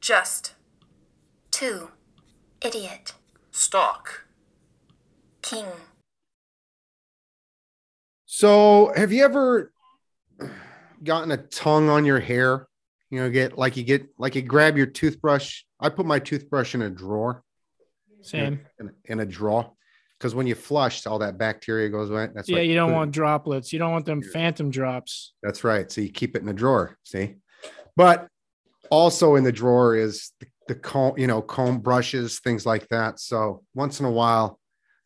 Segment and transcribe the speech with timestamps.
[0.00, 0.54] Just.
[1.50, 1.90] 2.
[2.62, 3.14] Idiot.
[3.50, 4.24] Stock.
[5.42, 5.66] King.
[8.24, 9.72] So, have you ever
[11.04, 12.66] gotten a tongue on your hair?
[13.10, 15.62] You know, get like you get like you grab your toothbrush.
[15.80, 17.42] I put my toothbrush in a drawer,
[18.22, 18.60] Same.
[18.78, 19.72] in, in a drawer,
[20.16, 22.28] because when you flush, all that bacteria goes away.
[22.32, 23.72] That's Yeah, you don't want droplets.
[23.72, 25.32] You don't want them phantom drops.
[25.42, 25.90] That's right.
[25.90, 26.96] So you keep it in a drawer.
[27.02, 27.34] See,
[27.96, 28.28] but
[28.90, 33.20] also in the drawer is the, the comb, you know, comb brushes, things like that.
[33.20, 34.58] So once in a while,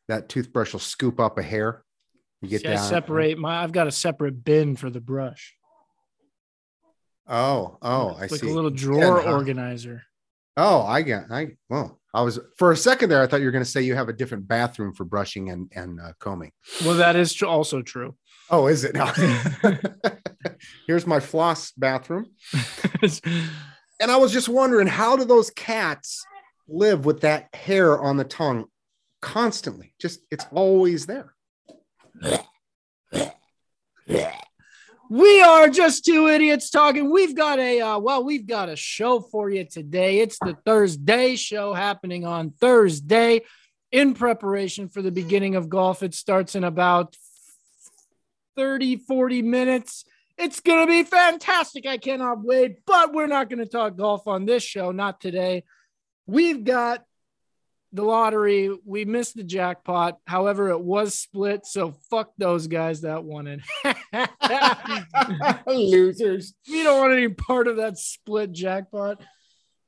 [0.09, 1.83] that toothbrush will scoop up a hair.
[2.43, 2.89] You get See, I down.
[2.89, 3.63] separate my.
[3.63, 5.55] I've got a separate bin for the brush.
[7.27, 8.51] Oh, oh, I It's like see.
[8.51, 9.33] a little drawer huh?
[9.33, 10.03] organizer.
[10.57, 11.25] Oh, I get.
[11.31, 13.23] I well, I was for a second there.
[13.23, 15.73] I thought you were going to say you have a different bathroom for brushing and
[15.75, 16.53] and uh, combing.
[16.85, 18.15] Well, that is tr- also true.
[18.51, 19.11] Oh, is it now?
[20.87, 22.27] Here's my floss bathroom.
[24.05, 26.27] And I was just wondering, how do those cats
[26.69, 28.67] live with that hair on the tongue
[29.23, 29.95] constantly?
[29.99, 31.35] Just it's always there.
[35.09, 37.11] We are just two idiots talking.
[37.11, 40.19] We've got a uh, well, we've got a show for you today.
[40.19, 43.41] It's the Thursday show happening on Thursday
[43.91, 46.03] in preparation for the beginning of golf.
[46.03, 47.17] It starts in about
[48.55, 50.05] 30 40 minutes.
[50.37, 51.87] It's going to be fantastic.
[51.87, 55.65] I cannot wait, but we're not going to talk golf on this show, not today.
[56.27, 57.05] We've got
[57.93, 58.77] the lottery.
[58.85, 60.19] We missed the jackpot.
[60.27, 61.65] However, it was split.
[61.65, 63.61] So fuck those guys that won it.
[65.67, 66.55] Losers.
[66.69, 69.23] we don't want any part of that split jackpot.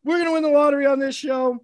[0.04, 1.58] We're going to win the lottery on this show.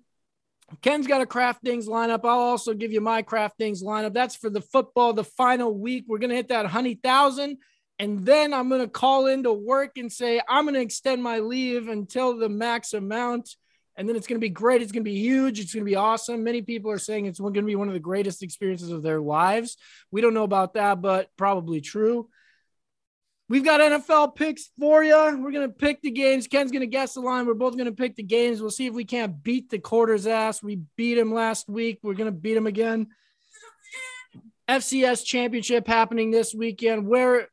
[0.81, 2.25] Ken's got a craft things lineup.
[2.25, 4.15] I'll also give you my craft things lineup.
[4.15, 6.07] That's for the football, the final week.
[6.09, 7.59] We're going to hit that honey 100,000.
[7.99, 11.39] And then I'm going to call into work and say, I'm going to extend my
[11.39, 13.55] leave until the max amount.
[13.97, 14.83] And then it's going to be great.
[14.83, 15.61] It's going to be huge.
[15.61, 16.43] It's going to be awesome.
[16.43, 19.21] Many people are saying it's going to be one of the greatest experiences of their
[19.21, 19.77] lives.
[20.11, 22.29] We don't know about that, but probably true.
[23.49, 25.15] We've got NFL picks for you.
[25.15, 26.47] We're going to pick the games.
[26.47, 27.45] Ken's going to guess the line.
[27.45, 28.63] We're both going to pick the games.
[28.63, 30.63] We'll see if we can't beat the quarter's ass.
[30.63, 31.99] We beat him last week.
[32.03, 33.09] We're going to beat him again.
[34.67, 37.49] FCS championship happening this weekend where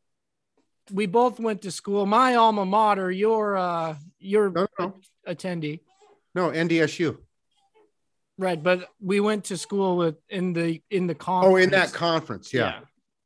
[0.91, 2.05] we both went to school.
[2.05, 4.93] My alma mater, your uh your No, no,
[5.27, 5.79] attendee.
[6.35, 6.49] no.
[6.49, 7.17] NDSU.
[8.37, 11.53] Right, but we went to school with in the in the conference.
[11.53, 12.53] Oh, in that conference.
[12.53, 12.79] Yeah.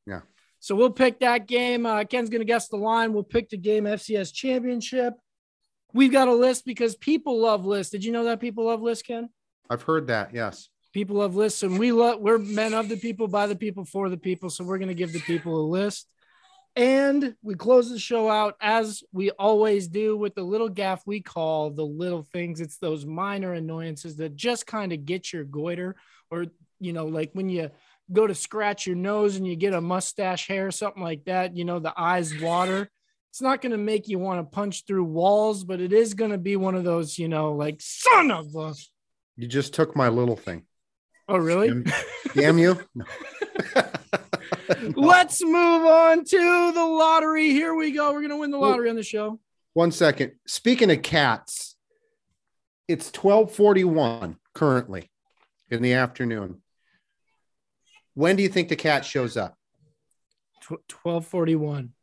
[0.08, 0.22] Yeah.
[0.60, 1.86] So we'll pick that game.
[1.86, 3.14] Uh, Ken's going to guess the line.
[3.14, 5.14] We'll pick the game FCS championship.
[5.94, 7.92] We've got a list because people love lists.
[7.92, 9.30] Did you know that people love lists, Ken?
[9.70, 10.34] I've heard that.
[10.34, 10.70] Yes.
[10.94, 12.20] People love lists, and we love.
[12.20, 14.50] We're men of the people, by the people, for the people.
[14.50, 16.08] So we're going to give the people a list.
[16.76, 21.22] And we close the show out as we always do with the little gaff we
[21.22, 22.62] call the little things.
[22.62, 25.96] It's those minor annoyances that just kind of get your goiter,
[26.32, 26.48] or
[26.80, 27.70] you know, like when you
[28.12, 31.56] go to scratch your nose and you get a mustache hair, or something like that.
[31.56, 32.90] You know, the eyes water.
[33.30, 36.32] It's not going to make you want to punch through walls, but it is going
[36.32, 38.74] to be one of those, you know, like son of a.
[39.38, 40.66] You just took my little thing.
[41.28, 41.70] Oh, really?
[41.70, 41.86] Damn,
[42.36, 42.80] damn you.
[44.96, 47.50] Let's move on to the lottery.
[47.50, 48.12] Here we go.
[48.12, 49.40] We're going to win the lottery on the show.
[49.74, 50.34] One second.
[50.46, 51.76] Speaking of cats,
[52.88, 55.10] it's 1241 currently
[55.70, 56.62] in the afternoon.
[58.14, 59.58] When do you think the cat shows up?
[60.70, 61.94] 1241.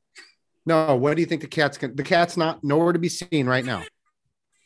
[0.67, 3.47] No, when do you think the cat's going the cat's not nowhere to be seen
[3.47, 3.83] right now.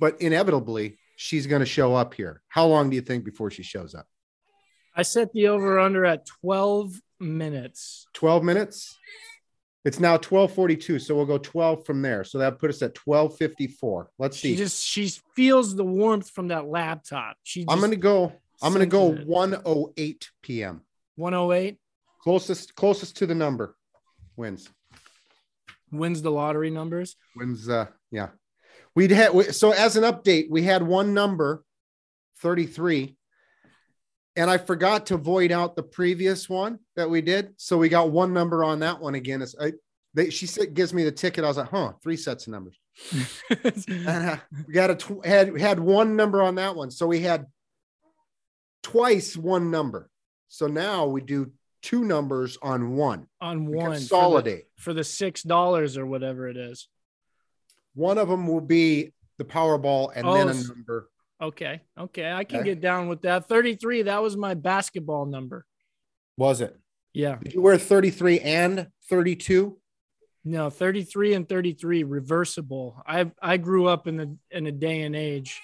[0.01, 2.43] But inevitably, she's going to show up here.
[2.49, 4.07] How long do you think before she shows up?
[4.97, 8.07] I set the over under at 12 minutes.
[8.15, 8.99] 12 minutes?
[9.85, 12.25] It's now 1242, so we'll go 12 from there.
[12.25, 14.11] So that put us at 1254.
[14.19, 14.57] Let's She see.
[14.57, 17.37] just she feels the warmth from that laptop.
[17.43, 18.33] She just, I'm going to go
[18.63, 20.81] I'm going to go 108 p.m.
[21.17, 21.79] 108
[22.23, 23.77] Closest closest to the number
[24.37, 24.71] wins.
[25.93, 27.17] wins the lottery numbers.
[27.37, 28.29] Wins uh yeah.
[28.95, 31.63] We'd had we- so as an update, we had one number
[32.39, 33.17] 33
[34.37, 37.55] and I forgot to void out the previous one that we did.
[37.57, 39.43] So we got one number on that one again.
[39.43, 39.73] It's I
[40.15, 41.45] they, she said gives me the ticket.
[41.45, 42.79] I was like, huh, three sets of numbers.
[43.89, 44.37] And, uh,
[44.67, 46.91] we got a tw- had had one number on that one.
[46.91, 47.47] So we had
[48.83, 50.11] twice one number.
[50.49, 51.51] So now we do
[51.83, 53.27] two numbers on one.
[53.41, 54.65] on We one for the- consolidate.
[54.79, 56.89] for the six dollars or whatever it is.
[57.95, 61.09] One of them will be the Powerball, and then a s- number.
[61.45, 62.71] Okay, okay, I can Okay.
[62.71, 63.47] get down with that.
[63.49, 64.03] Thirty-three.
[64.03, 65.67] That was my basketball number.
[66.39, 66.75] Was it?
[67.13, 69.77] Yeah, Did you wear 33 and 32?
[70.45, 73.03] no, thirty-three and thirty-three reversible.
[73.07, 75.61] I I grew up in the in a day and age.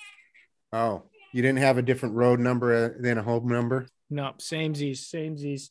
[0.73, 3.87] Oh, you didn't have a different road number uh, than a home number?
[4.11, 5.71] No, same Z's, same Z's.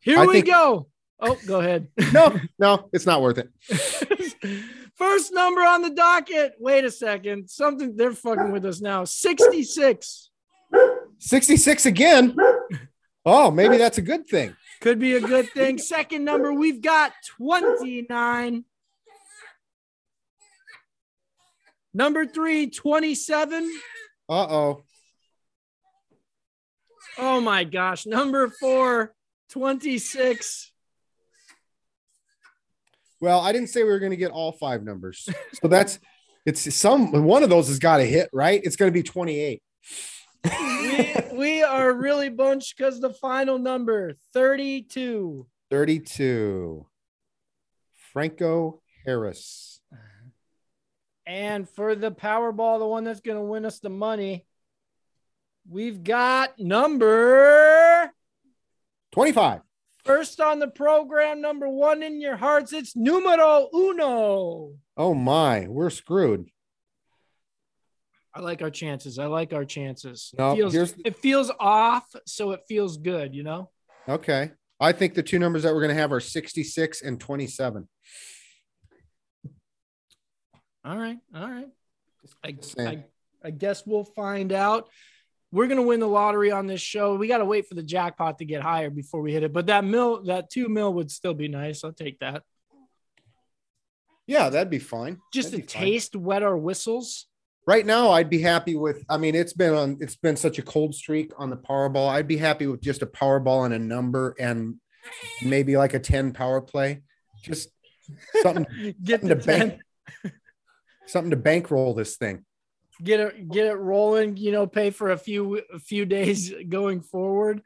[0.00, 0.88] Here I we think- go.
[1.20, 1.88] Oh, go ahead.
[2.14, 3.50] No, no, it's not worth it.
[5.00, 6.56] First number on the docket.
[6.58, 7.48] Wait a second.
[7.48, 9.04] Something they're fucking with us now.
[9.04, 10.30] 66.
[11.16, 12.36] 66 again.
[13.24, 14.54] Oh, maybe that's a good thing.
[14.82, 15.78] Could be a good thing.
[15.78, 18.66] Second number, we've got 29.
[21.94, 23.72] Number three, 27.
[24.28, 24.84] Uh oh.
[27.16, 28.04] Oh my gosh.
[28.04, 29.14] Number four,
[29.48, 30.69] 26.
[33.20, 35.28] Well, I didn't say we were going to get all five numbers.
[35.62, 35.98] So that's
[36.46, 38.60] it's some one of those has got to hit, right?
[38.64, 39.62] It's going to be 28.
[40.44, 45.46] We, we are really bunched because the final number, 32.
[45.70, 46.86] 32.
[48.12, 49.80] Franco Harris.
[51.26, 54.46] And for the Powerball, the one that's going to win us the money,
[55.68, 58.10] we've got number
[59.12, 59.60] 25.
[60.04, 62.72] First on the program, number one in your hearts.
[62.72, 64.72] It's numero uno.
[64.96, 66.50] Oh my, we're screwed.
[68.34, 69.18] I like our chances.
[69.18, 70.32] I like our chances.
[70.38, 73.70] No, it, feels, it feels off, so it feels good, you know?
[74.08, 74.52] Okay.
[74.78, 77.88] I think the two numbers that we're going to have are 66 and 27.
[80.84, 81.18] All right.
[81.34, 81.68] All right.
[82.44, 83.04] I, I,
[83.44, 84.88] I guess we'll find out.
[85.52, 87.16] We're gonna win the lottery on this show.
[87.16, 89.52] We got to wait for the jackpot to get higher before we hit it.
[89.52, 91.82] But that mil, that two mil would still be nice.
[91.82, 92.42] I'll take that.
[94.26, 95.18] Yeah, that'd be fine.
[95.32, 95.82] Just a That'd be fine.
[95.82, 97.26] taste, wet our whistles.
[97.66, 99.04] Right now, I'd be happy with.
[99.08, 99.98] I mean, it's been on.
[100.00, 102.08] It's been such a cold streak on the Powerball.
[102.08, 104.76] I'd be happy with just a Powerball and a number, and
[105.44, 107.02] maybe like a ten power play.
[107.42, 107.70] Just
[108.42, 108.66] something,
[109.02, 109.80] Get something to 10, bank,
[111.06, 112.44] something to bankroll this thing.
[113.02, 114.36] Get it, get it rolling.
[114.36, 117.62] You know, pay for a few, a few days going forward.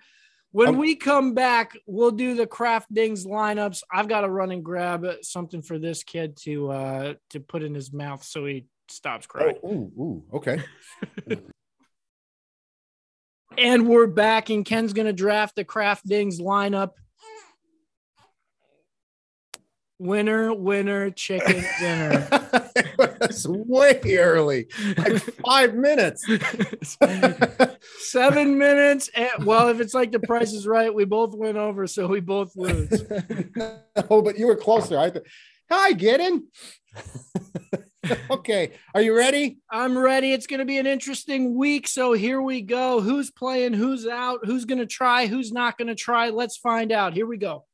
[0.53, 3.83] When Um, we come back, we'll do the craft dings lineups.
[3.93, 7.75] I've got to run and grab something for this kid to uh to put in
[7.75, 9.57] his mouth so he stops crying.
[9.65, 10.63] Oh, ooh, ooh, okay.
[13.57, 16.91] And we're back, and Ken's going to draft the Craft Dings lineup.
[20.01, 22.29] Winner, winner, chicken dinner.
[23.35, 24.67] it's way early,
[24.97, 26.25] like five minutes.
[27.99, 29.11] Seven minutes.
[29.15, 32.21] And, well, if it's like the price is right, we both went over, so we
[32.21, 33.05] both lose.
[34.11, 34.99] oh, but you were closer.
[34.99, 35.27] I thought,
[35.71, 36.49] hi, Gideon.
[38.31, 39.59] okay, are you ready?
[39.71, 40.33] I'm ready.
[40.33, 41.89] It's going to be an interesting week.
[41.89, 43.01] So here we go.
[43.01, 43.73] Who's playing?
[43.73, 44.41] Who's out?
[44.45, 45.27] Who's going to try?
[45.27, 46.31] Who's not going to try?
[46.31, 47.15] Let's find out.
[47.15, 47.65] Here we go.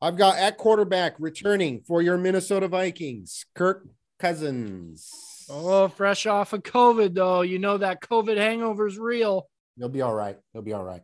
[0.00, 3.86] I've got at quarterback returning for your Minnesota Vikings, Kirk
[4.22, 5.46] Cousins.
[5.50, 7.42] Oh, fresh off of COVID, though.
[7.42, 9.48] You know that COVID hangover is real.
[9.76, 10.38] He'll be all right.
[10.52, 11.02] He'll be all right.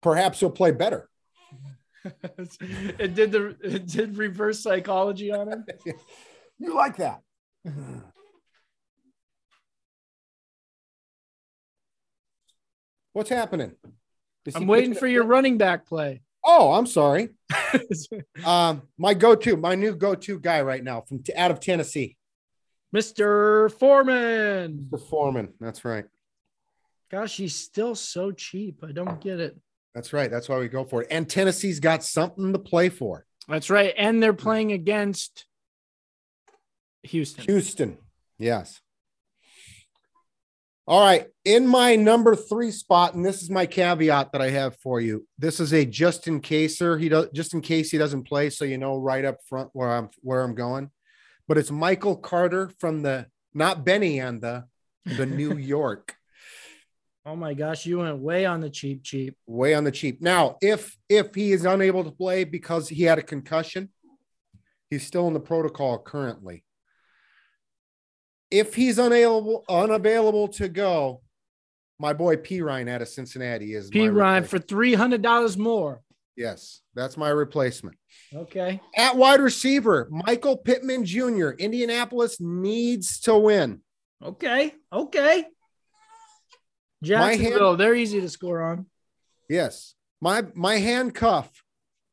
[0.00, 1.08] Perhaps he'll play better.
[2.04, 5.66] it did the it did reverse psychology on him.
[6.56, 7.20] You like that?
[13.12, 13.72] What's happening?
[14.54, 16.22] I'm waiting for your running back play.
[16.44, 17.30] Oh, I'm sorry.
[18.44, 22.16] Um, my go-to, my new go-to guy right now from out of Tennessee,
[22.94, 23.72] Mr.
[23.72, 24.88] Foreman.
[24.90, 25.54] the Foreman.
[25.60, 26.04] That's right.
[27.10, 28.84] Gosh, he's still so cheap.
[28.86, 29.56] I don't get it.
[29.94, 30.30] That's right.
[30.30, 31.08] That's why we go for it.
[31.10, 33.24] And Tennessee's got something to play for.
[33.48, 33.94] That's right.
[33.96, 35.46] And they're playing against
[37.04, 37.44] Houston.
[37.44, 37.98] Houston.
[38.38, 38.80] Yes.
[40.86, 41.26] All right.
[41.46, 45.26] In my number three spot, and this is my caveat that I have for you.
[45.38, 47.00] This is a just in caser.
[47.00, 49.90] He does just in case he doesn't play, so you know right up front where
[49.90, 50.90] I'm where I'm going.
[51.48, 54.64] But it's Michael Carter from the not Benny and the
[55.04, 56.16] the New York.
[57.26, 59.36] Oh my gosh, you went way on the cheap, cheap.
[59.46, 60.20] way on the cheap.
[60.20, 63.88] Now, if if he is unable to play because he had a concussion,
[64.90, 66.63] he's still in the protocol currently.
[68.54, 71.22] If he's unavailable unavailable to go,
[71.98, 76.02] my boy Perine out of Cincinnati is P Ryan for three hundred dollars more.
[76.36, 77.96] yes, that's my replacement.
[78.32, 78.80] Okay.
[78.96, 81.50] At wide receiver, Michael Pittman Jr.
[81.50, 83.80] Indianapolis needs to win.
[84.22, 84.72] Okay.
[84.92, 85.34] Okay.
[85.34, 85.52] hand-
[87.02, 88.86] Jacksonville, they're easy to score on.
[89.48, 91.64] Yes, my my handcuff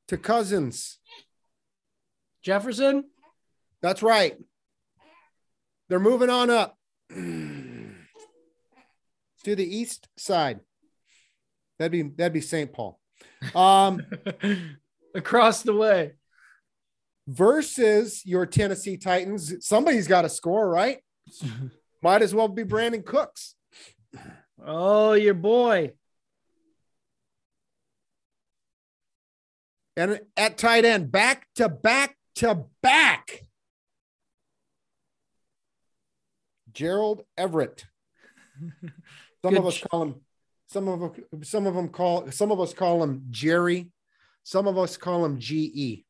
[0.08, 0.98] to Cousins.
[2.42, 3.04] Jefferson,
[3.84, 4.38] That's right.
[5.92, 6.78] They're moving on up
[7.10, 7.96] to
[9.44, 10.62] the east side.
[11.78, 12.72] That'd be that'd be St.
[12.72, 12.98] Paul.
[13.54, 14.02] Um,
[15.16, 16.14] across the way.
[17.28, 19.68] versus your Tennessee Titans.
[19.68, 21.00] Somebody's got to score, right?
[22.02, 23.56] Might as well be Brandin Cooks.
[24.66, 25.92] Oh, your boy.
[29.98, 33.42] And at tight end, back to back to back.
[36.74, 37.86] Gerald Everett.
[39.44, 40.16] Some of us ch- call him.
[40.68, 42.32] Some of some of them call.
[42.32, 43.92] Some of us call him Jerry.
[44.44, 46.06] Some of us call him GE.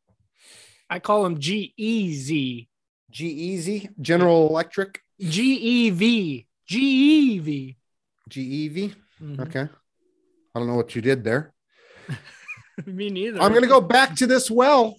[0.89, 2.67] I call him G E Z.
[3.09, 3.89] G Easy.
[3.99, 5.01] General Electric.
[5.19, 6.47] G E V.
[6.67, 7.77] G E V.
[8.29, 8.95] GEV.
[9.21, 9.39] Mhm.
[9.39, 9.67] Okay.
[10.53, 11.53] I don't know what you did there.
[12.85, 13.41] Me neither.
[13.41, 14.95] I'm going to go back to this well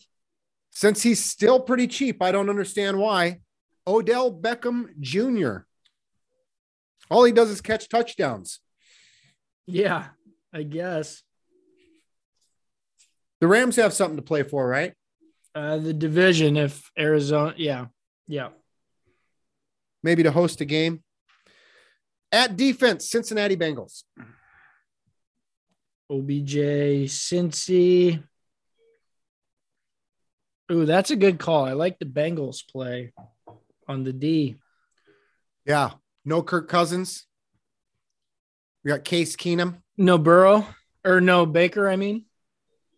[0.70, 2.20] since he's still pretty cheap.
[2.22, 3.40] I don't understand why.
[3.86, 5.64] Odell Beckham Jr.
[7.10, 8.60] All he does is catch touchdowns.
[9.66, 10.08] Yeah,
[10.52, 11.22] I guess.
[13.40, 14.94] The Rams have something to play for, right?
[15.54, 17.86] Uh, the division, if Arizona, yeah,
[18.26, 18.48] yeah.
[20.02, 21.02] Maybe to host a game.
[22.30, 24.04] At defense, Cincinnati Bengals.
[26.10, 26.54] OBJ,
[27.08, 28.22] Cincy.
[30.70, 31.64] Ooh, that's a good call.
[31.64, 33.12] I like the Bengals play
[33.92, 34.56] on the D.
[35.66, 35.90] Yeah.
[36.24, 37.26] No Kirk Cousins.
[38.84, 39.76] We got Case Keenum.
[39.96, 40.66] No Burrow
[41.04, 41.88] or no Baker.
[41.88, 42.24] I mean,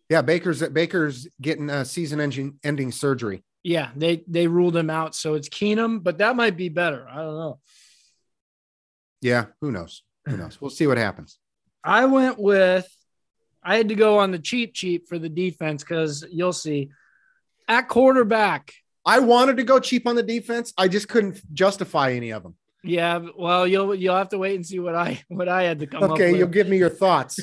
[0.09, 3.43] Yeah, Baker's Baker's getting a season engine ending surgery.
[3.63, 7.07] yeah, they they ruled him out, so it's Keenum, but that might be better.
[7.09, 7.59] I don't know.
[9.21, 10.03] Yeah, who knows?
[10.27, 10.59] Who knows?
[10.61, 11.37] We'll see what happens.
[11.83, 12.87] I went with.
[13.63, 16.89] I had to go on the cheap cheap for the defense because you'll see
[17.67, 18.73] at quarterback.
[19.05, 20.73] I wanted to go cheap on the defense.
[20.77, 22.55] I just couldn't justify any of them.
[22.83, 25.87] Yeah, well, you'll you'll have to wait and see what I what I had to
[25.87, 27.39] come Okay, up you'll give me your thoughts.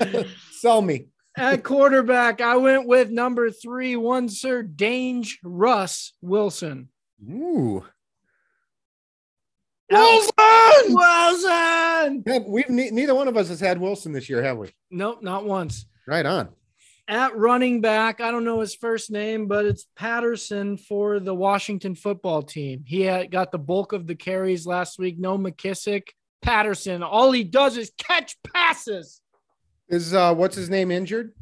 [0.52, 1.06] Sell me.
[1.34, 6.88] At quarterback, I went with number three, one Sir Dange Russ Wilson.
[7.26, 7.84] Ooh.
[9.90, 10.32] Wilson!
[10.88, 12.22] Wilson!
[12.26, 14.70] Yeah, we've ne- neither one of us has had Wilson this year, have we?
[14.90, 15.86] Nope, not once.
[16.06, 16.48] Right on.
[17.08, 21.94] At running back, I don't know his first name, but it's Patterson for the Washington
[21.94, 22.84] football team.
[22.86, 25.18] He had got the bulk of the carries last week.
[25.18, 26.08] No McKissic.
[26.42, 29.20] Patterson, all he does is catch passes.
[29.88, 31.34] Is uh what's his name injured?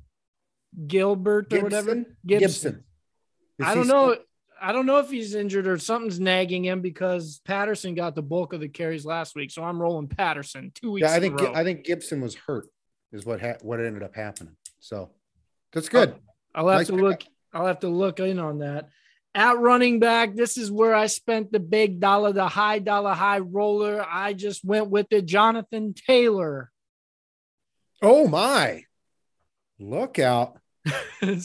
[0.86, 1.94] Gilbert or whatever.
[1.94, 2.16] Gibson?
[2.26, 2.72] Gibson.
[2.72, 2.84] Gibson.
[3.62, 4.16] I don't still- know.
[4.62, 8.52] I don't know if he's injured or something's nagging him because Patterson got the bulk
[8.52, 9.50] of the carries last week.
[9.50, 11.08] So I'm rolling Patterson two weeks.
[11.08, 11.40] Yeah, I think.
[11.40, 12.66] I think Gibson was hurt,
[13.10, 14.56] is what ha- what ended up happening.
[14.78, 15.08] So
[15.72, 16.14] that's good.
[16.54, 17.22] I'll have Nice to look.
[17.52, 18.88] I'll have to look in on that.
[19.34, 23.38] At running back, this is where I spent the big dollar, the high dollar, high
[23.38, 24.04] roller.
[24.08, 25.26] I just went with it.
[25.26, 26.70] Jonathan Taylor.
[28.02, 28.84] Oh my!
[29.78, 30.58] Look out!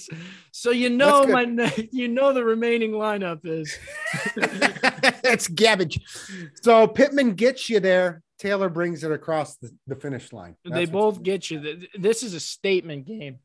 [0.52, 1.44] so you know my,
[1.92, 3.78] you know the remaining lineup is.
[5.22, 6.00] That's garbage.
[6.62, 8.22] So Pittman gets you there.
[8.40, 10.56] Taylor brings it across the, the finish line.
[10.66, 11.88] they both get you.
[11.98, 13.40] This is a statement game.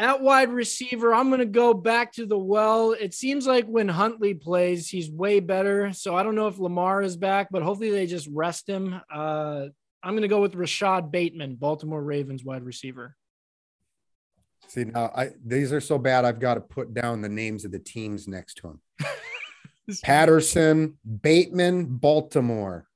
[0.00, 2.92] At wide receiver, I'm going to go back to the well.
[2.92, 5.92] It seems like when Huntley plays, he's way better.
[5.92, 8.98] So I don't know if Lamar is back, but hopefully they just rest him.
[9.12, 9.66] Uh,
[10.02, 13.14] I'm going to go with Rashod Bateman, Baltimore Ravens wide receiver.
[14.68, 16.24] See now, I these are so bad.
[16.24, 18.80] I've got to put down the names of the teams next to him.
[20.02, 22.86] Patterson, Bateman, Baltimore.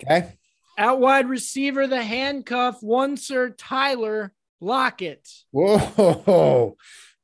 [0.00, 0.34] Okay.
[0.78, 5.28] At wide receiver, the handcuff, one Sir Tyler Lockett.
[5.50, 6.76] Whoa!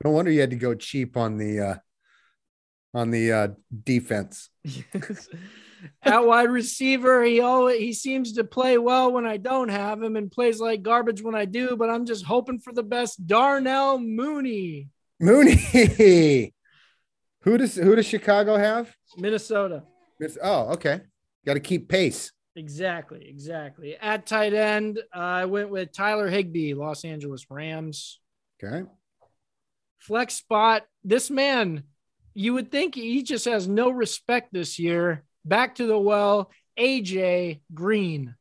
[0.04, 1.74] No wonder you had to go cheap on the uh,
[2.94, 3.48] on the uh,
[3.84, 4.50] defense.
[6.02, 10.16] At wide receiver, he always he seems to play well when I don't have him
[10.16, 13.24] and plays like garbage when I do, but I'm just hoping for the best.
[13.26, 14.88] Darnell Mooney,
[15.20, 16.52] Mooney.
[17.42, 18.92] who does who does Chicago have?
[19.16, 19.84] Minnesota.
[20.18, 21.02] It's, oh, okay.
[21.46, 22.32] Got to keep pace.
[22.58, 23.96] Exactly, exactly.
[23.96, 28.18] At tight end, uh, I went with Tyler Higbee, Los Angeles Rams.
[28.60, 28.84] Okay.
[30.00, 30.84] Flex spot.
[31.04, 31.84] This man,
[32.34, 35.22] you would think he just has no respect this year.
[35.44, 38.34] Back to the well, AJ Green.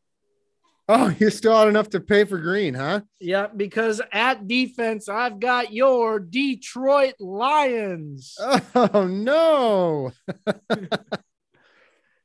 [0.89, 3.01] Oh, you still had enough to pay for Green, huh?
[3.19, 8.35] Yeah, because at defense, I've got your Detroit Lions.
[8.73, 10.11] Oh no.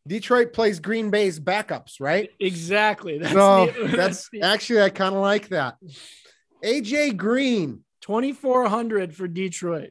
[0.06, 2.30] Detroit plays Green Bay's backups, right?
[2.40, 3.18] Exactly.
[3.18, 5.76] That's No, the- that's the actually I kind of like that.
[6.64, 7.85] AJ Green.
[8.02, 9.90] 2400 for Detroit.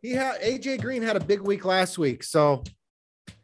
[0.00, 2.64] He had AJ Green had a big week last week, so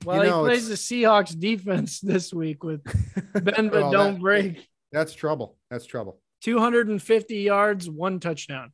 [0.05, 2.83] Well, know, he plays the Seahawks defense this week with
[3.33, 4.67] bend but Well, don't that- break.
[4.91, 5.57] that's trouble.
[5.71, 6.21] That's trouble.
[6.43, 8.73] 250 yards, one touchdown.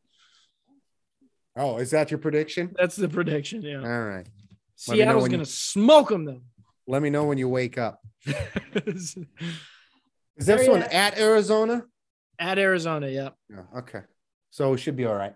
[1.56, 2.74] Oh, is that your prediction?
[2.78, 3.62] That's the prediction.
[3.62, 3.80] Yeah.
[3.82, 4.26] All right.
[4.88, 6.40] Let Seattle's going you- to smoke them, though.
[6.86, 8.00] Let me know when you wake up.
[8.26, 9.16] Is
[10.36, 11.84] this Where one oh, at Arizona?
[12.38, 13.08] At Arizona.
[13.08, 13.34] Yep.
[13.50, 14.00] Yeah, okay.
[14.50, 15.34] So it should be all right.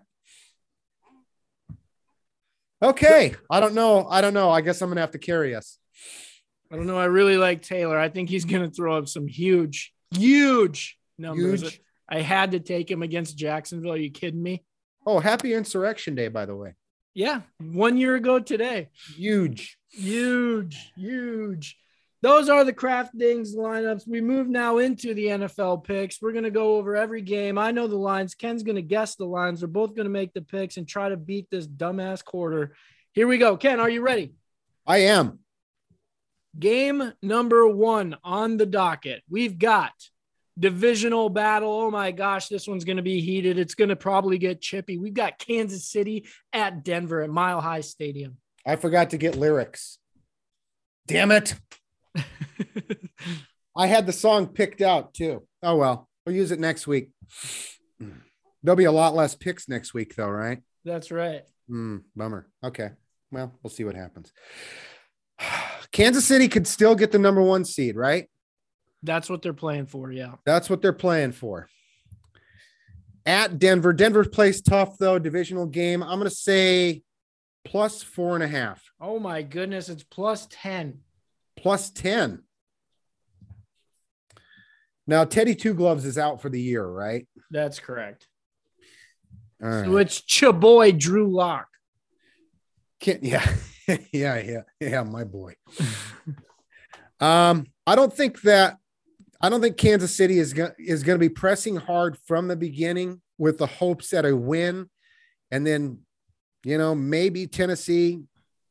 [2.81, 3.35] Okay.
[3.49, 4.07] I don't know.
[4.07, 4.49] I don't know.
[4.49, 5.79] I guess I'm gonna have to carry us.
[6.71, 6.97] I don't know.
[6.97, 7.97] I really like Taylor.
[7.97, 11.61] I think he's going to throw up some huge, huge numbers.
[11.61, 11.81] Huge.
[12.07, 13.93] I had to take him against Jacksonville.
[13.93, 14.63] Are you kidding me?
[15.05, 16.75] Oh, happy Insurrection Day, by the way.
[17.15, 17.41] Yeah.
[17.59, 18.89] One year ago today.
[19.15, 19.78] Huge.
[19.89, 21.77] Huge, huge.
[22.21, 24.07] Those are the Craft craftings lineups.
[24.07, 26.21] We move now into the NFL picks.
[26.21, 27.57] We're going to go over every game.
[27.57, 28.35] I know the lines.
[28.35, 29.61] Ken's going to guess the lines.
[29.61, 32.75] We're both going to make the picks and try to beat this dumbass quarter.
[33.13, 33.55] Here we go.
[33.55, 34.33] Ken, are you ready?
[34.85, 35.39] I am.
[36.57, 39.23] Game number one on the docket.
[39.29, 39.93] We've got
[40.57, 41.71] divisional battle.
[41.71, 43.57] Oh my gosh, this one's going to be heated.
[43.57, 44.97] It's going to probably get chippy.
[44.97, 48.37] We've got Kansas City at Denver at Mile High Stadium.
[48.69, 49.97] I forgot to get lyrics.
[51.07, 51.55] Damn it.
[53.75, 55.47] I had the song picked out too.
[55.63, 57.09] Oh well, we'll use it next week.
[58.61, 60.61] There'll be a lot less picks next week, though, right?
[60.85, 61.43] That's right.
[61.67, 62.47] Hmm, bummer.
[62.63, 62.91] Okay.
[63.31, 64.31] Well, we'll see what happens.
[65.91, 68.29] Kansas City could still get the number one seed, right?
[69.01, 70.11] That's what they're playing for.
[70.11, 70.35] Yeah.
[70.45, 71.69] That's what they're playing for.
[73.25, 75.17] At Denver, Denver plays tough though.
[75.17, 76.03] Divisional game.
[76.03, 77.01] I'm going to say
[77.65, 79.89] plus four and a half, Oh my goodness.
[79.89, 80.99] It's plus 10.
[81.57, 82.43] plus 10.
[85.07, 87.27] Now, Teddy Two Gloves is out for the year, right?
[87.49, 88.27] That's correct.
[89.61, 89.85] All right.
[89.85, 91.67] So it's Chaboy Drew Lock.
[92.99, 93.45] Can't, yeah,
[94.11, 95.55] yeah, yeah, yeah, my boy.
[97.19, 98.77] um, I don't think that
[99.41, 102.55] I don't think Kansas City is going is going to be pressing hard from the
[102.55, 104.89] beginning with the hopes that a win,
[105.49, 105.99] and then,
[106.63, 108.23] you know, maybe Tennessee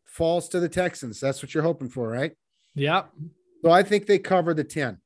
[0.04, 1.20] falls to the Texans.
[1.20, 2.32] That's what you're hoping for, right?
[2.74, 3.10] Yep.
[3.64, 4.98] So I think they cover the ten.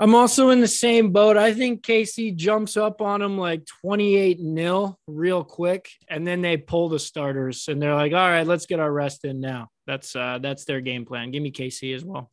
[0.00, 1.36] I'm also in the same boat.
[1.36, 6.56] I think KC jumps up on them like 28 nil real quick, and then they
[6.56, 9.70] pull the starters and they're like, all right, let's get our rest in now.
[9.86, 11.30] That's uh that's their game plan.
[11.32, 12.30] Give me KC as well.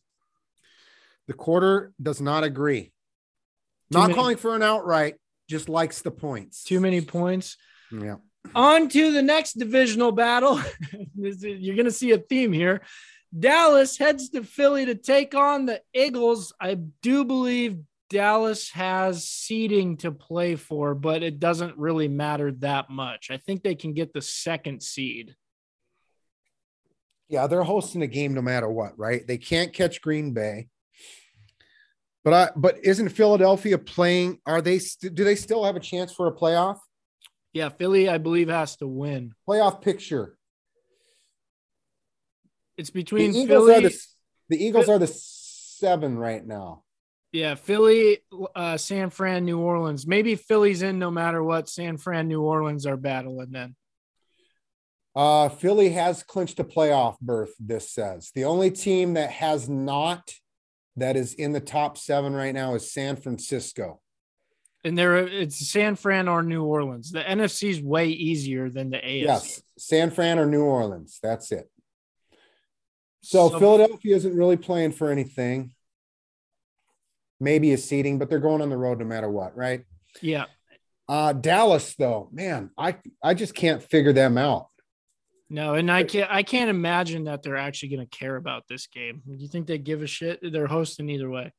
[1.27, 2.83] The quarter does not agree.
[2.83, 2.91] Too
[3.91, 5.15] not many- calling for an outright,
[5.49, 6.63] just likes the points.
[6.63, 7.57] Too many points.
[7.91, 8.15] Yeah.
[8.53, 10.61] On to the next divisional battle.
[11.15, 12.81] You're going to see a theme here.
[13.37, 16.53] Dallas heads to Philly to take on the Eagles.
[16.59, 22.89] I do believe Dallas has seeding to play for, but it doesn't really matter that
[22.89, 23.31] much.
[23.31, 25.35] I think they can get the second seed.
[27.27, 29.25] Yeah, they're hosting a game no matter what, right?
[29.25, 30.67] They can't catch Green Bay.
[32.23, 34.39] But I but isn't Philadelphia playing?
[34.45, 36.79] Are they st- do they still have a chance for a playoff?
[37.55, 39.33] Yeah, Philly, I believe, has to win.
[39.47, 40.37] Playoff picture.
[42.77, 43.85] It's The between Eagles Philly.
[43.85, 43.97] are the
[44.49, 46.83] the Eagles are the seven right now.
[47.31, 48.19] yeah, Philly,
[48.55, 50.05] uh, San Fran, New Orleans.
[50.05, 51.69] Maybe Philly's in no matter what.
[51.69, 53.75] San Fran, New Orleans are battling then.
[55.15, 58.31] Uh Philly has clinched a playoff berth, this says.
[58.35, 60.29] The only team that has not
[60.97, 64.01] that is in the top seven right now is San Francisco.
[64.85, 67.11] And there, it's San Fran or New Orleans.
[67.11, 69.23] The NFC is way easier than the AFC.
[69.23, 71.17] Yes, San Fran or New Orleans.
[71.23, 71.67] That's it.
[73.21, 75.71] So, So- Philadelphia isn't really playing for anything.
[77.39, 79.83] Maybe a seeding, but they're going on the road no matter what, right?
[80.21, 80.45] Yeah.
[81.09, 84.67] Uh Dallas, though, man, I I just can't figure them out.
[85.49, 86.31] No, and I can't.
[86.31, 89.21] I can't imagine that they're actually going to care about this game.
[89.27, 90.39] Do you think they give a shit?
[90.41, 91.53] They're hosting either way.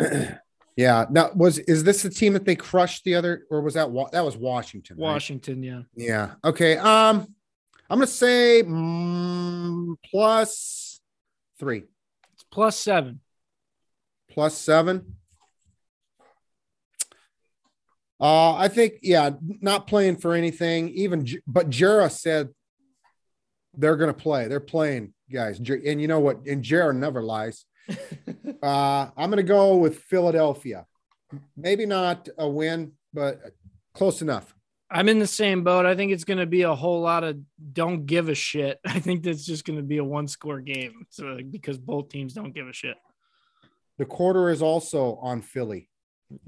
[0.76, 1.04] Yeah.
[1.10, 4.24] Now, was is this the team that they crushed the other, or was that that
[4.24, 4.96] was Washington?
[4.96, 5.02] right?
[5.02, 5.82] Washington, yeah.
[5.94, 6.32] Yeah.
[6.44, 6.76] Okay.
[6.78, 7.26] Um,
[7.90, 11.00] I'm gonna say mm, plus
[11.58, 11.82] three,
[12.34, 13.20] It's plus seven.
[14.30, 15.16] plus seven.
[18.20, 19.30] Uh, I think yeah,
[19.60, 20.88] not playing for anything.
[20.90, 22.48] Even but Jera said
[23.76, 24.46] they're gonna play.
[24.48, 25.58] They're playing, guys.
[25.58, 26.46] And you know what?
[26.46, 27.66] And Jera never lies.
[28.62, 30.86] Uh, I'm gonna go with Philadelphia.
[31.56, 33.40] Maybe not a win, but
[33.92, 34.54] close enough.
[34.88, 35.84] I'm in the same boat.
[35.86, 37.38] I think it's going to be a whole lot of
[37.72, 38.78] don't give a shit.
[38.86, 42.34] I think that's just going to be a one score game so, because both teams
[42.34, 42.96] don't give a shit.
[43.98, 45.88] The quarter is also on Philly.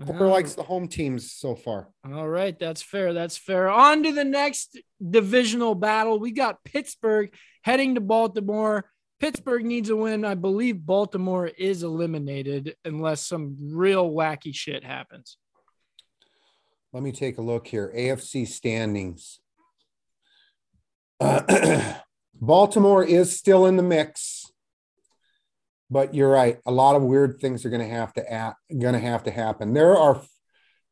[0.05, 0.31] Quarter Oh.
[0.31, 1.89] likes the home teams so far.
[2.11, 3.13] All right, that's fair.
[3.15, 3.69] That's fair.
[3.71, 4.79] On to the next
[5.11, 6.19] divisional battle.
[6.19, 8.85] We got Pittsburgh heading to Baltimore.
[9.25, 10.23] Pittsburgh needs a win.
[10.23, 15.39] I believe Baltimore is eliminated unless some real wacky shit happens.
[16.93, 17.91] Let me take a look here.
[17.97, 19.41] AFC standings.
[21.19, 21.95] Uh,
[22.35, 24.53] Baltimore is still in the mix,
[25.89, 26.59] but you're right.
[26.67, 29.31] A lot of weird things are going to have to act, going to have to
[29.31, 29.73] happen.
[29.73, 30.21] There are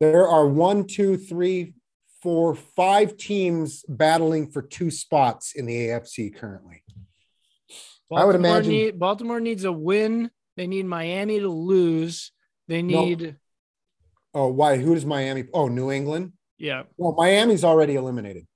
[0.01, 1.75] there are one, two, three,
[2.23, 6.82] four, five teams battling for two spots in the AFC currently.
[8.13, 10.31] Baltimore I would imagine- need, Baltimore needs a win.
[10.57, 12.31] They need Miami to lose.
[12.69, 13.05] They No.
[13.05, 13.37] need
[14.35, 14.77] Oh, why?
[14.79, 15.45] Who does Miami?
[15.53, 16.33] Oh, New England.
[16.59, 16.85] yeah.
[16.97, 18.47] Well, Miami's already eliminated.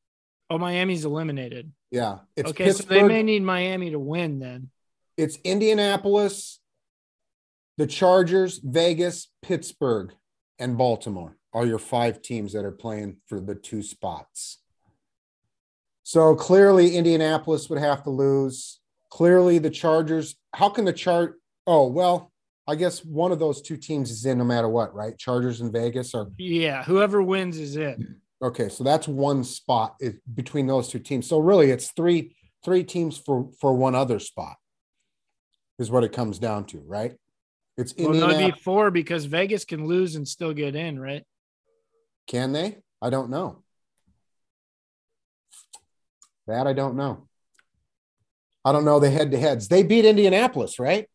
[0.49, 1.73] Oh, Miami's eliminated.
[1.91, 4.71] Yeah, it's okay, so they may need Miami to win then.
[5.17, 6.61] it's Indianapolis,
[7.79, 10.15] the Chargers, Vegas, Pittsburgh,
[10.59, 14.63] and Baltimore are your five teams that are playing for the two spots.
[16.03, 18.81] So clearly, Indianapolis would have to lose.
[19.17, 20.37] Clearly, the Chargers.
[20.53, 21.41] How can the chart?
[21.67, 22.31] Oh well,
[22.67, 25.17] I guess one of those two teams is in no matter what, right?
[25.17, 28.21] Chargers and Vegas or Yeah, whoever wins is in.
[28.43, 28.69] okay.
[28.69, 31.27] So that's one spot is between those two teams.
[31.27, 34.57] So really, it's three three teams for for one other spot.
[35.79, 37.17] Is what it comes down to, right?
[37.79, 41.25] It's Well, no, be four because Vegas can lose and still get in, right?
[42.27, 42.83] Can they?
[43.01, 43.63] I don't know.
[46.47, 47.29] That I don't know.
[48.67, 49.69] I don't know the head to heads.
[49.69, 51.09] They beat Indianapolis, right?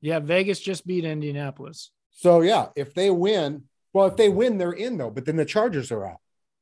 [0.00, 1.92] Yeah, Vegas just beat Indianapolis.
[2.10, 5.08] So yeah, if they win, well, if they win, they're in though.
[5.10, 6.16] But then the Chargers are out.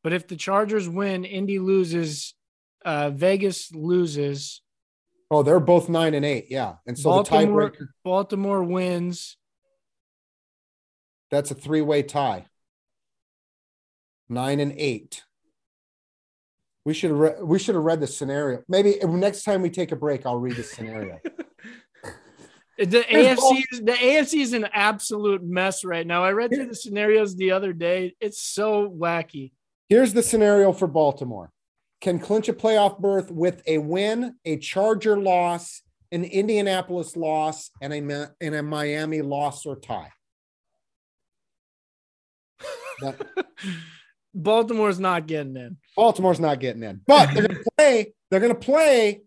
[0.04, 2.34] But if the Chargers win, Indy loses,
[2.84, 4.60] uh, Vegas loses,
[5.30, 6.46] Oh, they're both nine and eight.
[6.50, 9.38] Yeah, and so Baltimore- the tiebreaker Baltimore wins.
[11.30, 12.44] that's a three-way tie.
[14.28, 15.22] Nine and eight.
[16.84, 18.62] We should have re- we should have read the scenario.
[18.68, 21.18] Maybe next time we take a break, I'll read the scenario.
[22.78, 26.24] The There's AFC, is, the AFC is an absolute mess right now.
[26.24, 28.16] I read through the scenarios the other day.
[28.22, 29.52] It's so wacky.
[29.90, 31.52] Here's the scenario for Baltimore
[32.00, 37.92] can clinch a playoff berth with a win, a Charger loss, an Indianapolis loss, and
[37.92, 40.12] a, and a Miami loss or tie.
[43.02, 43.26] That-
[44.34, 45.76] Baltimore's not getting in.
[45.96, 48.14] Baltimore's not getting in, but they're going to play.
[48.30, 49.22] They're to play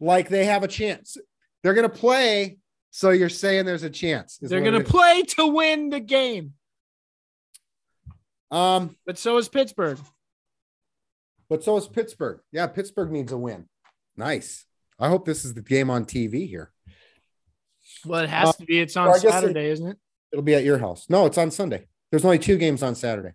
[0.00, 1.16] like they have a chance.
[1.62, 2.58] They're going to play.
[2.90, 4.38] So you're saying there's a chance.
[4.40, 6.54] They're gonna play to win the game,
[8.50, 9.98] Um, but so is Pittsburgh.
[11.50, 12.40] but so is Pittsburgh.
[12.50, 13.66] Yeah, Pittsburgh needs a win.
[14.16, 14.64] Nice.
[14.98, 16.72] I hope this is the game on TV here.
[18.06, 18.80] Well, it has Uh, to be.
[18.80, 19.98] It's on I Saturday, isn't it?
[20.32, 21.06] It'll be at your house.
[21.10, 21.86] No, it's on Sunday.
[22.10, 23.32] There's only two games on Saturday.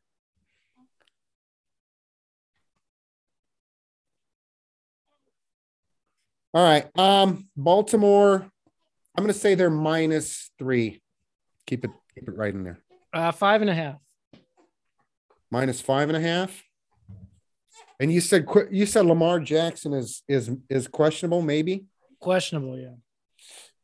[6.53, 6.87] All right.
[6.97, 8.45] Um, Baltimore.
[9.15, 11.01] I'm gonna say they're minus three.
[11.67, 12.79] Keep it keep it right in there.
[13.11, 13.95] Uh, five and a half.
[15.51, 16.63] Minus five and a half.
[17.99, 21.85] And you said you said Lamar Jackson is is is questionable, maybe.
[22.19, 22.95] Questionable, yeah.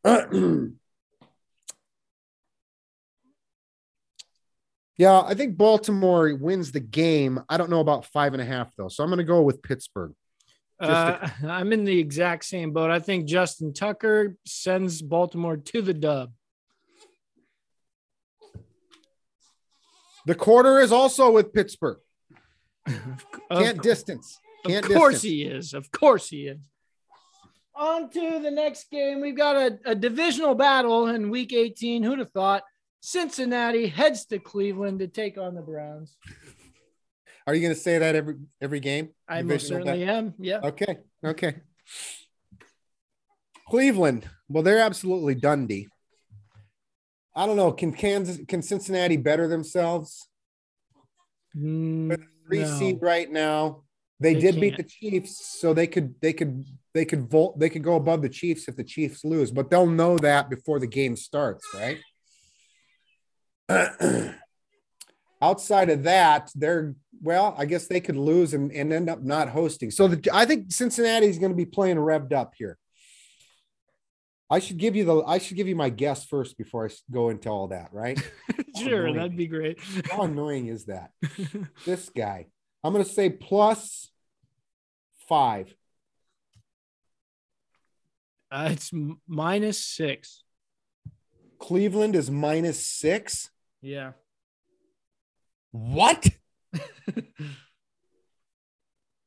[4.98, 7.42] yeah, I think Baltimore wins the game.
[7.50, 9.62] I don't know about five and a half though, so I'm going to go with
[9.62, 10.14] Pittsburgh.
[10.82, 12.90] Just Uh, I'm in the exact same boat.
[12.92, 16.32] I think Justin Tucker sends Baltimore to the dub.
[20.26, 22.00] The quarter is also with Pittsburgh.
[23.52, 24.38] Can't distance.
[24.66, 25.32] Can't of course distance.
[25.32, 25.74] he is.
[25.74, 26.60] Of course he is.
[27.76, 29.22] On to the next game.
[29.22, 32.04] We've got a, a divisional battle in week 18.
[32.04, 32.64] Who'd have thought?
[33.02, 36.18] Cincinnati heads to Cleveland to take on the Browns.
[37.50, 39.10] Are you going to say that every every game?
[39.28, 40.36] I most certainly am.
[40.38, 40.60] Yeah.
[40.66, 41.00] Okay.
[41.26, 41.56] Okay.
[43.68, 44.30] Cleveland.
[44.48, 45.88] Well, they're absolutely Dundee.
[47.36, 47.72] I don't know.
[47.72, 50.28] Can Kansas, can Cincinnati better themselves?
[51.58, 52.78] Mm, Three no.
[52.78, 53.82] seed right now.
[54.20, 54.78] They, They did beat can't.
[54.78, 58.30] the Chiefs, so they could they could they could vote they could go above the
[58.30, 61.98] Chiefs if the Chiefs lose, but they'll know that before the game starts, right?
[65.42, 69.50] Outside of that, they're well, I guess they could lose and, and end up not
[69.50, 69.92] hosting.
[69.92, 72.78] So the, I think Cincinnati is going to be playing revved up here.
[74.50, 77.30] I should give you the I should give you my guess first before I go
[77.30, 78.20] into all that, right?
[78.78, 79.80] sure, that'd be great.
[80.12, 81.12] How annoying is that?
[81.86, 82.48] This guy.
[82.84, 84.10] I'm going to say plus
[85.28, 85.74] five.
[88.52, 88.92] Uh, it's
[89.28, 90.44] minus six.
[91.60, 93.52] Cleveland is minus six.
[93.82, 94.14] Yeah.
[95.72, 96.28] What?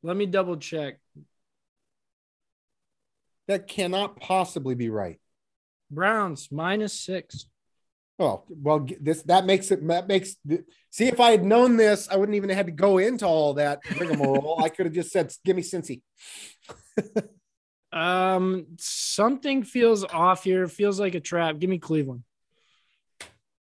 [0.02, 0.98] Let me double check.
[3.48, 5.20] That cannot possibly be right.
[5.90, 7.46] Browns minus six.
[8.18, 10.36] Oh well, this that makes it that makes.
[10.90, 13.54] See, if I had known this, I wouldn't even have had to go into all
[13.54, 14.62] that rigmarole.
[14.62, 16.02] I could have just said, "Give me Cincy."
[17.92, 20.66] Um, something feels off here.
[20.66, 21.58] Feels like a trap.
[21.58, 22.22] Give me Cleveland.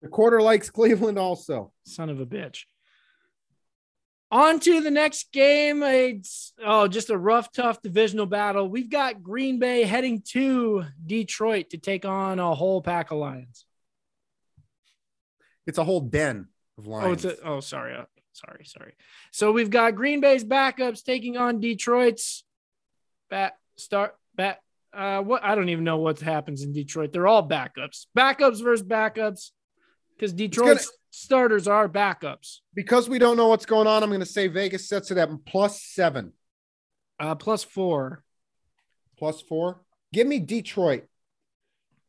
[0.02, 1.72] The quarter likes Cleveland also.
[1.84, 2.64] Son of a bitch.
[4.30, 5.82] On to the next game.
[5.82, 8.68] It's oh, just a rough, tough divisional battle.
[8.68, 13.66] We've got Green Bay heading to Detroit to take on a whole pack of Lions.
[15.66, 17.24] It's a whole den of Oh, Lions.
[17.24, 18.94] it's a, oh, sorry, uh, sorry, sorry.
[19.30, 22.44] So we've got Green Bay's backups taking on Detroit's
[23.30, 24.60] bat start bat.
[24.94, 27.12] Uh, what I don't even know what happens in Detroit.
[27.12, 29.50] They're all backups, backups versus backups,
[30.22, 32.58] because Detroit's starters are backups.
[32.74, 35.28] because we don't know what's going on, I'm going to say Vegas sets it at
[35.44, 36.32] plus seven,
[37.18, 38.22] Uh, plus four.
[39.18, 39.80] plus four.
[40.12, 41.04] Give me Detroit.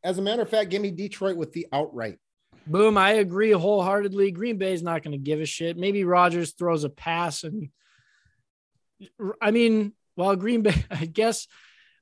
[0.04, 2.20] As a matter of fact, give me Detroit with the outright.
[2.68, 2.98] Boom.
[2.98, 4.32] I agree wholeheartedly.
[4.32, 5.76] Green Bay's not going to give a shit.
[5.76, 7.70] Maybe Rodgers throws a pass and
[9.42, 11.48] I mean, well, Green Bay, I guess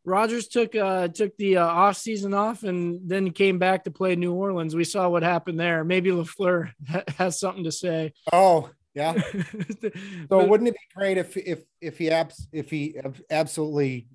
[0.03, 4.15] Rodgers took uh took the uh, off season off and then came back to play
[4.15, 4.75] New Orleans.
[4.75, 5.83] We saw what happened there.
[5.83, 6.71] Maybe LaFleur
[7.17, 8.13] has something to say.
[8.33, 9.13] Oh, yeah.
[9.81, 9.91] So
[10.27, 12.95] But- wouldn't it be great if if if he abs if he
[13.29, 14.07] absolutely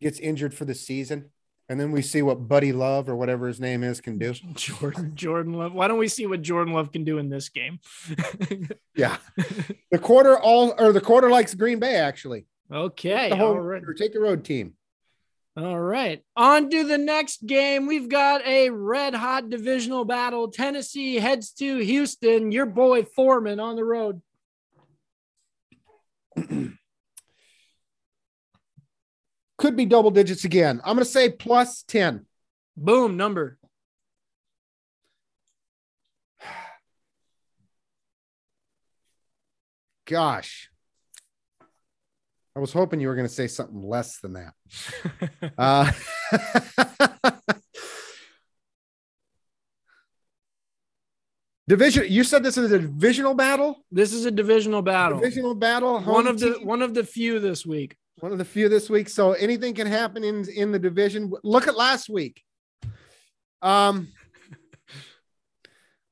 [0.00, 1.30] gets injured for the season,
[1.68, 4.32] and then we see what Buddy Love or whatever his name is can do?
[4.54, 5.72] Jordan Jordan Love.
[5.72, 7.78] Why don't we see what Jordan Love can do in this game?
[8.96, 9.16] Yeah,
[9.90, 12.46] the quarter all or the quarter likes Green Bay actually.
[12.70, 13.30] okay.
[13.30, 13.82] The whole, all right.
[13.84, 14.74] or take the road team.
[15.54, 16.22] All right.
[16.34, 17.86] On to the next game.
[17.86, 20.50] We've got a red hot divisional battle.
[20.50, 22.52] Tennessee heads to Houston.
[22.52, 24.22] Your boy Foreman on the road.
[29.58, 30.80] Could be double digits again.
[30.84, 32.24] I'm going to say plus ten.
[32.74, 33.58] Boom, number.
[40.06, 40.71] Gosh,
[42.54, 44.52] I was hoping you were going to say something less than that.
[45.58, 45.90] Uh,
[51.68, 52.06] division.
[52.08, 53.84] You said this is a divisional battle.
[53.90, 55.18] This is a divisional battle.
[55.18, 56.00] Divisional battle.
[56.00, 57.96] One of the one of the few this week.
[58.20, 59.08] one of the few this week.
[59.08, 61.32] So anything can happen in in the division.
[61.42, 62.42] Look at last week.
[63.60, 64.08] Um,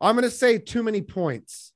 [0.00, 1.72] I'm going to say too many points.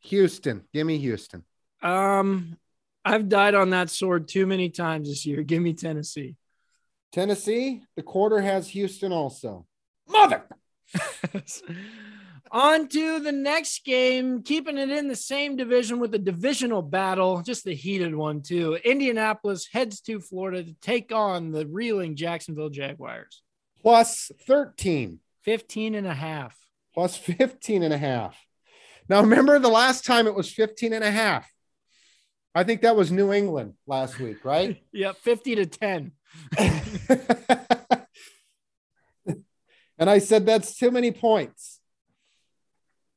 [0.00, 1.44] Houston, give me Houston.
[1.82, 2.58] Um,
[3.04, 5.42] I've died on that sword too many times this year.
[5.42, 6.36] Give me Tennessee.
[7.12, 9.66] Tennessee, the quarter has Houston also.
[10.08, 10.44] Mother.
[12.50, 17.42] On to the next game, keeping it in the same division with a divisional battle,
[17.42, 18.78] just the heated one, too.
[18.84, 23.42] Indianapolis heads to Florida to take on the reeling Jacksonville Jaguars.
[23.82, 26.56] Plus 13, 15 and a half.
[26.94, 28.38] plus 15 and a half.
[29.08, 31.50] Now, remember the last time it was 15 and a half.
[32.54, 34.80] I think that was New England last week, right?
[34.92, 36.12] Yep, 50 to 10.
[39.98, 41.80] and I said that's too many points.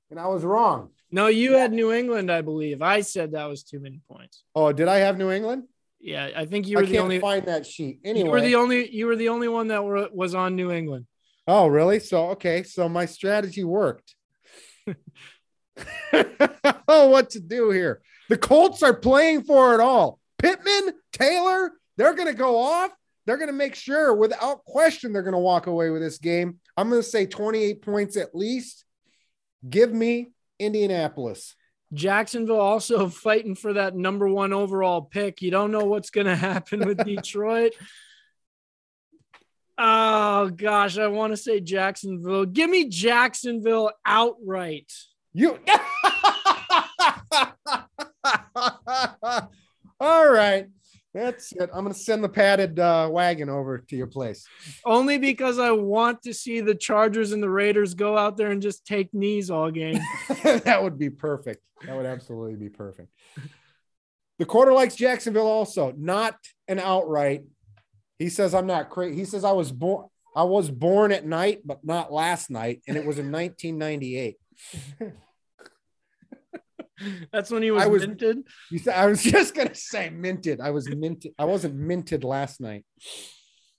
[0.09, 0.89] And I was wrong.
[1.11, 2.81] No, you had New England, I believe.
[2.81, 4.43] I said that was too many points.
[4.55, 5.63] Oh, did I have New England?
[5.99, 7.99] Yeah, I think you I were the can't only find that sheet.
[8.03, 10.71] Anyway, you were the only you were the only one that were, was on New
[10.71, 11.05] England.
[11.47, 11.99] oh, really?
[11.99, 12.63] So okay.
[12.63, 14.15] So my strategy worked.
[16.87, 18.01] oh, what to do here?
[18.29, 20.19] The Colts are playing for it all.
[20.37, 22.91] Pittman, Taylor, they're going to go off.
[23.25, 26.59] They're going to make sure, without question, they're going to walk away with this game.
[26.77, 28.85] I'm going to say 28 points at least.
[29.67, 31.55] Give me Indianapolis.
[31.93, 35.41] Jacksonville also fighting for that number one overall pick.
[35.41, 37.73] You don't know what's going to happen with Detroit.
[39.77, 42.45] Oh gosh, I want to say Jacksonville.
[42.45, 44.91] Give me Jacksonville outright.
[45.33, 45.59] You.
[49.99, 50.67] All right.
[51.13, 51.69] That's it.
[51.73, 54.45] I'm going to send the padded uh, wagon over to your place.
[54.85, 58.61] Only because I want to see the Chargers and the Raiders go out there and
[58.61, 59.99] just take knees all game.
[60.43, 61.63] that would be perfect.
[61.85, 63.09] That would absolutely be perfect.
[64.37, 66.35] The quarter likes Jacksonville also, not
[66.67, 67.43] an outright.
[68.19, 69.15] He says I'm not crazy.
[69.15, 72.95] He says I was born I was born at night, but not last night, and
[72.95, 74.37] it was in 1998.
[77.31, 78.47] That's when he was, I was- minted.
[78.71, 80.61] You said I was just gonna say minted.
[80.61, 81.33] I was minted.
[81.37, 82.85] I wasn't minted last night.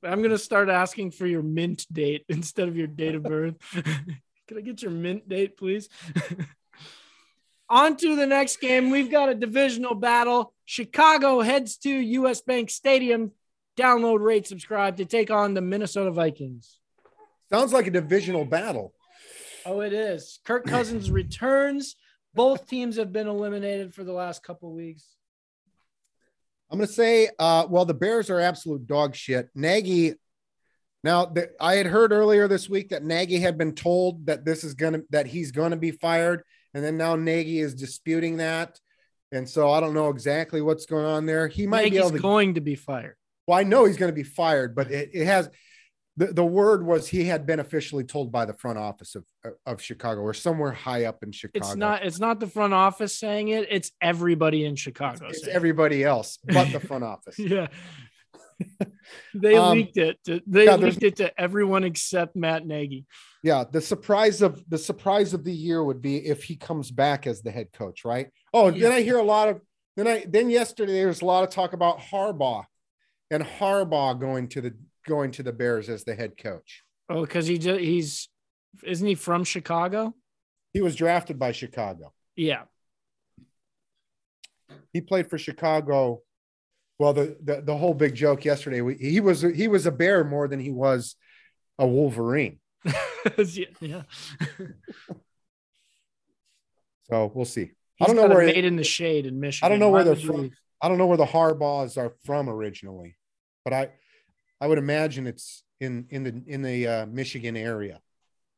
[0.02, 3.56] I'm gonna start asking for your mint date instead of your date of birth.
[3.72, 5.88] Can I get your mint date, please?
[7.68, 8.90] On to the next game.
[8.90, 10.54] We've got a divisional battle.
[10.64, 13.32] Chicago heads to US Bank Stadium.
[13.76, 16.78] Download, rate, subscribe to take on the Minnesota Vikings.
[17.52, 18.92] Sounds like a divisional battle.
[19.66, 20.40] Oh, it is.
[20.44, 21.94] Kirk Cousins returns.
[22.38, 25.04] Both teams have been eliminated for the last couple weeks.
[26.70, 29.48] I'm going to say, uh, well, the Bears are absolute dog shit.
[29.56, 30.14] Nagy.
[31.02, 34.62] Now, the, I had heard earlier this week that Nagy had been told that this
[34.62, 38.36] is going to that he's going to be fired, and then now Nagy is disputing
[38.36, 38.78] that,
[39.32, 41.48] and so I don't know exactly what's going on there.
[41.48, 42.18] He might Nagy's be able to.
[42.18, 43.16] going to be fired.
[43.48, 45.50] Well, I know he's going to be fired, but it, it has
[46.18, 49.24] the, the word was he had been officially told by the front office of
[49.64, 51.64] of Chicago or somewhere high up in Chicago.
[51.64, 52.04] It's not.
[52.04, 53.68] It's not the front office saying it.
[53.70, 55.28] It's everybody in Chicago.
[55.28, 55.56] It's saying it.
[55.56, 57.38] everybody else but the front office.
[57.38, 57.68] Yeah.
[59.32, 60.18] they Um, leaked it.
[60.24, 63.06] To, they yeah, leaked it to everyone except Matt Nagy.
[63.44, 67.28] Yeah, the surprise of the surprise of the year would be if he comes back
[67.28, 68.28] as the head coach, right?
[68.52, 69.60] Oh, and then I hear a lot of
[69.96, 72.64] then I then yesterday there was a lot of talk about Harbaugh
[73.30, 74.74] and Harbaugh going to the
[75.08, 76.84] going to the Bears as the head coach.
[77.08, 78.28] Oh, because he just he's
[78.84, 80.14] isn't he from Chicago?
[80.72, 82.12] He was drafted by Chicago.
[82.36, 82.62] Yeah.
[84.92, 86.22] He played for Chicago.
[86.98, 90.22] Well, the the, the whole big joke yesterday, we, he was he was a Bear
[90.22, 91.16] more than he was
[91.78, 92.58] a Wolverine.
[93.80, 94.02] yeah.
[97.10, 97.70] So we'll see.
[97.96, 99.66] He's I don't know where made in the shade in Michigan.
[99.66, 100.50] I don't know where they're would you from.
[100.80, 103.16] I don't know where the Harbaughs are from originally,
[103.64, 103.88] but I
[104.60, 108.00] I would imagine it's in in the in the uh, Michigan area.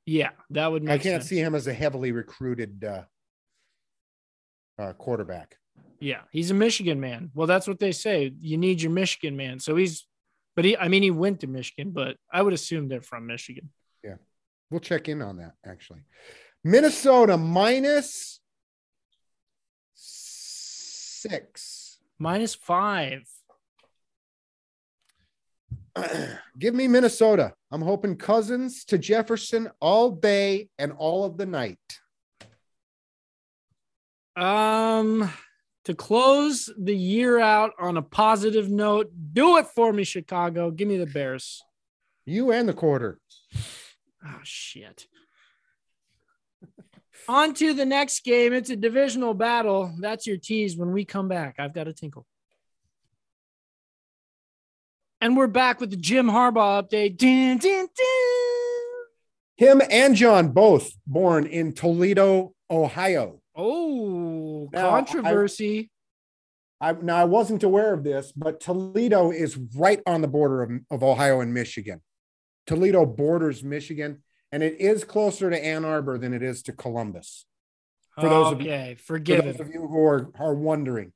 [0.07, 1.29] Yeah, that would make I can't sense.
[1.29, 3.03] see him as a heavily recruited uh,
[4.79, 5.57] uh, quarterback.
[6.01, 7.31] Yeah, he's a Michigan man.
[7.35, 8.33] Well, that's what they say.
[8.41, 9.61] You need your Michigan man.
[9.61, 10.07] So he's,
[10.57, 13.71] but he, I mean, he went to Michigan, but I would assume they're from Michigan.
[14.03, 14.17] Yeah,
[14.71, 16.01] we'll check in on that actually.
[16.65, 18.41] Minnesota minus
[19.95, 21.99] six.
[22.19, 23.29] Minus five.
[26.59, 27.53] Give me Minnesota.
[27.71, 31.79] I'm hoping Cousins to Jefferson all day and all of the night.
[34.37, 35.31] Um,
[35.85, 40.71] to close the year out on a positive note, do it for me, Chicago.
[40.71, 41.63] Give me the Bears.
[42.25, 43.19] You and the quarter.
[44.25, 45.07] Oh shit.
[47.29, 48.53] On to the next game.
[48.53, 49.95] It's a divisional battle.
[50.01, 51.57] That's your tease when we come back.
[51.59, 52.27] I've got a tinkle.
[55.21, 57.17] And we're back with the Jim Harbaugh update.
[57.19, 59.07] Dun, dun, dun.
[59.57, 63.41] Him and John both born in Toledo, Ohio.
[63.55, 65.91] Oh, Now, controversy.
[66.81, 70.71] I now I wasn't aware of this, but Toledo is right on the border of,
[70.91, 72.01] of Ohio and Michigan.
[72.67, 77.45] Toledo borders Michigan, and it is closer to Ann Arbor than it is to Columbus.
[78.19, 81.13] for those of you- okay, For those of you who are, are wondering,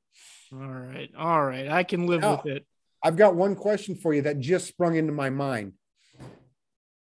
[0.53, 1.67] All right, all right.
[1.67, 2.67] I can live Now- with it.
[3.05, 5.73] I've got one question for you that just sprung into my mind.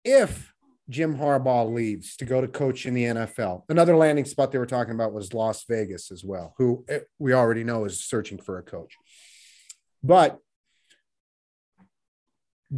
[0.05, 0.53] If
[0.91, 4.67] Jim Harbaugh leaves to go to coach in the NFL, another landing spot they were
[4.67, 8.59] talking about was Las Vegas as well, who eh, we already know is searching for
[8.59, 8.99] a coach.
[10.03, 10.39] But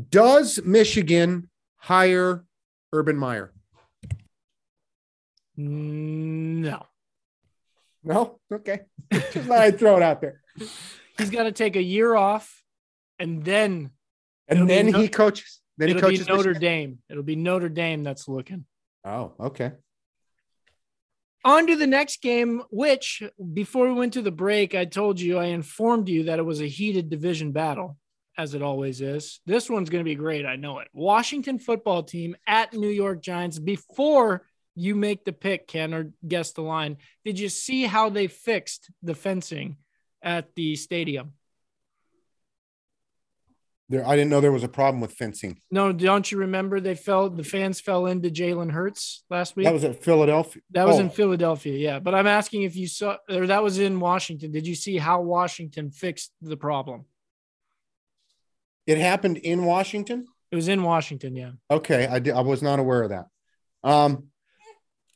[0.08, 2.44] does Michigan hire
[2.92, 3.52] Urban Meyer?
[5.56, 6.86] No,
[8.04, 8.38] No?
[8.52, 8.82] Okay.
[9.12, 10.42] Just thought I'd throw it out there.
[11.18, 12.62] he's got to take a year off,
[13.18, 13.90] and then
[14.48, 15.61] And then no- he coaches.
[15.79, 16.61] Then he it'll be coaches Notre Michigan?
[16.61, 16.98] Dame.
[17.11, 18.64] It'll be Notre Dame that's looking.
[19.05, 19.72] Oh, okay.
[21.44, 25.38] On to the next game, which before we went to the break, I told you,
[25.38, 27.98] I informed you that it was a heated division battle,
[28.37, 29.40] as it always is.
[29.46, 30.44] This one's going to be great.
[30.44, 30.88] I know it.
[30.92, 33.59] Washington football team at New York Giants.
[33.61, 38.26] Before you make the pick, Ken, or guess the line, did you see how they
[38.26, 39.76] fixed the fencing
[40.22, 41.35] at the stadium?
[43.88, 45.61] There, I didn't know there was a problem with fencing.
[45.70, 49.64] No, don't you remember they fell, the fans fell into Jalen Hurts last week?
[49.64, 50.61] That was at Philadelphia.
[50.72, 51.01] That was Oh.
[51.01, 51.99] in Philadelphia, yeah.
[52.01, 54.51] But I'm asking if you saw, or that was in Washington.
[54.51, 57.05] Did you see how Washington fixed the problem?
[58.87, 60.27] It happened in Washington.
[60.51, 61.53] It was in Washington, yeah.
[61.70, 63.27] Okay, I did, I was not aware of that.
[63.85, 64.29] Um,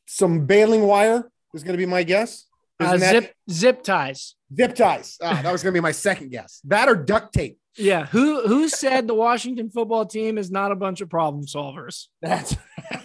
[0.07, 2.47] some baling wire is going to be my guess.
[2.81, 4.35] Uh, zip zip ties.
[4.57, 5.19] zip ties.
[5.23, 6.61] Ah, that was going to be my second guess.
[6.65, 7.59] That or duct tape.
[7.77, 8.07] Yeah.
[8.07, 12.07] Who who said the Washington football team is not a bunch of problem solvers?
[12.21, 12.57] That's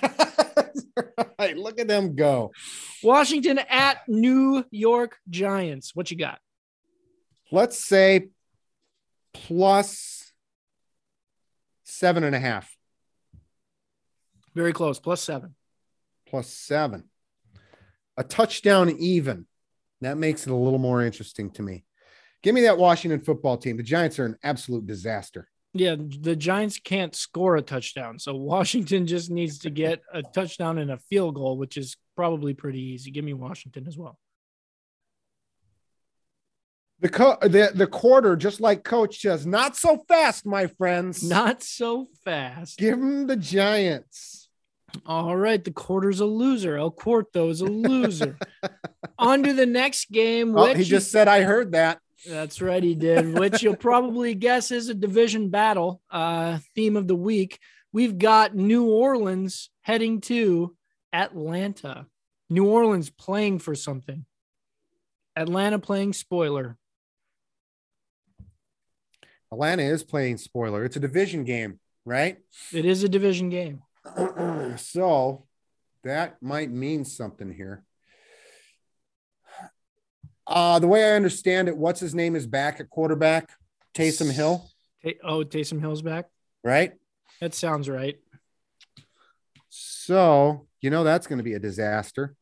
[1.40, 1.56] right.
[1.58, 2.52] Look at them go.
[3.04, 5.94] Washington at New York Giants.
[5.96, 6.40] What you got?
[7.52, 8.30] Let's say
[9.34, 10.32] plus
[11.84, 12.76] seven and a half,
[14.56, 15.00] Very close.
[15.00, 15.56] Plus seven.
[16.28, 17.04] plus seven.
[18.18, 19.46] A touchdown even.
[20.02, 21.86] That makes it a little more interesting to me.
[22.44, 23.78] Give me that Washington football team.
[23.78, 25.48] The Giants are an absolute disaster.
[25.74, 28.20] Yeah, the Giants can't score a touchdown.
[28.20, 32.54] So Washington just needs to get a touchdown and a field goal, which is probably
[32.54, 33.12] pretty easy.
[33.12, 34.18] Give me Washington as well.
[37.02, 41.22] The, co- the the quarter, just like Coach says, not so fast, my friends.
[41.22, 42.78] Not so fast.
[42.80, 44.45] Give them the Giants.
[45.06, 46.78] All right, the quarter's a loser.
[46.78, 48.38] El Cuarto is a loser.
[49.20, 50.58] On to the next game.
[50.58, 52.00] Oh, Which he just said, I heard that.
[52.28, 56.02] That's right, he did, which you'll probably guess is a division battle.
[56.10, 57.60] Uh, theme of the week.
[57.94, 60.76] We've got New Orleans heading to
[61.14, 62.08] Atlanta.
[62.50, 64.26] New Orleans playing for something.
[65.36, 66.78] Atlanta playing spoiler.
[69.52, 70.84] Atlanta is playing spoiler.
[70.84, 72.38] It's a division game, right?
[72.74, 73.82] It is a division game.
[74.78, 75.46] so
[76.04, 77.84] that might mean something here.
[80.48, 83.50] Uh, the way I understand it, what's his name is back at quarterback,
[83.96, 84.70] Taysom Hill,
[85.24, 86.26] oh, Taysom Hill's back.
[86.64, 86.94] right?
[87.42, 88.18] That sounds right.
[89.70, 92.36] So, you know, that's going to be a disaster.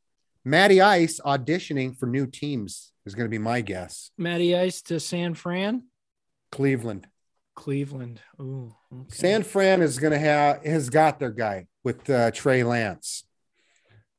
[0.43, 4.11] Matty Ice auditioning for new teams is going to be my guess.
[4.17, 5.83] Matty Ice to San Fran,
[6.51, 7.07] Cleveland.
[7.55, 8.19] Cleveland.
[8.39, 9.15] Ooh, okay.
[9.15, 13.25] San Fran is going to have has got their guy with uh, Trey Lance,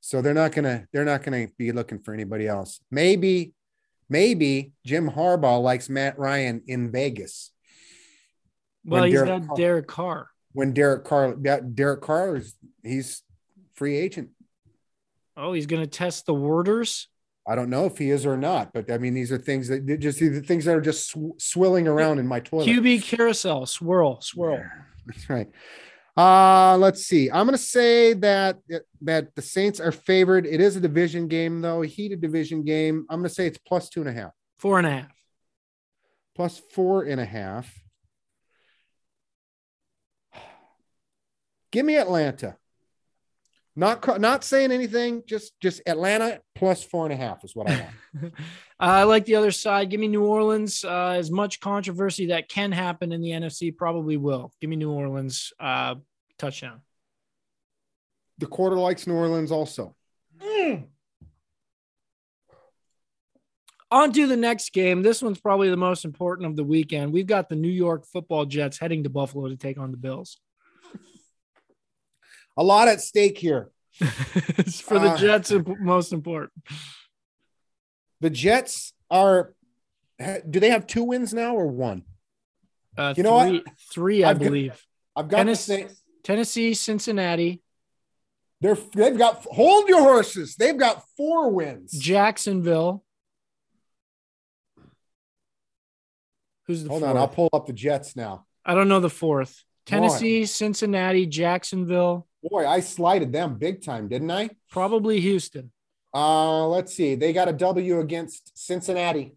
[0.01, 2.81] so they're not gonna they're not gonna be looking for anybody else.
[2.91, 3.53] Maybe,
[4.09, 7.53] maybe Jim Harbaugh likes Matt Ryan in Vegas
[8.85, 10.31] well, when he's Derek got Carr- Derek Carr.
[10.53, 13.23] when Derek Carr yeah, Derek Carr is he's
[13.75, 14.31] free agent.
[15.37, 17.09] Oh, he's going to test the warders.
[17.47, 19.87] I don't know if he is or not, but I mean these are things that
[20.01, 22.67] just the things that are just sw- swilling around in my toilet.
[22.67, 24.63] QB carousel, swirl, swirl.
[25.07, 25.49] That's right.
[26.17, 27.29] Uh, let's see.
[27.31, 28.59] I'm going to say that
[29.03, 30.47] that the Saints are favored.
[30.47, 33.05] It is a division game, though, a heated division game.
[33.11, 35.11] I'm going to say it's plus two and a half, Four and a half.
[36.37, 37.69] plus four and a half.
[41.73, 42.57] Give me Atlanta.
[43.77, 45.25] Not not saying anything.
[45.27, 47.89] Just just Atlanta plus four and a half is what I
[48.21, 48.35] want.
[48.79, 49.91] I like the other side.
[49.91, 50.85] Give me New Orleans.
[50.85, 54.53] Uh, as much controversy that can happen in the NFC probably will.
[54.61, 55.97] Give me New Orleans uh,
[56.39, 56.81] touchdown.
[58.39, 59.95] the quarter likes New Orleans also.
[63.91, 65.03] On to the next game.
[65.03, 67.13] This one's probably the most important of the weekend.
[67.13, 70.41] We've got the New York Football Jets heading to Buffalo to take on the Bills.
[72.57, 73.71] A lot at stake here.
[74.59, 76.53] it's for the Uh, Jets, most important.
[78.21, 79.55] The Jets are.
[80.19, 82.05] Do they have two wins now or one?
[82.97, 83.49] Uh, You know what?
[83.49, 84.87] three, Three, I I've got- believe.
[85.17, 85.89] I've got Tennessee, say
[86.25, 87.63] Tennessee, Cincinnati,
[88.61, 90.57] they're they've got hold your horses.
[90.57, 91.93] They've got four wins.
[91.93, 93.05] Jacksonville.
[96.67, 97.11] Who's the Hold fourth?
[97.11, 98.47] on, I'll pull up the Jets now.
[98.65, 99.63] I don't know the fourth.
[99.87, 104.51] Tennessee, Cincinnati, Jacksonville, Boy, I slighted them big time, didn't I?
[104.71, 105.71] probably Houston.
[106.13, 107.15] Uh, let's see.
[107.15, 109.37] They got a W against Cincinnati.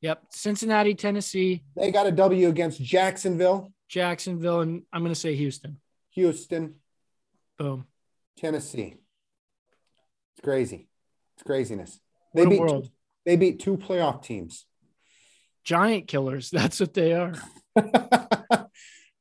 [0.00, 0.22] Yep.
[0.30, 5.78] Cincinnati, Tennessee, They got a W against Jacksonville, Jacksonville, and I'm going to say Houston.
[6.10, 6.76] Houston,
[7.58, 7.86] Boom.
[8.38, 8.96] Tennessee.
[10.34, 10.88] It's crazy.
[11.36, 12.00] It's craziness.
[12.34, 12.90] They beat world.
[13.24, 14.66] they beat two playoff teams.
[15.64, 16.50] Giant killers.
[16.52, 17.34] That's what they are.
[17.74, 18.68] well,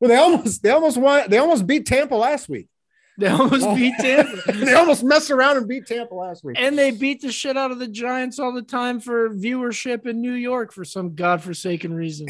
[0.01, 1.29] they almost they almost won.
[1.29, 2.67] They almost beat Tampa last week.
[3.17, 4.51] They almost beat Tampa.
[4.51, 6.57] they almost messed around and beat Tampa last week.
[6.59, 10.21] And they beat the shit out of the Giants all the time for viewership in
[10.21, 12.27] New York for some godforsaken reason.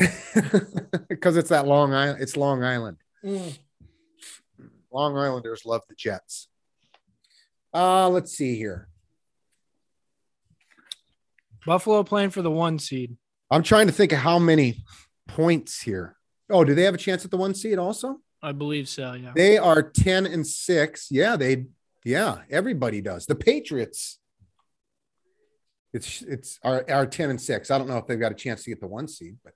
[1.10, 2.22] because it's that Long Island.
[2.22, 2.98] It's Long Island.
[4.92, 6.50] Long Islanders love the Jets.
[7.74, 8.88] Uh, let's see here.
[11.66, 13.18] Buffalo playing for the one seed.
[13.50, 14.84] I'm trying to think of how many
[15.28, 16.16] points here.
[16.50, 18.20] Oh, do they have a chance at the one seed also?
[18.46, 19.14] I believe so.
[19.14, 19.32] Yeah.
[19.36, 21.08] They are 10 and 6.
[21.12, 21.66] Yeah, they
[22.04, 23.26] yeah, everybody does.
[23.26, 24.20] The Patriots.
[25.94, 27.72] It's it's are, are 10 and 6.
[27.72, 29.54] I don't know if they've got a chance to get the one seed, but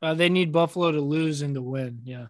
[0.00, 2.00] Uh, they need Buffalo to lose and to win.
[2.04, 2.26] Yeah.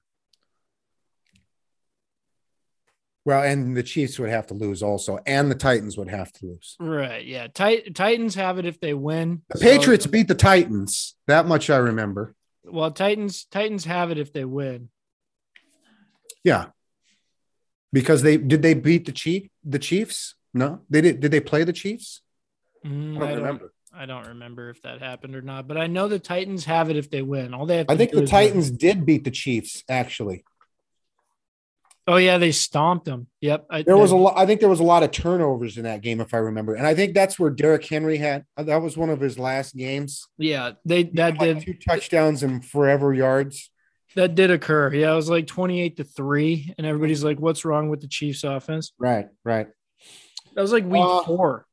[3.24, 6.46] well, and the Chiefs would have to lose also, and the Titans would have to
[6.46, 6.74] lose.
[6.80, 7.24] Right.
[7.24, 7.46] Yeah.
[7.48, 9.42] Tit- Titans have it if they win.
[9.50, 11.14] The So- Patriots beat the Titans.
[11.28, 12.34] That much I remember.
[12.64, 14.88] well, Titans Titans have it if they win.
[16.44, 16.66] Yeah.
[17.92, 20.34] Because they did they beat the Chief the Chiefs?
[20.54, 21.20] No, they did.
[21.20, 22.22] Did they play the Chiefs?
[22.86, 23.72] Mm, I don't remember.
[23.92, 26.96] I don't remember if that happened or not, but I know the Titans have it
[26.96, 27.52] if they win.
[27.52, 27.86] All they have.
[27.88, 28.28] I think the is win.
[28.30, 29.82] Titans did beat the Chiefs.
[29.88, 30.44] Actually,
[32.10, 33.28] Oh yeah, they stomped them.
[33.40, 33.66] Yep.
[33.70, 34.34] I, there was a lot.
[34.36, 36.74] I think there was a lot of turnovers in that game, if I remember.
[36.74, 38.44] And I think that's where Derrick Henry had.
[38.56, 40.26] That was one of his last games.
[40.36, 43.70] Yeah, they that did two touchdowns and forever yards.
[44.16, 44.92] That did occur.
[44.92, 48.08] Yeah, it was like twenty eight to three, and everybody's like, "What's wrong with the
[48.08, 49.68] Chiefs' offense?" Right, right.
[50.54, 51.66] That was like week Uh, four.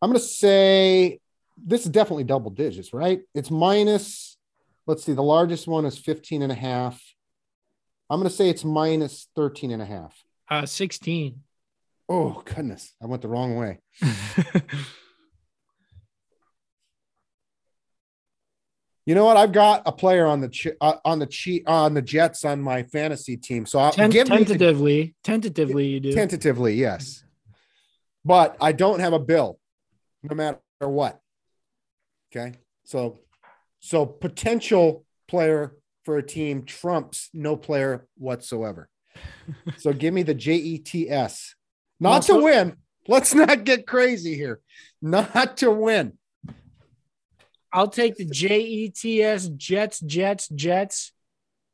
[0.00, 1.20] I'm going to say
[1.56, 3.20] this is definitely double digits, right?
[3.34, 4.36] It's minus,
[4.86, 7.02] let's see, the largest one is 15 and a half.
[8.08, 10.14] I'm going to say it's minus 13 and a half.
[10.48, 11.40] Uh, 16.
[12.08, 12.94] Oh, goodness.
[13.02, 13.80] I went the wrong way.
[19.08, 19.38] You know what?
[19.38, 22.60] I've got a player on the ch- uh, on the cheat on the Jets on
[22.60, 23.64] my fantasy team.
[23.64, 26.12] So I'll Ten- give me the- tentatively, tentatively, you do.
[26.12, 27.24] tentatively, yes.
[28.22, 29.58] But I don't have a bill,
[30.22, 31.18] no matter what.
[32.30, 32.52] Okay,
[32.84, 33.20] so
[33.80, 38.90] so potential player for a team trumps no player whatsoever.
[39.78, 41.54] so give me the J E T S,
[41.98, 42.76] not Also- to win.
[43.10, 44.60] Let's not get crazy here.
[45.00, 46.17] Not to win.
[47.78, 51.12] I'll take the J E T S Jets, Jets, Jets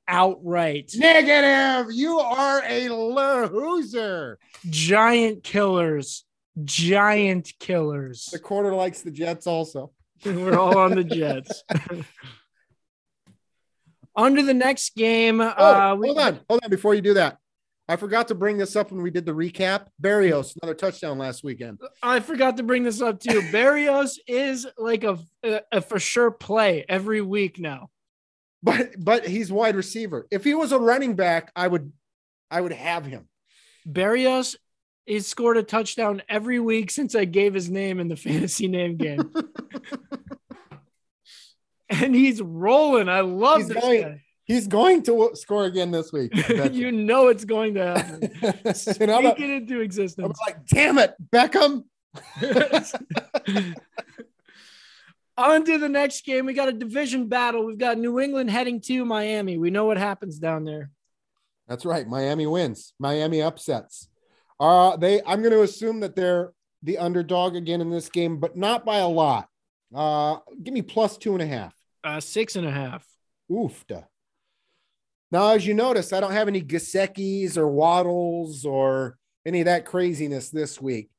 [0.07, 0.92] outright.
[0.94, 1.90] Negative.
[1.94, 4.38] You are a loser.
[4.68, 6.26] Giant killers.
[6.62, 8.28] Giant killers.
[8.30, 9.92] The quarter likes the Jets also.
[10.26, 11.64] We're all on the Jets.
[14.14, 15.40] Under the next game.
[15.40, 16.68] Oh, uh, we, hold on, hold on.
[16.68, 17.38] Before you do that,
[17.89, 19.89] I forgot to bring this up when we did the recap.
[20.03, 21.78] Berrios, another touchdown last weekend.
[22.03, 23.41] I forgot to bring this up too.
[23.53, 27.91] Berrios is like a, a, a for sure play every week now.
[28.62, 30.26] But but he's wide receiver.
[30.30, 31.93] If he was a running back, I would
[32.51, 33.28] I would have him.
[33.87, 34.57] Berrios
[35.05, 38.97] he's scored a touchdown every week since I gave his name in the fantasy name
[38.97, 39.30] game.
[41.91, 43.11] and he's rolling.
[43.11, 44.24] I love He's this going- guy.
[44.45, 46.32] He's going to score again this week.
[46.32, 48.22] Bet you know it's going to happen.
[48.42, 50.24] and I'm, Speak it into existence.
[50.24, 51.84] I'm like, damn it, Beckham.
[55.36, 56.47] On to the next game.
[56.47, 57.64] We got a division battle.
[57.64, 59.59] We've got New England heading to Miami.
[59.59, 60.90] We know what happens down there.
[61.66, 62.07] That's right.
[62.07, 62.92] Miami wins.
[63.01, 64.09] Miami upsets.
[64.61, 66.53] Uh they I'm going to assume that they're
[66.84, 69.49] the underdog again in this game, but not by a lot.
[69.92, 71.74] Uh give me plus two and a half.
[72.05, 73.05] Uh, six and a half.
[73.51, 74.05] Oofda.
[75.31, 79.16] Now, as you notice, I don't have any Gesicki's or Waddles or
[79.47, 81.11] any of that craziness this week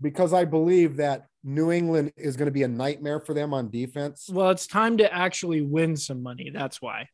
[0.00, 3.70] because I believe that New England is going to be a nightmare for them on
[3.70, 4.28] defense.
[4.30, 6.50] Well, it's time to actually win some money.
[6.52, 7.08] That's why.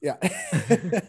[0.00, 0.16] Yeah.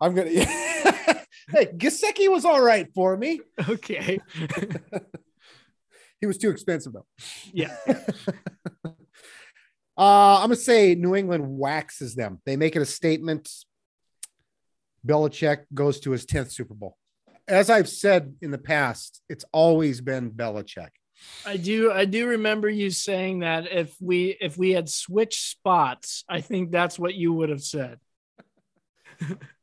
[0.00, 0.44] I'm going to.
[0.44, 3.40] hey, Gasecki was all right for me.
[3.68, 4.18] Okay.
[6.20, 7.06] He was too expensive, though.
[7.52, 7.76] Yeah.
[9.98, 12.40] Uh, I'm gonna say New England waxes them.
[12.44, 13.50] They make it a statement.
[15.06, 16.96] Belichick goes to his 10th Super Bowl.
[17.48, 20.90] As I've said in the past, it's always been Belichick.
[21.46, 26.24] I do I do remember you saying that if we if we had switched spots,
[26.28, 27.98] I think that's what you would have said.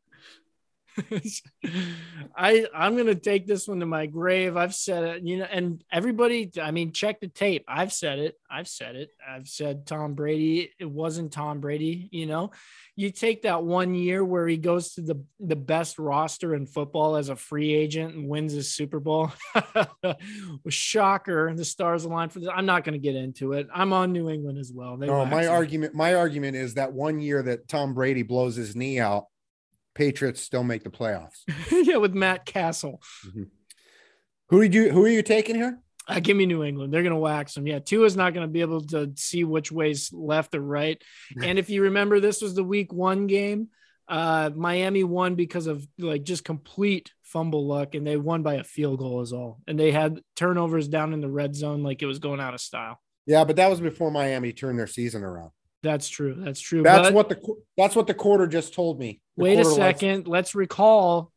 [2.35, 4.57] I I'm gonna take this one to my grave.
[4.57, 7.65] I've said it, you know, and everybody, I mean, check the tape.
[7.67, 8.35] I've said it.
[8.49, 9.09] I've said it.
[9.27, 10.71] I've said Tom Brady.
[10.79, 12.09] It wasn't Tom Brady.
[12.11, 12.51] You know,
[12.95, 17.15] you take that one year where he goes to the the best roster in football
[17.15, 19.31] as a free agent and wins his Super Bowl.
[20.69, 22.49] Shocker, the stars align for this.
[22.53, 23.67] I'm not going to get into it.
[23.73, 24.97] I'm on New England as well.
[24.97, 28.75] They No, my argument, my argument is that one year that Tom Brady blows his
[28.75, 29.25] knee out,
[29.95, 31.43] Patriots still make the playoffs.
[31.71, 33.01] yeah, with Matt Cassel.
[34.49, 35.79] Who did you who are you taking here?
[36.07, 36.93] Uh, give me New England.
[36.93, 37.65] They're going to wax them.
[37.65, 41.01] Yeah, Tua's not going to be able to see which way's left or right.
[41.41, 43.69] And if you remember, this was the week one game.
[44.07, 48.63] Uh, Miami won because of like just complete fumble luck, and they won by a
[48.63, 49.61] field goal, is all.
[49.65, 52.59] And they had turnovers down in the red zone, like it was going out of
[52.59, 52.99] style.
[53.25, 55.51] Yeah, but that was before Miami turned their season around.
[55.83, 56.33] That's true.
[56.35, 56.81] That's true.
[56.81, 59.19] That's But what the that's what the quarter just told me.
[59.37, 60.27] The wait a likes- second.
[60.27, 61.31] Let's recall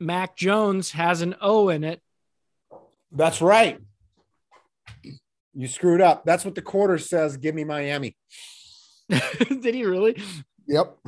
[0.00, 2.02] Mac Jones has an O in it.
[3.12, 3.78] That's right.
[5.54, 6.24] You screwed up.
[6.24, 7.36] That's what the quarter says.
[7.36, 8.16] Give me Miami.
[9.08, 10.20] Did he really?
[10.66, 10.98] Yep.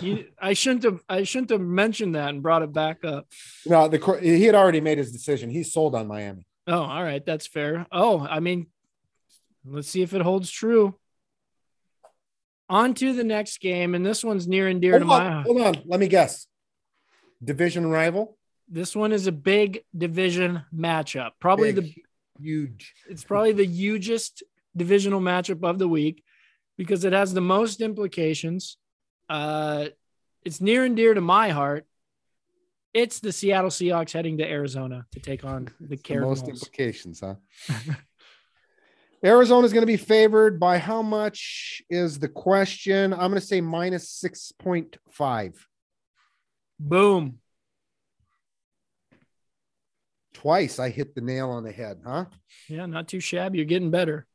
[0.00, 1.00] He, I shouldn't have.
[1.08, 3.26] I shouldn't have mentioned that and brought it back up.
[3.64, 5.48] no, the he had already made his decision.
[5.48, 6.44] He's sold on Miami.
[6.66, 7.86] Oh, all right, that's fair.
[7.92, 8.66] Oh, I mean,
[9.64, 10.96] let's see if it holds true.
[12.68, 15.30] On to the next game, and this one's near and dear to Hold my.
[15.30, 15.46] heart.
[15.46, 15.82] hold on.
[15.86, 16.46] Let me guess.
[17.42, 18.36] Division rival.
[18.68, 21.30] This one is a big division matchup.
[21.38, 21.94] Probably Big, the
[22.42, 22.94] huge.
[23.08, 24.42] it's probably the hugest
[24.76, 26.24] divisional matchup of the week
[26.76, 28.76] because it has the most implications.
[29.28, 29.86] Uh,
[30.44, 31.86] it's near and dear to my heart.
[32.92, 36.40] It's the Seattle Seahawks heading to Arizona to take on the The Cardinals.
[36.40, 37.34] most implications, huh?
[39.26, 43.12] Arizona is going to be favored by how much is the question?
[43.12, 45.54] I'm going to say minus 6.5.
[46.78, 47.38] Boom.
[50.32, 52.26] Twice I hit the nail on the head, huh?
[52.68, 53.58] Yeah, not too shabby.
[53.58, 54.28] You're getting better.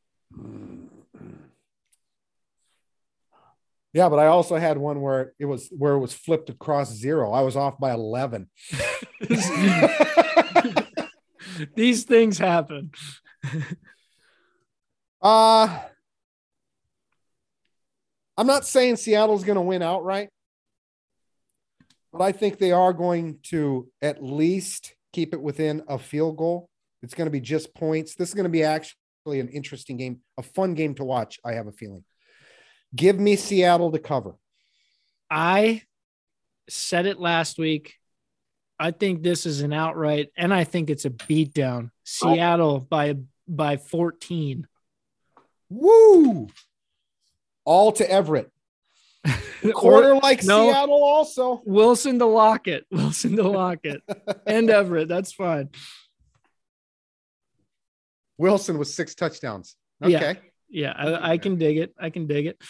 [3.94, 7.32] Yeah, but I also had one where it was where it was flipped across zero.
[7.32, 8.50] I was off by 11.
[11.76, 12.92] These things happen.
[15.22, 15.80] Uh
[18.38, 20.30] I'm not saying Seattle's going to win outright,
[22.12, 26.70] but I think they are going to at least keep it within a field goal.
[27.04, 28.16] It's going to be just points.
[28.16, 28.96] This is going to be actually
[29.40, 31.40] an interesting game, a fun game to watch.
[31.46, 32.04] I have a feeling.
[32.96, 34.34] Give me Seattle to cover.
[35.30, 35.84] I
[36.68, 37.96] said it last week.
[38.80, 41.92] I think this is an outright, and I think it's a beatdown.
[42.04, 43.18] Seattle by
[43.48, 44.68] by 14.
[45.72, 46.50] Woo!
[47.64, 48.52] All to Everett.
[49.74, 50.70] Quarter like no.
[50.70, 51.62] Seattle, also.
[51.66, 52.86] Wilson to Lockett.
[52.92, 54.02] Wilson to Lockett.
[54.46, 55.08] and Everett.
[55.08, 55.70] That's fine.
[58.38, 59.76] Wilson with six touchdowns.
[60.06, 60.18] Yeah.
[60.18, 60.40] Okay.
[60.70, 61.94] Yeah, I, I can dig it.
[62.00, 62.62] I can dig it.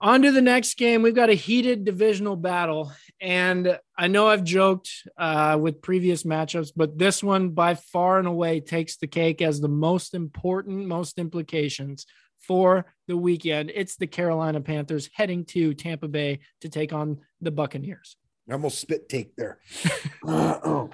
[0.00, 1.00] On to the next game.
[1.00, 2.92] We've got a heated divisional battle.
[3.20, 8.28] And I know I've joked uh, with previous matchups, but this one by far and
[8.28, 12.04] away takes the cake as the most important, most implications
[12.46, 13.72] for the weekend.
[13.74, 18.16] It's the Carolina Panthers heading to Tampa Bay to take on the Buccaneers.
[18.48, 19.58] I almost spit take there.
[20.24, 20.90] now,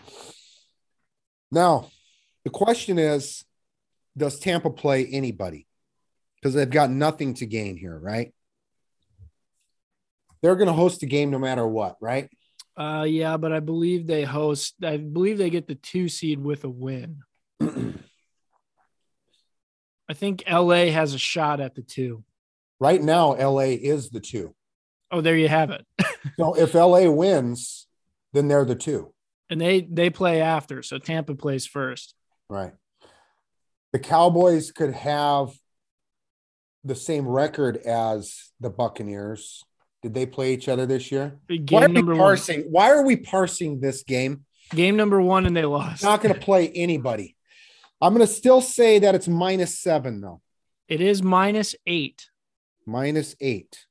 [2.45, 3.45] the question is
[4.17, 5.67] Does Tampa play anybody?
[6.37, 8.33] Because they've got nothing to gain here, right?
[10.43, 12.29] They're going to host a game no matter what, right?
[12.77, 14.75] Uh, yeah, but I believe they host.
[14.83, 17.23] I believe they get the two seed with a win.
[20.13, 22.23] I think LA has a shot at the two.
[22.79, 24.55] Right now, LA is the two.
[25.11, 25.87] Oh, there you have it.
[26.39, 27.87] So if LA wins,
[28.35, 29.15] then they're the two.
[29.49, 32.15] and they they play after, so Tampa plays first.
[32.51, 32.75] Right.
[33.93, 35.49] The Cowboys could have
[36.85, 39.65] the same record as the Buccaneers.
[40.03, 41.39] Did they play each other this year?
[41.49, 42.39] Why Game are we number one.
[42.71, 44.45] Why are we parsing this game?
[44.75, 46.05] Game number one, and they lost.
[46.05, 47.35] Not going to play anybody.
[48.03, 50.41] I'm going to still say that it's minus seven though.
[50.89, 52.29] It is minus eight.
[52.85, 53.87] Minus eight.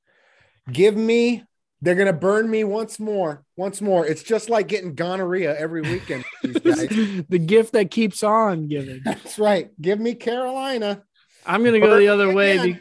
[0.71, 1.43] Give me.
[1.83, 3.43] They're going to burn me once more.
[3.55, 4.05] Once more.
[4.05, 6.25] It's just like getting gonorrhea every weekend.
[6.43, 9.01] the gift that keeps on giving.
[9.03, 9.71] That's right.
[9.81, 11.01] Give me Carolina.
[11.45, 12.73] I'm gonna go the other way.
[12.73, 12.79] be-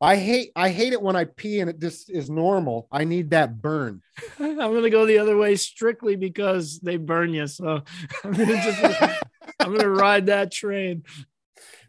[0.00, 2.88] I hate I hate it when I pee and it just is normal.
[2.90, 4.00] I need that burn.
[4.38, 7.46] I'm gonna go the other way strictly because they burn you.
[7.46, 7.82] So
[8.24, 9.22] I'm gonna just
[9.60, 11.04] I'm gonna ride that train.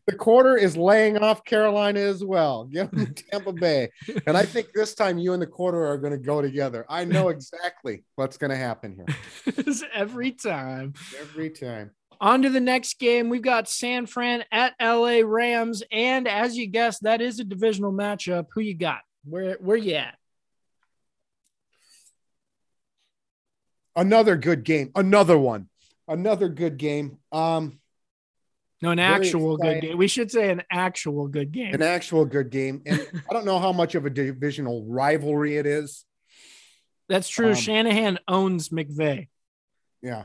[0.08, 2.66] The quarter is laying off Carolina as well.
[2.66, 3.90] Give them Tampa Bay.
[4.26, 6.86] And I think this time you and the quarter are going to go together.
[6.90, 9.56] I know exactly what's going to happen here
[9.94, 10.94] Every time.
[11.20, 11.92] every time.
[12.20, 13.30] On to the next game.
[13.30, 15.84] We've got San Fran at LA Rams.
[15.92, 18.48] And as you guessed, that is a divisional matchup.
[18.54, 19.02] Who you got?
[19.24, 20.16] Where where you at?
[23.96, 24.92] Another good game.
[24.96, 25.68] Another one.
[26.08, 27.18] Another good game.
[27.32, 27.80] Um,
[28.82, 29.98] No, an actual good game.
[29.98, 31.74] We should say an actual good game.
[31.74, 32.82] an actual good game.
[32.86, 33.00] And
[33.30, 36.04] I don't know how much of a divisional rivalry it is.
[37.10, 37.50] That's true.
[37.50, 39.28] Um, Shanahan owns McVay.
[40.02, 40.24] Yeah.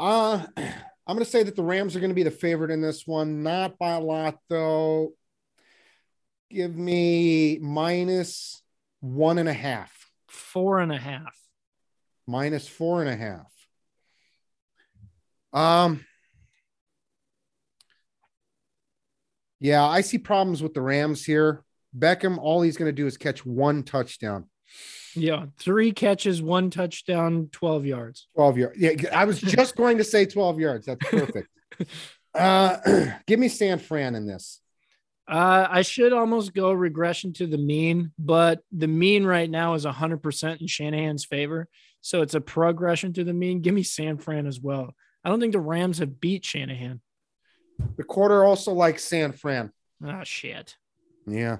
[0.00, 2.82] Uh I'm going to say that the Rams are going to be the favorite in
[2.82, 5.12] this one, not by a lot though.
[6.50, 8.62] Give me minus
[9.00, 11.34] one and a half, Four and a half.
[12.26, 13.50] minus four and a half.
[15.52, 16.04] Um,
[19.60, 21.64] yeah, I see problems with the Rams here.
[21.96, 24.46] Beckham, all he's going to do is catch one touchdown.
[25.14, 25.46] Yeah.
[25.58, 28.28] Three catches, one touchdown, 12 yards.
[28.34, 28.78] 12 yards.
[28.78, 30.86] Yeah, I was just going to say 12 yards.
[30.86, 31.48] That's perfect.
[32.34, 32.76] uh,
[33.26, 34.60] give me San Fran in this.
[35.26, 39.84] Uh, I should almost go regression to the mean, but the mean right now is
[39.84, 41.68] 100% in Shanahan's favor.
[42.00, 43.60] So it's a progression to the mean.
[43.60, 44.94] Give me San Fran as well.
[45.28, 47.02] I don't think the Rams have beat Shanahan.
[47.98, 49.70] The quarter also likes San Fran.
[50.02, 50.78] Oh, shit.
[51.26, 51.58] Yeah.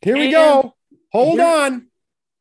[0.00, 0.76] Here we go.
[1.10, 1.88] Hold on.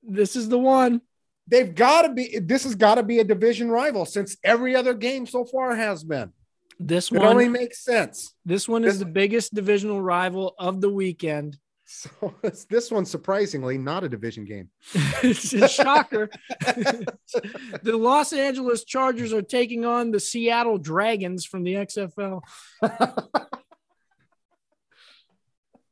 [0.04, 1.02] This is the one.
[1.48, 4.94] They've got to be, this has got to be a division rival since every other
[4.94, 6.32] game so far has been.
[6.80, 8.32] This It one, only makes sense.
[8.46, 11.58] this one is this- the biggest divisional rival of the weekend.
[11.86, 14.70] So it's this one, surprisingly, not a division game.
[15.24, 16.30] it's a shocker.
[16.60, 22.42] the Los Angeles Chargers are taking on the Seattle Dragons from the XFL.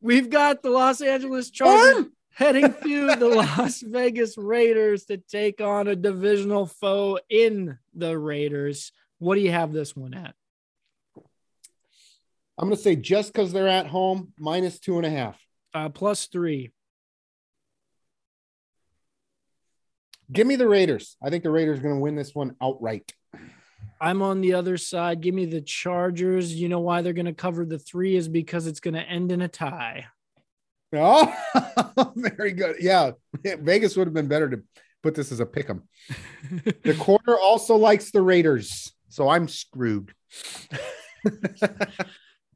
[0.01, 5.87] We've got the Los Angeles Chargers heading to the Las Vegas Raiders to take on
[5.87, 8.91] a divisional foe in the Raiders.
[9.19, 10.33] What do you have this one at?
[12.57, 15.42] I'm going to say just because they're at home, minus two and a half.
[15.73, 16.71] Uh, plus three.
[20.31, 21.17] Give me the Raiders.
[21.21, 23.11] I think the Raiders are going to win this one outright.
[23.99, 25.21] I'm on the other side.
[25.21, 26.53] Give me the Chargers.
[26.53, 29.31] You know why they're going to cover the three is because it's going to end
[29.31, 30.07] in a tie.
[30.93, 31.33] Oh,
[32.15, 32.77] very good.
[32.79, 33.11] Yeah,
[33.43, 34.61] Vegas would have been better to
[35.01, 35.83] put this as a pick 'em.
[36.83, 40.13] The quarter also likes the Raiders, so I'm screwed.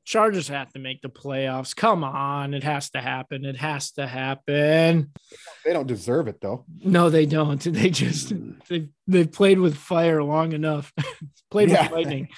[0.07, 1.75] Chargers have to make the playoffs.
[1.75, 3.43] Come on, it has to happen.
[3.43, 5.11] It has to happen.
[5.65, 6.63] They don't deserve it though.
[6.81, 7.61] No, they don't.
[7.65, 8.31] They just
[8.69, 10.93] they they've played with fire long enough.
[11.51, 11.83] played Yeah.
[11.83, 12.29] with lightning.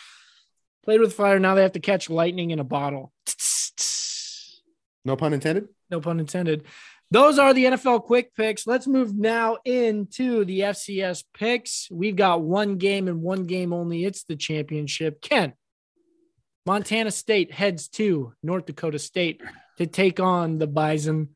[0.84, 1.38] Played with fire.
[1.40, 3.14] Now they have to catch lightning in a bottle.
[5.06, 5.68] No pun intended.
[5.92, 6.64] No pun intended.
[7.12, 8.66] Those are the NFL quick picks.
[8.66, 11.88] Let's move now into the FCS picks.
[11.92, 14.06] We've got one game and one game only.
[14.06, 15.22] It's the championship.
[15.22, 15.54] Ken,
[16.66, 19.42] Montana State heads to North Dakota State
[19.78, 21.30] to take on the Bison.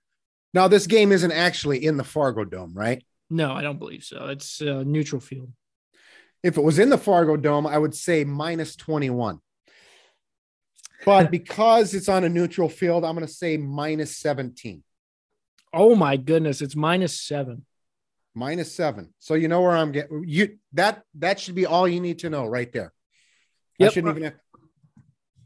[0.54, 3.04] Now this game isn't actually in the Fargo Dome, right?
[3.30, 4.28] No, I don't believe so.
[4.28, 5.52] It's uh, neutral field.
[6.44, 9.40] If it was in the Fargo Dome, I would say minus 21.
[11.06, 14.84] But because it's on a neutral field, I'm going to say minus 17,
[15.76, 17.66] Oh my goodness, it's minus seven.
[18.36, 19.12] minus seven.
[19.20, 22.30] So you know where I'm getting you that that should be all you need to
[22.30, 22.94] know right there.
[23.82, 24.34] I shouldn't even have,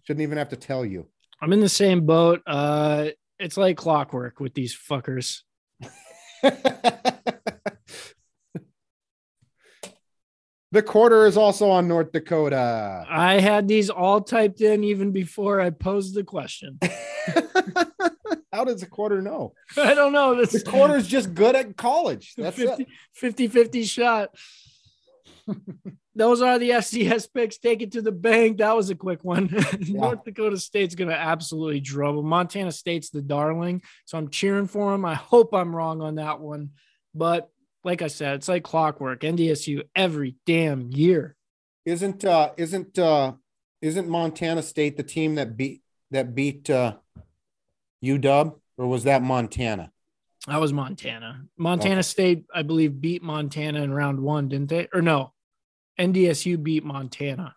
[0.07, 1.05] shouldn't even have to tell you.
[1.41, 2.41] I'm in the same boat.
[2.47, 3.07] Uh,
[3.39, 5.41] it's like clockwork with these fuckers.
[6.41, 6.53] the
[10.81, 13.05] quarter is also on North Dakota.
[13.09, 16.79] I had these all typed in even before I posed the question.
[18.53, 19.51] How does the quarter know?
[19.77, 20.35] I don't know.
[20.35, 22.33] This The quarter is just good at college.
[22.37, 22.87] That's 50, it.
[23.13, 24.29] 50 50 shot.
[26.15, 27.57] Those are the FCS picks.
[27.59, 28.57] Take it to the bank.
[28.57, 29.49] That was a quick one.
[29.87, 32.15] North Dakota State's going to absolutely drub.
[32.23, 33.83] Montana State's the darling.
[34.05, 35.05] So I'm cheering for them.
[35.05, 36.71] I hope I'm wrong on that one.
[37.13, 37.49] But
[37.83, 39.21] like I said, it's like clockwork.
[39.21, 41.35] NDSU every damn year.
[41.85, 43.33] Isn't uh isn't uh
[43.81, 46.95] isn't Montana State the team that beat that beat uh
[48.03, 49.91] UW or was that Montana?
[50.47, 51.43] That was Montana.
[51.57, 52.01] Montana Okay.
[52.03, 54.87] State, I believe, beat Montana in round one, didn't they?
[54.93, 55.33] Or no,
[55.99, 57.55] NDSU beat Montana.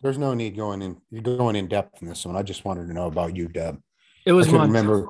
[0.00, 2.34] There's no need going in you're going in depth in this one.
[2.36, 3.80] I just wanted to know about UW.
[4.26, 4.66] It was Montana.
[4.66, 5.08] remember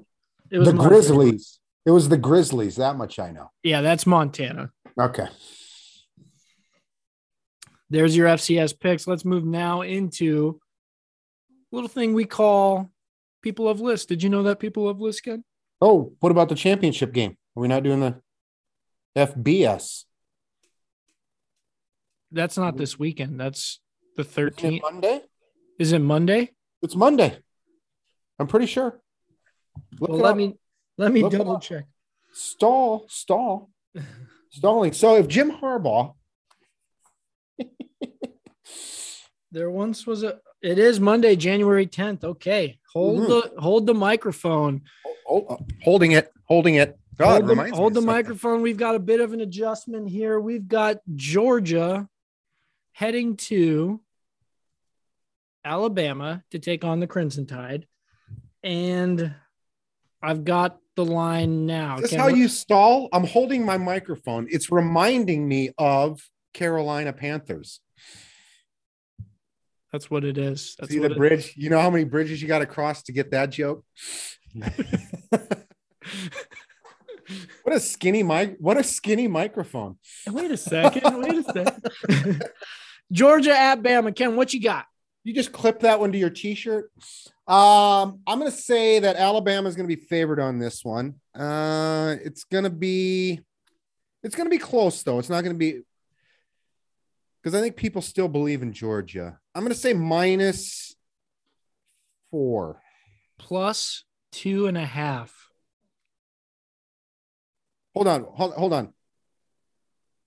[0.51, 0.89] It was the Montana.
[0.91, 1.59] Grizzlies.
[1.85, 3.51] It was the Grizzlies, that much I know.
[3.62, 4.70] Yeah, that's Montana.
[5.01, 5.27] Okay.
[7.91, 9.07] There's your FCS picks.
[9.07, 10.61] Let's move now into
[11.73, 12.91] a little thing we call
[13.43, 14.09] people of list.
[14.09, 15.43] Did you know that people of list, Ken?
[15.81, 17.37] Oh, what about the championship game?
[17.57, 18.20] Are we not doing the
[19.16, 20.04] FBS?
[22.30, 23.38] That's not this weekend.
[23.38, 23.80] That's
[24.16, 24.82] the Isn't it 13th.
[24.82, 25.20] Monday?
[25.78, 26.50] Is it Monday?
[26.82, 27.38] It's Monday.
[28.38, 29.00] I'm pretty sure.
[30.00, 30.36] Look Well, let up.
[30.36, 30.54] me
[30.98, 31.84] let me Look double check.
[32.32, 33.70] stall, stall,
[34.50, 34.92] stalling.
[34.92, 36.14] So if Jim Harbaugh,
[39.50, 40.38] There once was a.
[40.62, 42.24] It is Monday, January 10th.
[42.24, 43.28] Okay, hold Mhm.
[43.28, 44.82] the hold the microphone.
[45.28, 46.98] oh, oh, holding it, holding it.
[47.18, 48.62] God, hold the, hold the microphone.
[48.62, 50.40] We've got a bit of an adjustment here.
[50.40, 52.08] We've got Georgia
[52.92, 54.00] heading to
[55.64, 57.86] Alabama to take on the Crimson Tide.
[58.62, 59.34] And
[60.22, 61.96] I've got the line now.
[61.96, 63.08] Is this Ken, how what- you stall?
[63.12, 64.46] I'm holding my microphone.
[64.50, 66.20] It's reminding me of
[66.54, 67.80] Carolina Panthers.
[69.90, 70.74] That's what it is.
[70.78, 71.52] That's See what the bridge?
[71.54, 73.84] You know how many bridges you got to cross to get that joke?
[77.62, 78.57] what a skinny mic!
[78.59, 79.99] What a skinny microphone.
[80.28, 81.22] Wait a second.
[81.22, 82.45] Wait a second.
[83.12, 84.14] Georgia at Bama.
[84.14, 84.87] Ken, what you got?
[85.24, 86.91] You just clip that one to your t-shirt.
[87.47, 91.16] Um, I'm gonna say that Alabama is gonna be favored on this one.
[91.35, 93.41] Uh, it's gonna be,
[94.22, 95.18] it's gonna be close though.
[95.18, 95.83] It's not gonna be
[97.43, 99.39] because I think people still believe in Georgia.
[99.55, 100.95] I'm gonna say minus
[102.30, 102.80] four.
[103.39, 105.41] Plus two and a half.
[107.95, 108.93] Hold on, hold, hold on.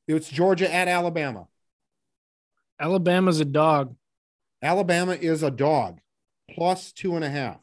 [0.08, 1.48] It's Georgia at Alabama.
[2.80, 3.96] Alabama's a dog.
[4.62, 6.00] Alabama is a dog,
[6.52, 7.60] plus two and a half.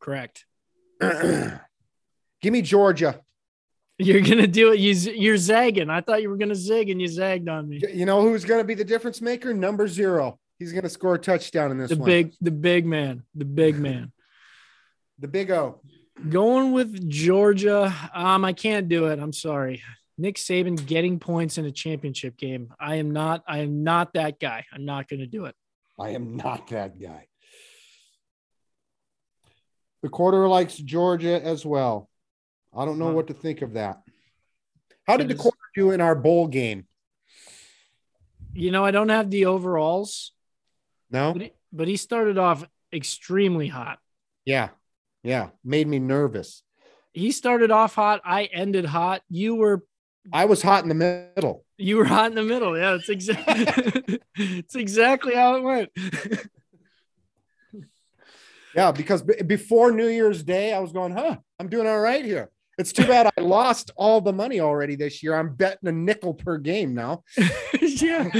[0.00, 0.44] Correct.
[1.00, 3.20] Give me Georgia.
[3.98, 4.80] You're gonna do it.
[4.80, 5.88] You, you're zagging.
[5.90, 7.80] I thought you were gonna zig, and you zagged on me.
[7.92, 9.54] You know who's going to be the difference maker?
[9.54, 10.40] Number zero.
[10.58, 12.06] He's going to score a touchdown in this The one.
[12.06, 14.12] big, the big man, the big man.
[15.18, 15.80] the big O.
[16.28, 17.92] Going with Georgia.
[18.14, 19.18] Um, I can't do it.
[19.18, 19.82] I'm sorry.
[20.18, 22.72] Nick Saban getting points in a championship game.
[22.78, 23.42] I am not.
[23.46, 24.64] I am not that guy.
[24.72, 25.54] I'm not going to do it.
[25.98, 27.26] I am not that guy.
[30.02, 32.08] The quarter likes Georgia as well.
[32.74, 33.12] I don't know Huh.
[33.14, 34.02] what to think of that.
[35.06, 36.86] How did the quarter do in our bowl game?
[38.52, 40.32] You know, I don't have the overalls,
[41.10, 41.32] No?
[41.32, 43.98] but he, but he started off extremely hot.
[44.44, 44.68] Yeah.
[45.22, 45.50] Yeah.
[45.64, 46.62] Made me nervous.
[47.12, 48.20] He started off hot.
[48.24, 49.22] I ended hot.
[49.28, 49.84] You were
[50.32, 51.64] I was hot in the middle.
[51.76, 52.78] you were hot in the middle.
[52.78, 55.90] Yeah, it's exactly it's exactly how it went.
[58.74, 62.24] Yeah, because b- before New Year's Day, I was going, huh, I'm doing all right
[62.24, 62.50] here.
[62.78, 65.34] It's too bad I lost all the money already this year.
[65.34, 67.22] I'm betting a nickel per game now.
[67.82, 68.30] yeah.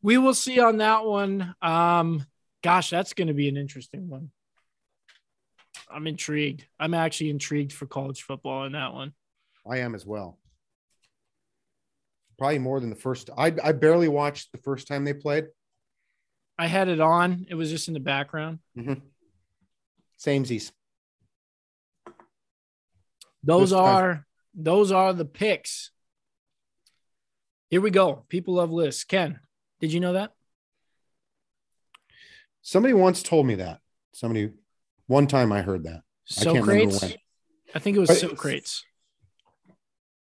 [0.00, 1.54] we will see on that one.
[1.60, 2.24] Um,
[2.62, 4.30] gosh, that's going to be an interesting one.
[5.90, 6.66] I'm intrigued.
[6.78, 9.12] I'm actually intrigued for college football in that one.
[9.68, 10.38] I am as well.
[12.38, 13.30] Probably more than the first.
[13.36, 15.46] I, I barely watched the first time they played.
[16.58, 17.46] I had it on.
[17.48, 18.58] It was just in the background.
[18.76, 18.94] Mm-hmm.
[20.18, 20.72] Samesies.
[23.44, 25.90] Those are those are the picks.
[27.70, 28.24] Here we go.
[28.28, 29.04] People love lists.
[29.04, 29.40] Ken,
[29.80, 30.32] did you know that?
[32.62, 33.80] Somebody once told me that.
[34.12, 34.50] Somebody,
[35.06, 36.02] one time I heard that.
[36.38, 37.14] I can't remember when.
[37.74, 38.84] I think it was But- Socrates.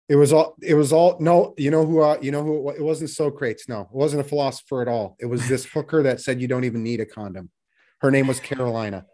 [0.07, 0.55] It was all.
[0.63, 1.17] It was all.
[1.19, 2.01] No, you know who?
[2.01, 2.69] Uh, you know who?
[2.71, 3.65] It, it wasn't Socrates.
[3.67, 5.15] No, it wasn't a philosopher at all.
[5.19, 7.51] It was this hooker that said you don't even need a condom.
[8.01, 9.05] Her name was Carolina,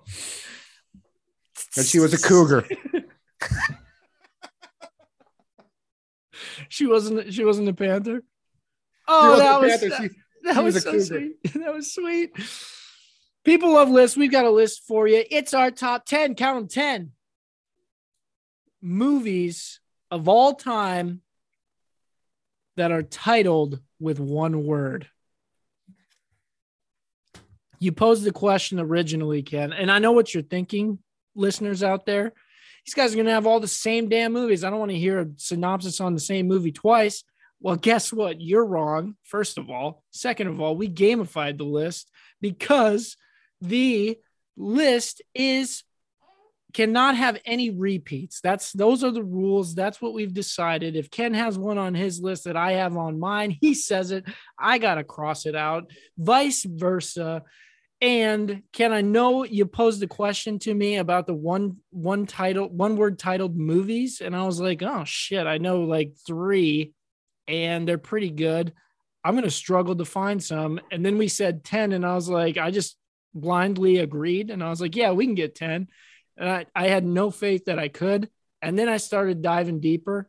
[1.76, 2.66] and she was a cougar.
[6.70, 7.34] She wasn't.
[7.34, 8.24] She wasn't a panther.
[9.08, 10.12] Oh, that was that,
[10.44, 11.06] that was, was a so cougar.
[11.06, 11.54] sweet.
[11.64, 12.32] That was sweet.
[13.46, 14.18] People love lists.
[14.18, 15.24] We've got a list for you.
[15.30, 16.36] It's our top ten.
[16.36, 17.12] Count them ten
[18.82, 19.80] movies
[20.12, 21.22] of all time
[22.76, 25.08] that are titled with one word.
[27.80, 31.00] You posed the question originally, Ken, and I know what you're thinking,
[31.36, 32.34] listeners out there.
[32.86, 34.64] These guys are going to have all the same damn movies.
[34.64, 37.24] I don't want to hear a synopsis on the same movie twice.
[37.60, 38.40] Well, guess what?
[38.40, 40.04] You're wrong, first of all.
[40.12, 43.18] Second of all, we gamified the list because
[43.68, 44.18] the
[44.58, 45.84] list is
[46.76, 48.42] cannot have any repeats.
[48.42, 49.74] That's those are the rules.
[49.76, 50.98] That's what we've decided.
[50.98, 54.26] If Ken has one on his list that I have on mine, he says it.
[54.60, 55.90] I got to cross it out.
[56.18, 57.44] Vice versa.
[58.02, 62.68] And Ken, I know you posed a question to me about the one one title,
[62.68, 66.92] one word titled movies, and I was like, oh shit, I know like three,
[67.48, 68.74] and they're pretty good.
[69.24, 70.82] I'm gonna struggle to find some.
[70.92, 72.98] And then we said 10, and I was like, I just
[73.36, 75.88] blindly agreed, and I was like, yeah, we can get 10.
[76.38, 78.30] And I, I had no faith that I could.
[78.62, 80.28] And then I started diving deeper.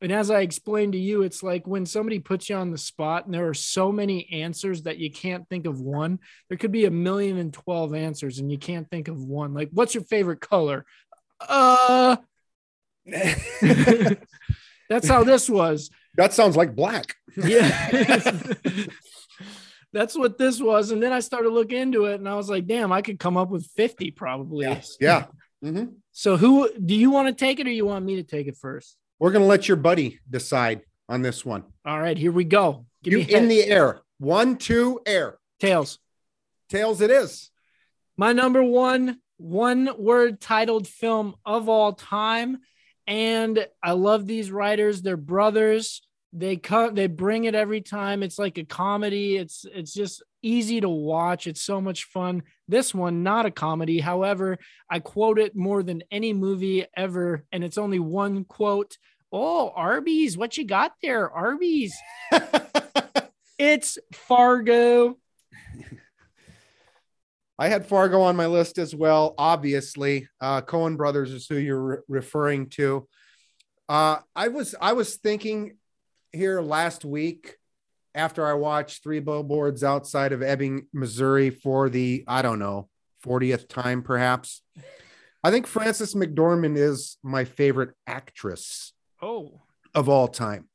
[0.00, 3.24] And as I explained to you, it's like when somebody puts you on the spot
[3.24, 6.20] and there are so many answers that you can't think of one.
[6.48, 9.54] There could be a million and 12 answers and you can't think of one.
[9.54, 10.86] Like, what's your favorite color?
[11.40, 12.16] Uh,
[14.88, 15.90] that's how this was.
[16.14, 17.16] that sounds like black.
[17.36, 18.42] Yeah.
[19.92, 20.90] that's what this was.
[20.90, 23.36] And then I started looking into it and I was like, damn, I could come
[23.36, 24.66] up with 50 probably.
[25.00, 25.26] Yeah.
[25.64, 25.94] Mhm.
[26.12, 28.56] So who do you want to take it or you want me to take it
[28.56, 28.96] first?
[29.18, 31.64] We're gonna let your buddy decide on this one.
[31.84, 32.86] All right, here we go.
[33.02, 34.00] Give You me in the air.
[34.18, 35.36] One, two, air.
[35.58, 35.98] tails.
[36.68, 37.00] Tails.
[37.00, 37.50] It is.
[38.16, 42.58] My number one one word titled film of all time.
[43.08, 45.02] And I love these writers.
[45.02, 46.02] They're brothers.
[46.32, 48.22] They come, they bring it every time.
[48.22, 49.36] It's like a comedy.
[49.36, 51.46] It's it's just easy to watch.
[51.46, 52.42] It's so much fun.
[52.68, 53.98] This one, not a comedy.
[53.98, 54.58] However,
[54.90, 58.98] I quote it more than any movie ever, and it's only one quote.
[59.32, 61.30] Oh, Arby's, what you got there?
[61.30, 61.94] Arby's.
[63.58, 65.18] It's Fargo.
[67.58, 69.34] I had Fargo on my list as well.
[69.36, 73.08] Obviously, uh, Coen Brothers is who you're re- referring to.
[73.88, 75.77] Uh, I was I was thinking
[76.38, 77.56] here last week
[78.14, 82.88] after I watched Three Billboards Outside of Ebbing, Missouri for the I don't know
[83.26, 84.62] 40th time perhaps.
[85.42, 89.60] I think Frances McDormand is my favorite actress Oh,
[89.94, 90.68] of all time.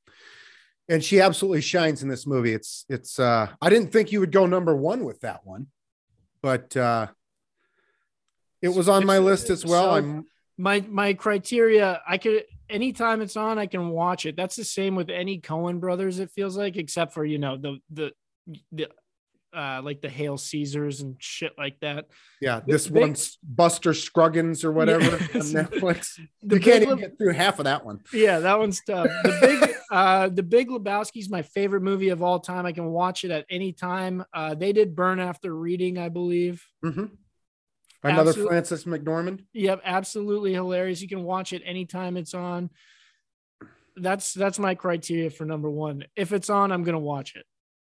[0.90, 2.52] And she absolutely shines in this movie.
[2.54, 5.68] It's it's uh I didn't think you would go number 1 with that one.
[6.42, 7.08] But uh
[8.62, 9.86] it was on my list as well.
[9.86, 10.26] So- I'm
[10.58, 14.96] my my criteria i could anytime it's on i can watch it that's the same
[14.96, 18.12] with any coen brothers it feels like except for you know the the
[18.72, 18.88] the
[19.56, 22.08] uh, like the Hail Caesars and shit like that.
[22.42, 25.36] Yeah, this one's Buster Scruggins or whatever Yes.
[25.36, 26.20] on Netflix.
[26.42, 28.00] The you can't even get through half of that one.
[28.12, 29.06] Yeah, that one's tough.
[29.24, 32.66] The big, uh, the Big Lebowski is my favorite movie of all time.
[32.66, 34.26] I can watch it at any time.
[34.34, 36.66] Uh, they did Burn After Reading, I believe.
[36.84, 37.12] Mhm.
[38.04, 39.46] Another Absolute- Frances McDormand.
[39.54, 41.02] Yep, absolutely hilarious.
[41.02, 42.70] You can watch it anytime it's on.
[43.96, 46.06] That's that's my criteria for number one.
[46.16, 47.46] If it's on, I'm gonna watch it.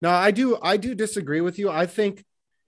[0.02, 0.58] No, I do.
[0.62, 1.70] I do disagree with you.
[1.70, 2.26] I think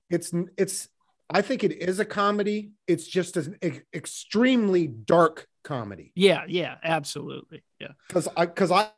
[0.10, 0.88] it's it's.
[1.28, 2.72] I think it is a comedy.
[2.88, 7.64] It's just an ex- extremely dark comedy Yeah, yeah, absolutely.
[7.80, 7.94] Yeah.
[8.08, 8.90] because I because I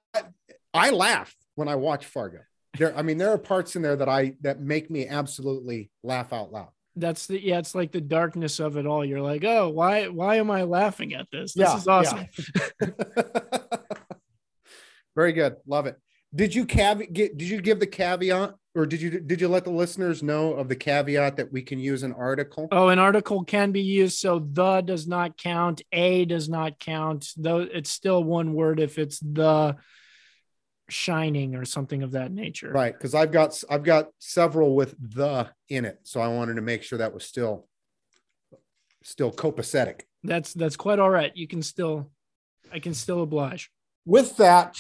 [0.73, 2.39] I laugh when I watch Fargo.
[2.77, 6.33] There, I mean, there are parts in there that I that make me absolutely laugh
[6.33, 6.67] out loud.
[6.99, 9.05] That's the yeah, it's like the darkness of it all.
[9.05, 11.53] You're like, oh, why why am I laughing at this?
[11.53, 12.25] This Yeah, is awesome.
[15.15, 15.55] Very good.
[15.65, 15.97] Love it.
[16.35, 17.13] Did you caveat?
[17.13, 20.69] Did you give the caveat, or did you did you let the listeners know of
[20.69, 22.67] the caveat that we can use an article?
[22.71, 24.19] Oh, an article can be used.
[24.19, 25.81] So the does not count.
[25.91, 27.29] A does not count.
[27.37, 29.77] Though it's still one word if it's the
[30.89, 32.71] shining or something of that nature.
[32.71, 36.61] Right, because I've got I've got several with the in it, so I wanted to
[36.61, 37.67] make sure that was still
[39.03, 40.01] still copacetic.
[40.23, 41.35] That's that's quite all right.
[41.35, 42.11] You can still
[42.71, 43.71] I can still oblige.
[44.05, 44.79] With that,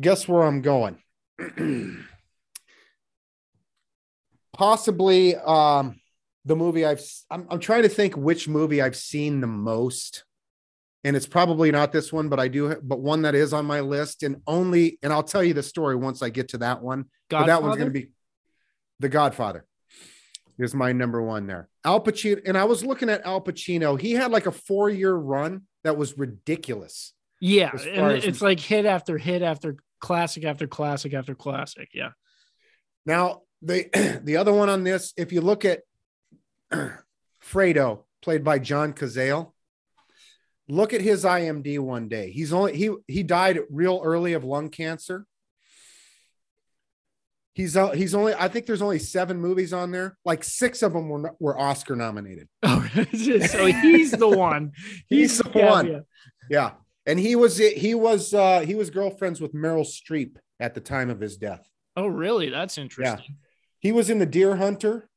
[0.00, 0.98] guess where I'm going?
[4.52, 5.96] Possibly um
[6.44, 10.24] the movie I've I'm, I'm trying to think which movie I've seen the most.
[11.04, 13.80] And it's probably not this one, but I do, but one that is on my
[13.80, 17.06] list, and only, and I'll tell you the story once I get to that one.
[17.28, 17.78] But that one's Godfather?
[17.78, 18.12] going to be
[19.00, 19.66] The Godfather.
[20.58, 21.68] Is my number one there.
[21.84, 23.98] Al Pacino, and I was looking at Al Pacino.
[23.98, 27.14] He had like a four year run that was ridiculous.
[27.40, 31.88] Yeah, and far as- it's like hit after hit after classic after classic after classic.
[31.94, 32.10] Yeah.
[33.06, 35.80] Now, the the other one on this, if you look at
[37.42, 39.52] Fredo, played by John Cazale,
[40.68, 42.30] look at his IMD one day.
[42.30, 45.26] He's only he he died real early of lung cancer.
[47.54, 50.16] He's uh, he's only I think there's only seven movies on there.
[50.24, 52.48] Like six of them were were Oscar nominated.
[52.64, 54.72] Oh, so he's the one.
[55.08, 55.86] He's the yeah, one.
[55.86, 56.00] yeah.
[56.50, 56.70] Yeah,
[57.06, 61.08] and he was he was uh, he was girlfriends with Meryl Streep at the time
[61.08, 61.66] of his death.
[61.96, 62.50] Oh, really?
[62.50, 63.36] That's interesting.
[63.80, 65.08] He was in The Deer Hunter.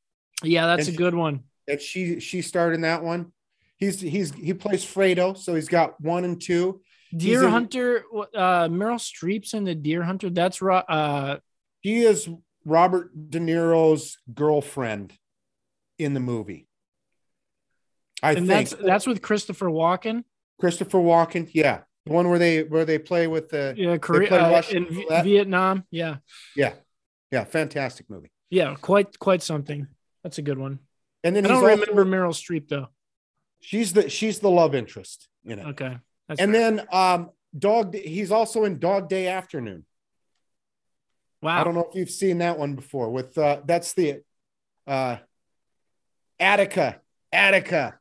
[0.43, 1.41] Yeah, that's a good one.
[1.67, 3.33] and she she starred in that one.
[3.77, 6.81] He's he's he plays Fredo, so he's got one and two.
[7.15, 8.03] Deer Hunter,
[8.35, 10.29] uh, Meryl Streep's in the Deer Hunter.
[10.29, 11.37] That's uh,
[11.81, 12.29] He is
[12.65, 15.13] Robert De Niro's girlfriend
[15.99, 16.67] in the movie.
[18.23, 20.23] I and think that's that's with Christopher Walken.
[20.59, 21.49] Christopher Walken.
[21.53, 25.07] Yeah, the one where they where they play with the Yeah, Korea uh, in V-
[25.23, 25.83] Vietnam.
[25.91, 26.17] Yeah,
[26.55, 26.73] yeah
[27.31, 28.31] yeah fantastic movie.
[28.49, 29.87] yeah, quite quite something.
[30.23, 30.79] That's a good one.
[31.23, 32.87] And then I don't also- remember Meryl Streep though.
[33.65, 35.65] She's the she's the love interest in it.
[35.67, 35.97] Okay,
[36.27, 36.71] that's And fair.
[36.71, 39.85] then um Dog he's also in Dog Day Afternoon.
[41.41, 43.09] wow, I don't know if you've seen that one before.
[43.09, 44.21] With uh, that's the
[44.85, 45.17] uh,
[46.39, 46.99] Attica,
[47.31, 47.97] Attica,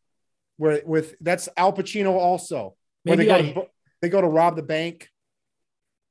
[0.56, 2.74] where with that's Al Pacino also.
[3.04, 3.66] Where Maybe they go, I- to,
[4.02, 5.08] they go to rob the bank.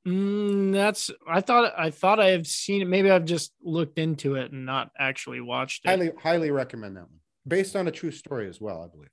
[0.08, 2.86] Mm, that's I thought I thought I have seen it.
[2.86, 5.90] Maybe I've just looked into it and not actually watched it.
[5.90, 7.20] Highly, highly recommend that one.
[7.48, 9.10] Based on a true story as well, I believe.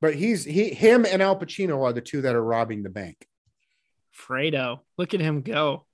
[0.00, 3.26] But he's he him and Al Pacino are the two that are robbing the bank.
[4.14, 5.84] Fredo, look at him go.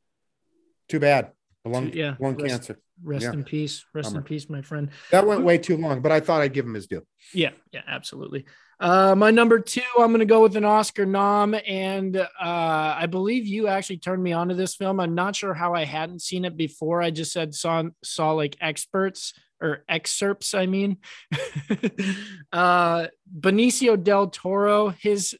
[0.88, 1.32] Too bad.
[1.64, 2.78] The lung, Yeah, lung rest- cancer.
[3.04, 3.32] Rest Yeah.
[3.32, 3.84] in peace.
[3.94, 4.90] Rest in peace, my friend.
[5.10, 7.04] That went way too long, but I thought I'd give him his due.
[7.34, 8.44] Yeah, yeah, absolutely.
[8.78, 13.06] Uh, my number two, I'm going to go with an Oscar nom, and uh, I
[13.06, 14.98] believe you actually turned me on to this film.
[15.00, 17.00] I'm not sure how I hadn't seen it before.
[17.02, 20.54] I just said saw saw like experts or excerpts.
[20.54, 20.98] I mean,
[22.52, 24.90] uh, Benicio del Toro.
[24.90, 25.34] His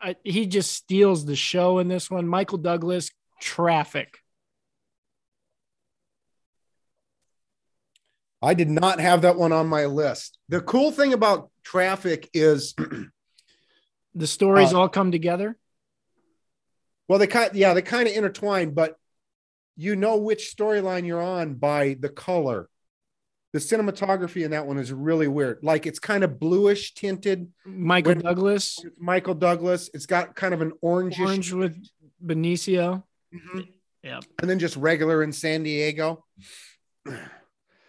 [0.00, 2.26] I, he just steals the show in this one.
[2.26, 4.18] Michael Douglas, Traffic.
[8.42, 10.38] I did not have that one on my list.
[10.48, 12.74] The cool thing about traffic is
[14.14, 15.56] The stories Uh, all come together.
[17.08, 18.96] Well, they kind yeah, they kind of intertwine, but
[19.76, 22.68] you know which storyline you're on by the color.
[23.52, 25.58] The cinematography in that one is really weird.
[25.62, 27.48] Like it's kind of bluish tinted.
[27.66, 29.90] Michael when- Douglas, Michael Douglas.
[29.92, 31.76] It's got kind of an orangish, Orange with
[32.24, 33.02] Benicio.
[33.34, 33.68] Mhm.
[34.02, 34.20] Yeah.
[34.40, 36.24] and then just regular in San Diego.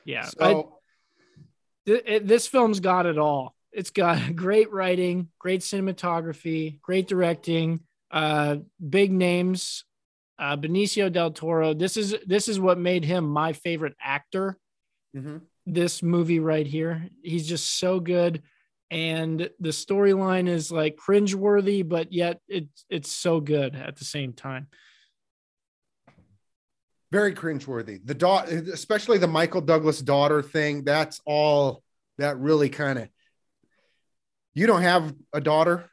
[0.05, 0.25] Yeah.
[0.25, 0.63] So I-
[1.85, 3.55] th- it- this film's got it all.
[3.71, 7.81] It's got great writing, great cinematography, great directing,
[8.11, 8.57] uh,
[8.89, 9.85] big names.
[10.39, 11.75] Uh, Benicio del Toro.
[11.75, 14.57] This is this is what made him my favorite actor.
[15.15, 15.37] Mm-hmm.
[15.67, 17.07] This movie right here.
[17.21, 18.41] He's just so good,
[18.89, 24.33] and the storyline is like cringeworthy, but yet it's it's so good at the same
[24.33, 24.67] time.
[27.11, 27.99] Very cringeworthy.
[28.03, 30.83] The daughter, especially the Michael Douglas daughter thing.
[30.83, 31.83] That's all.
[32.17, 33.09] That really kind of.
[34.55, 35.90] You don't have a daughter,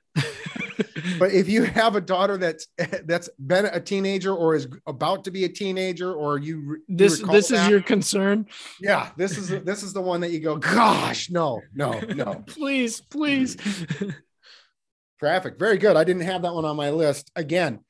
[1.19, 2.67] but if you have a daughter that's
[3.05, 7.21] that's been a teenager or is about to be a teenager, or you you this
[7.21, 8.47] recall this is that, your concern.
[8.81, 12.35] yeah, this is this is the one that you go, gosh, no, no, no.
[12.47, 13.57] please, please.
[15.21, 15.97] Traffic, very good.
[15.97, 17.31] I didn't have that one on my list.
[17.35, 17.81] Again,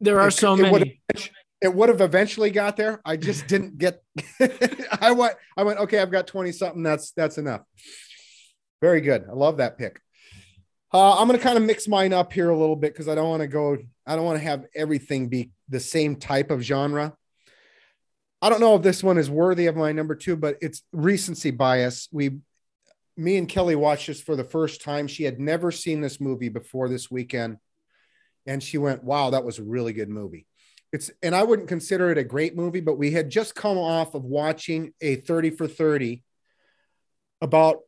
[0.00, 1.02] there are It- so it many.
[1.60, 3.00] it would have eventually got there.
[3.04, 4.02] I just didn't get.
[5.00, 5.34] I went.
[5.56, 5.78] I went.
[5.80, 6.82] Okay, I've got twenty something.
[6.82, 7.60] That's that's enough.
[8.80, 9.24] Very good.
[9.28, 10.00] I love that pick.
[10.92, 13.14] Uh, I'm going to kind of mix mine up here a little bit because I
[13.14, 13.76] don't want to go.
[14.06, 17.14] I don't want to have everything be the same type of genre.
[18.40, 21.50] I don't know if this one is worthy of my number two, but it's recency
[21.50, 22.08] bias.
[22.12, 22.38] We,
[23.16, 25.08] me and Kelly watched this for the first time.
[25.08, 27.58] She had never seen this movie before this weekend,
[28.46, 30.46] and she went, "Wow, that was a really good movie."
[30.92, 34.14] it's and I wouldn't consider it a great movie, but we had just come off
[34.14, 36.22] of watching a 30 for 30
[37.40, 37.80] about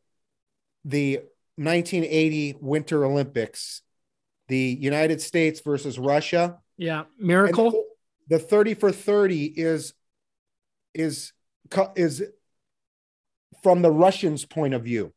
[0.85, 1.21] the
[1.63, 3.81] 1980 Winter Olympics,
[4.47, 6.59] the United States versus Russia.
[6.77, 7.85] Yeah, miracle.
[8.27, 9.93] the 30 for 30 is
[10.93, 11.33] is
[11.95, 12.23] is
[13.63, 15.13] from the Russians' point of view.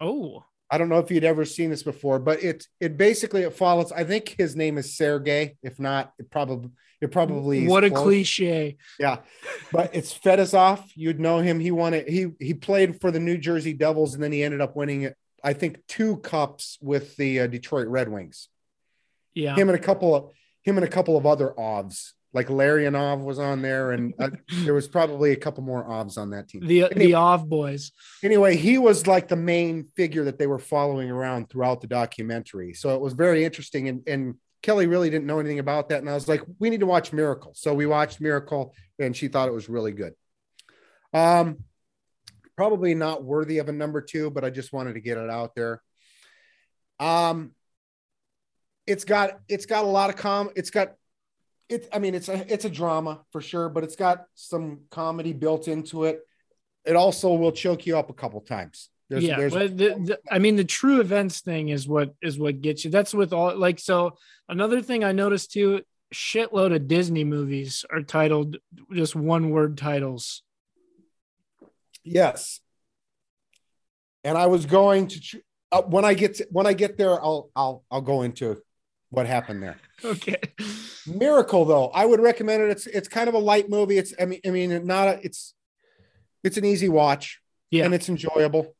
[0.00, 3.54] Oh, I don't know if you'd ever seen this before, but it it basically it
[3.54, 3.90] follows.
[3.92, 5.56] I think his name is Sergey.
[5.62, 8.02] If not, it probably it probably is what a close.
[8.02, 8.76] cliche.
[8.98, 9.18] Yeah,
[9.72, 10.84] but it's Fetisov.
[10.94, 11.58] You'd know him.
[11.58, 12.08] He won it.
[12.08, 15.16] He he played for the New Jersey Devils, and then he ended up winning it.
[15.42, 18.48] I think two cups with the uh, Detroit Red Wings.
[19.34, 19.54] Yeah.
[19.54, 20.30] Him and a couple of
[20.62, 24.30] him and a couple of other Ovs, like Larry Larionov was on there, and uh,
[24.64, 26.66] there was probably a couple more Ovs on that team.
[26.66, 27.92] the Anyway- the Ov boys.
[28.22, 32.72] anyway, he was like the main figure that they were following around throughout the documentary.
[32.74, 33.88] So it was very interesting.
[33.88, 36.00] And, and Kelly really didn't know anything about that.
[36.00, 37.52] And I was like, we need to watch Miracle.
[37.54, 40.14] So we watched Miracle and she thought it was really good.
[41.12, 41.64] Um,
[42.56, 45.54] probably not worthy of a number two, but I just wanted to get it out
[45.54, 45.82] there.
[47.00, 47.52] Um,
[48.86, 50.50] it's got it's got a lot of com.
[50.56, 50.94] It's got
[51.70, 51.88] it.
[51.92, 55.68] I mean, it's a it's a drama for sure, but it's got some comedy built
[55.68, 56.20] into it.
[56.84, 58.88] It also will choke you up a couple times.
[59.08, 62.38] There's, yeah, there's but the, the, I mean, the true events thing is what is
[62.38, 62.90] what gets you.
[62.90, 64.16] That's with all like so.
[64.48, 65.82] Another thing I noticed too,
[66.14, 68.56] shitload of Disney movies are titled
[68.92, 70.42] just one word titles.
[72.04, 72.60] yes.
[74.22, 75.40] And I was going to
[75.72, 78.62] uh, when I get to, when I get there, I'll I'll I'll go into
[79.10, 79.76] what happened there.
[80.02, 80.36] Okay.
[81.06, 82.70] Miracle though, I would recommend it.
[82.70, 83.98] It's it's kind of a light movie.
[83.98, 85.52] It's I mean I mean not a it's
[86.42, 87.38] it's an easy watch
[87.70, 87.84] Yeah.
[87.84, 88.74] and it's enjoyable.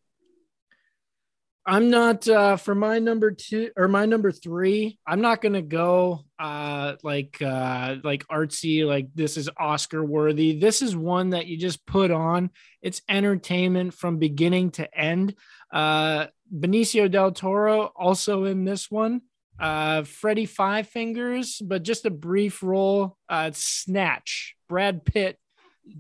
[1.67, 4.99] I'm not uh for my number two or my number three.
[5.07, 10.59] I'm not gonna go uh like uh like artsy, like this is Oscar worthy.
[10.59, 12.49] This is one that you just put on.
[12.81, 15.35] It's entertainment from beginning to end.
[15.71, 19.21] Uh Benicio del Toro also in this one.
[19.61, 23.17] Uh Freddie Five Fingers, but just a brief role.
[23.29, 25.39] Uh Snatch, Brad Pitt,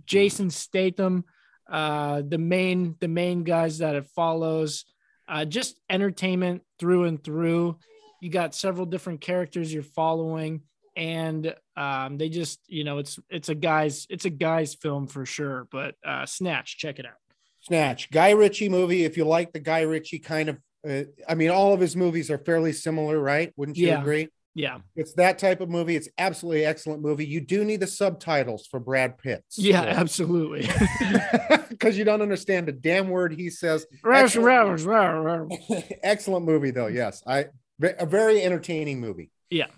[0.06, 1.24] Jason Statham,
[1.70, 4.84] uh the main the main guys that it follows
[5.30, 7.78] uh, just entertainment through and through.
[8.20, 10.62] You got several different characters you're following,
[10.96, 15.24] and um, they just, you know, it's it's a guys it's a guys film for
[15.24, 15.68] sure.
[15.70, 17.12] But uh, Snatch, check it out.
[17.62, 19.04] Snatch, Guy Ritchie movie.
[19.04, 20.58] If you like the Guy Ritchie kind of,
[20.88, 23.52] uh, I mean, all of his movies are fairly similar, right?
[23.57, 24.00] Wouldn't you Yeah.
[24.00, 24.28] agree?
[24.52, 25.94] Yeah, It's that type of movie.
[25.94, 27.24] It's absolutely excellent movie.
[27.24, 29.44] You do need the subtitles for Brad Pitt.
[29.57, 30.68] yeah, absolutely.
[31.68, 33.86] because you don't understand the damn word he says.
[34.04, 35.52] Excellent,
[36.02, 36.88] excellent movie, though.
[36.88, 37.46] Yes, I
[37.80, 39.30] a very entertaining movie.
[39.50, 39.68] Yeah.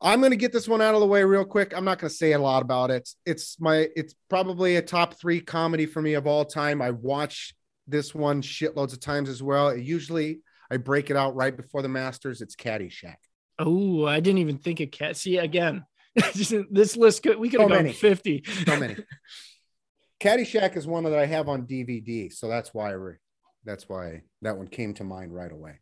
[0.00, 1.72] I'm going to get this one out of the way real quick.
[1.76, 3.08] I'm not going to say a lot about it.
[3.24, 6.82] It's my it's probably a top three comedy for me of all time.
[6.82, 7.54] I watch
[7.86, 9.76] this one shitloads of times as well.
[9.76, 10.40] Usually
[10.70, 12.40] I break it out right before the Masters.
[12.40, 13.16] It's Caddyshack.
[13.58, 15.16] Oh, I didn't even think of cat.
[15.16, 15.84] See again,
[16.34, 17.92] this list could we could So have many.
[17.92, 18.42] fifty.
[18.66, 18.96] So many.
[20.20, 23.16] Caddyshack is one that I have on DVD, so that's why I re-
[23.64, 25.80] that's why that one came to mind right away.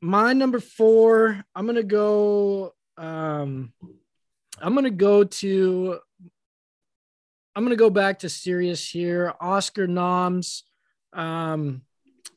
[0.00, 3.72] my number four i'm gonna go um
[4.60, 5.98] i'm gonna go to
[7.54, 10.64] i'm gonna go back to serious here oscar noms
[11.12, 11.82] um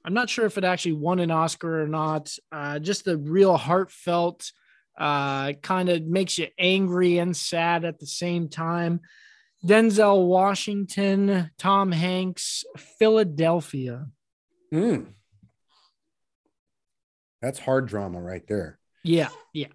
[0.05, 2.37] I'm not sure if it actually won an Oscar or not.
[2.51, 4.51] Uh, just the real heartfelt,
[4.99, 9.01] uh, kind of makes you angry and sad at the same time.
[9.65, 14.05] Denzel Washington, Tom Hanks, Philadelphia.
[14.71, 15.07] Mm.
[17.41, 18.77] That's hard drama right there.
[19.03, 19.67] Yeah, yeah.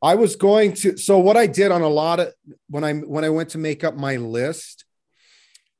[0.00, 2.32] I was going to so what I did on a lot of
[2.68, 4.84] when I when I went to make up my list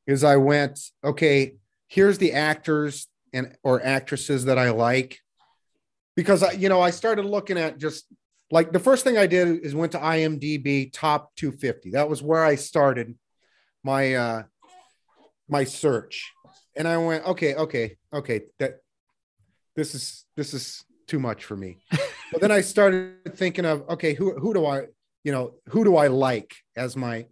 [0.06, 1.54] is I went, okay,
[1.86, 5.20] here's the actors and or actresses that I like.
[6.16, 8.06] Because I, you know, I started looking at just
[8.50, 11.90] like the first thing I did is went to IMDb top 250.
[11.90, 13.16] That was where I started
[13.84, 14.42] my uh
[15.48, 16.32] my search.
[16.74, 18.78] And I went, okay, okay, okay, that
[19.76, 21.78] this is this is too much for me.
[22.32, 24.86] but then I started thinking of okay, who who do I,
[25.24, 27.26] you know, who do I like as my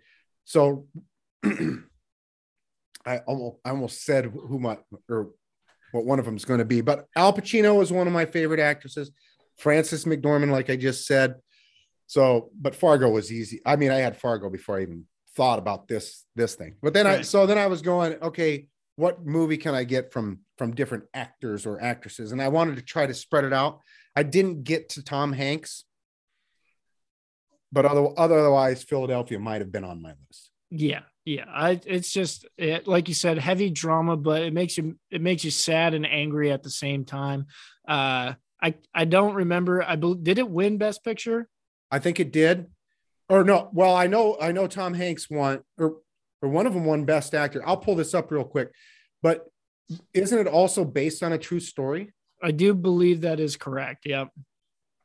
[0.44, 0.86] so
[1.44, 4.78] I almost I almost said who my
[5.09, 5.31] or
[5.93, 8.27] what one of them is going to be, but Al Pacino is one of my
[8.27, 9.10] favorite actresses.
[9.56, 11.36] Frances McDormand, like I just said.
[12.06, 13.60] So, but Fargo was easy.
[13.64, 15.05] I mean, I had Fargo before I even
[15.35, 16.77] thought about this this thing.
[16.82, 17.20] But then right.
[17.20, 21.05] I so then I was going, okay, what movie can I get from from different
[21.14, 22.32] actors or actresses?
[22.32, 23.81] And I wanted to try to spread it out.
[24.16, 25.84] I didn't get to Tom Hanks,
[27.70, 30.51] but other, otherwise, Philadelphia might have been on my list.
[30.70, 31.44] Yeah, yeah.
[31.48, 35.44] I it's just it, like you said, heavy drama, but it makes you it makes
[35.44, 37.47] you sad and angry at the same time.
[37.86, 39.82] Uh, I I don't remember.
[39.82, 41.48] I believe did it win Best Picture?
[41.90, 42.66] I think it did.
[43.28, 45.98] Or no, well, I know I know Tom Hanks won or
[46.43, 47.62] or one of them won Best Actor.
[47.66, 48.72] I'll pull this up real quick,
[49.22, 49.47] but
[50.14, 52.12] isn't it also based on a true story?
[52.47, 54.06] I do believe that is correct.
[54.06, 54.31] Yep.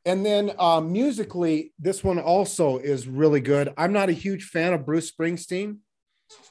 [0.06, 3.74] And then uh, musically, this one also is really good.
[3.78, 5.78] I'm not a huge fan of Bruce Springsteen,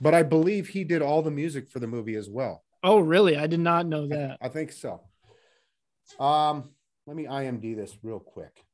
[0.00, 2.64] but I believe he did all the music for the movie as well.
[2.82, 3.36] Oh, really?
[3.36, 4.38] I did not know that.
[4.40, 5.00] I, I think so.
[6.18, 6.70] Um,
[7.06, 8.64] let me IMD this real quick.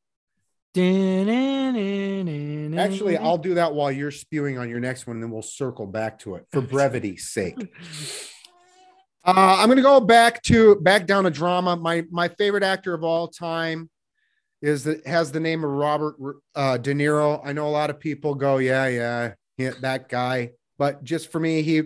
[2.78, 5.86] Actually, I'll do that while you're spewing on your next one, and then we'll circle
[5.86, 7.56] back to it for brevity's sake.
[9.26, 11.74] Uh, I'm going to go back to back down to drama.
[11.74, 13.90] My my favorite actor of all time
[14.62, 16.14] is that has the name of Robert
[16.54, 17.40] uh, De Niro.
[17.44, 20.52] I know a lot of people go, yeah, yeah, yeah, that guy.
[20.78, 21.82] But just for me, he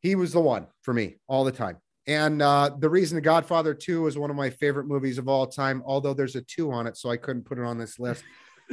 [0.00, 1.76] he was the one for me all the time.
[2.06, 5.46] And uh, the reason The Godfather 2 is one of my favorite movies of all
[5.46, 8.24] time, although there's a two on it, so I couldn't put it on this list.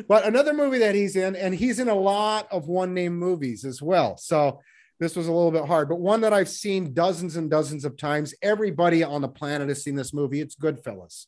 [0.08, 3.66] but another movie that he's in, and he's in a lot of one name movies
[3.66, 4.16] as well.
[4.16, 4.62] So
[5.00, 7.98] this was a little bit hard, but one that I've seen dozens and dozens of
[7.98, 8.34] times.
[8.42, 10.40] Everybody on the planet has seen this movie.
[10.40, 11.26] It's Goodfellas.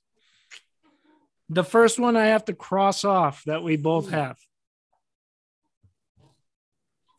[1.49, 4.37] The first one I have to cross off that we both have.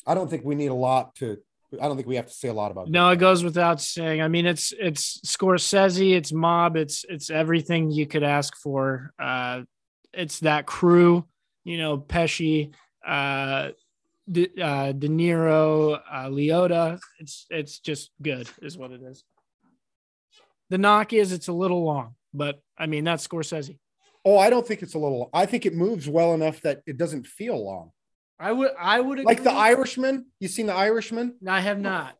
[0.06, 1.38] I don't think we need a lot to
[1.80, 2.88] I don't think we have to say a lot about.
[2.88, 4.22] No, it goes without saying.
[4.22, 9.12] I mean, it's it's Scorsese, it's Mob, it's it's everything you could ask for.
[9.18, 9.62] Uh,
[10.12, 11.26] it's that crew,
[11.64, 12.72] you know, Pesci,
[13.06, 13.70] uh,
[14.30, 16.98] De, uh, De Niro, uh, Liotta.
[17.20, 19.22] It's it's just good, is what it is.
[20.70, 23.78] The knock is it's a little long, but I mean that's Scorsese.
[24.24, 25.30] Oh, I don't think it's a little.
[25.32, 27.92] I think it moves well enough that it doesn't feel long.
[28.38, 30.26] I would I would like the Irishman.
[30.40, 31.36] You seen the Irishman?
[31.40, 32.16] No, I have not.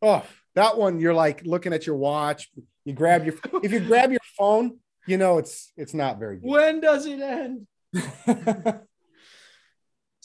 [0.00, 0.24] Oh,
[0.54, 2.50] that one you're like looking at your watch.
[2.84, 6.48] You grab your if you grab your phone, you know it's it's not very good.
[6.48, 7.66] When does it end?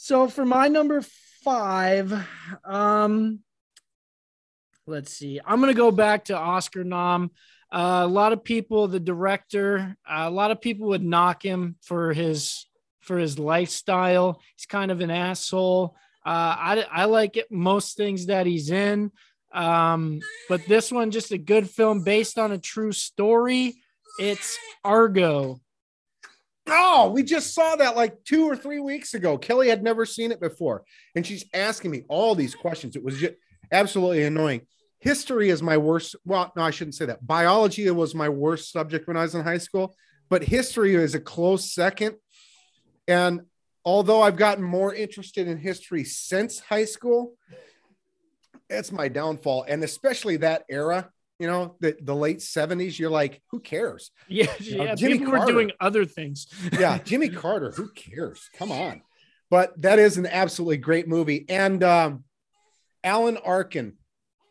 [0.04, 1.04] so for my number
[1.44, 2.12] five,
[2.66, 3.42] um,
[4.88, 5.40] let's see.
[5.46, 7.30] I'm gonna go back to Oscar nom.
[7.72, 11.76] Uh, a lot of people, the director, uh, a lot of people would knock him
[11.84, 12.66] for his
[13.02, 14.42] for his lifestyle.
[14.56, 15.96] He's kind of an asshole.
[16.26, 19.12] Uh, I, I like it, most things that he's in.
[19.54, 23.76] Um, but this one, just a good film based on a true story.
[24.18, 25.62] It's Argo.
[26.68, 29.38] Oh, we just saw that like two or three weeks ago.
[29.38, 30.84] Kelly had never seen it before,
[31.16, 32.96] and she's asking me all these questions.
[32.96, 33.34] It was just
[33.72, 34.62] absolutely annoying.
[35.00, 36.16] History is my worst.
[36.26, 37.26] Well, no, I shouldn't say that.
[37.26, 39.96] Biology was my worst subject when I was in high school,
[40.30, 42.16] but history is a close second.
[43.08, 43.42] And
[43.84, 47.34] although I've gotten more interested in history since high school,
[48.70, 49.66] it's my downfall.
[49.68, 51.10] And especially that era,
[51.42, 54.12] you know, the, the late 70s, you're like, who cares?
[54.28, 54.96] Yeah, you know, yeah.
[54.96, 56.48] Jimmy people Carter, were doing other things.
[56.72, 58.50] yeah, Jimmy Carter, who cares?
[58.58, 59.02] Come on.
[59.50, 61.46] But that is an absolutely great movie.
[61.50, 62.24] And um,
[63.04, 63.98] Alan Arkin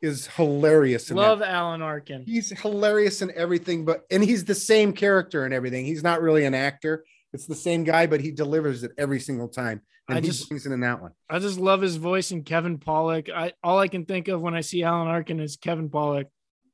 [0.02, 1.10] is hilarious.
[1.10, 1.48] Love that.
[1.50, 2.24] Alan Arkin.
[2.26, 5.84] He's hilarious in everything, but and he's the same character and everything.
[5.84, 7.04] He's not really an actor.
[7.32, 9.82] It's the same guy, but he delivers it every single time.
[10.08, 11.12] And I just brings it in that one.
[11.28, 13.30] I just love his voice and Kevin Pollak.
[13.30, 16.26] I all I can think of when I see Alan Arkin is Kevin Pollak.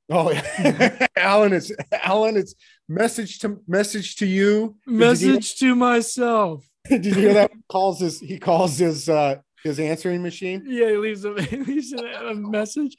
[0.08, 1.06] Oh, yeah.
[1.16, 2.36] Alan, it's Alan.
[2.36, 2.54] It's
[2.88, 4.76] message to message to you.
[4.86, 6.64] Did you- Message to myself.
[6.88, 7.50] Did you hear that?
[7.68, 10.62] calls his he calls his uh his answering machine.
[10.66, 12.96] Yeah, he leaves a, he leaves a, a message.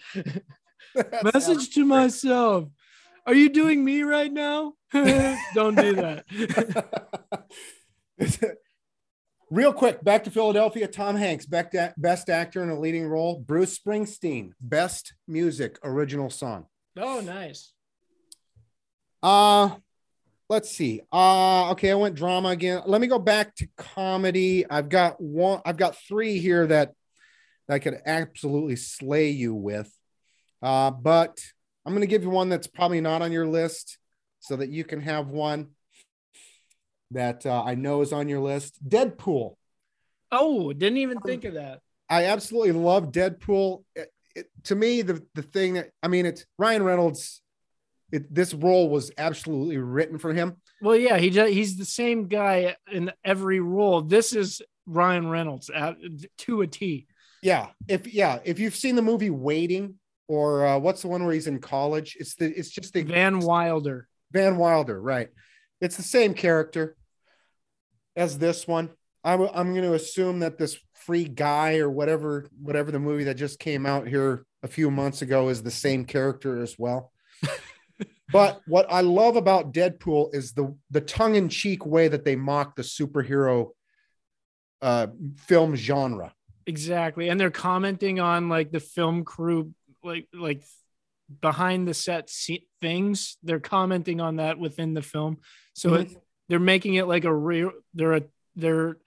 [1.23, 2.65] Message to myself.
[3.25, 4.73] Are you doing me right now?
[4.93, 6.25] Don't do that.
[9.49, 10.87] Real quick, back to Philadelphia.
[10.87, 13.39] Tom Hanks, best actor in a leading role.
[13.39, 16.65] Bruce Springsteen, best music original song.
[16.97, 17.71] Oh, nice.
[19.23, 19.75] Uh
[20.49, 21.01] let's see.
[21.11, 22.81] Uh okay, I went drama again.
[22.85, 24.65] Let me go back to comedy.
[24.69, 26.93] I've got one, I've got three here that
[27.69, 29.91] I could absolutely slay you with.
[30.61, 31.39] Uh, but
[31.85, 33.97] I'm gonna give you one that's probably not on your list
[34.39, 35.69] so that you can have one
[37.11, 38.77] that uh, I know is on your list.
[38.87, 39.55] Deadpool.
[40.31, 41.81] Oh, didn't even think of that.
[42.09, 43.83] I absolutely love Deadpool.
[44.37, 47.41] It- to me, the the thing that I mean, it's Ryan Reynolds.
[48.09, 50.55] It, this role was absolutely written for him.
[50.81, 54.01] Well, yeah, he ju- he's the same guy in every role.
[54.01, 55.97] This is Ryan Reynolds at,
[56.39, 57.07] to a T.
[57.41, 59.95] Yeah, if yeah, if you've seen the movie Waiting,
[60.29, 62.15] or uh, what's the one where he's in college?
[62.19, 64.07] It's the it's just the Van Wilder.
[64.31, 65.29] Van Wilder, right?
[65.81, 66.95] It's the same character
[68.15, 68.89] as this one.
[69.23, 70.77] I w- I'm going to assume that this
[71.07, 75.21] free guy or whatever whatever the movie that just came out here a few months
[75.21, 77.13] ago is the same character as well.
[78.33, 82.35] but what I love about Deadpool is the the tongue in cheek way that they
[82.35, 83.69] mock the superhero
[84.81, 85.07] uh,
[85.37, 86.33] film genre.
[86.65, 87.29] Exactly.
[87.29, 89.73] And they're commenting on like the film crew,
[90.03, 90.61] like, like
[91.41, 92.29] behind the set
[92.81, 93.37] things.
[93.43, 95.37] They're commenting on that within the film.
[95.73, 96.01] So Mhm.
[96.01, 96.17] it,
[96.49, 98.23] they're making it like a real, they're, a,
[98.57, 98.97] they're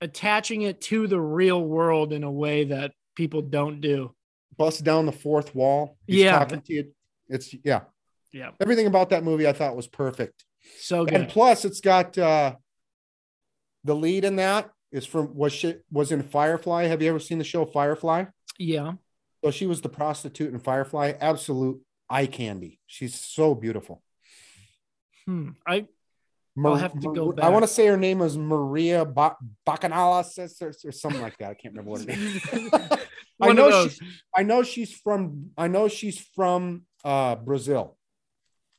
[0.00, 4.14] attaching it to the real world in a way that people don't do.
[4.56, 5.96] bust down the fourth wall.
[6.06, 6.38] Yeah.
[6.38, 6.92] talking to you.
[7.28, 7.82] It's yeah.
[8.32, 8.50] Yeah.
[8.60, 10.44] Everything about that movie I thought was perfect.
[10.80, 12.56] So And plus, it's got uh
[13.84, 16.84] the lead in that is from was she was in Firefly.
[16.84, 18.24] Have you ever seen the show Firefly?
[18.58, 18.94] Yeah.
[19.44, 21.12] So she was the prostitute in Firefly.
[21.20, 21.80] Absolute
[22.10, 22.80] eye candy.
[22.86, 24.02] She's so beautiful.
[25.26, 25.50] Hmm.
[25.66, 25.86] I,
[26.58, 29.36] Mar- I'll have to go Mar- I want to say her name is Maria ba-
[29.66, 31.50] Bacanales or, or something like that.
[31.50, 32.98] I can't remember what it is.
[33.40, 34.00] I know she,
[34.36, 37.96] I know she's from I know she's from uh Brazil.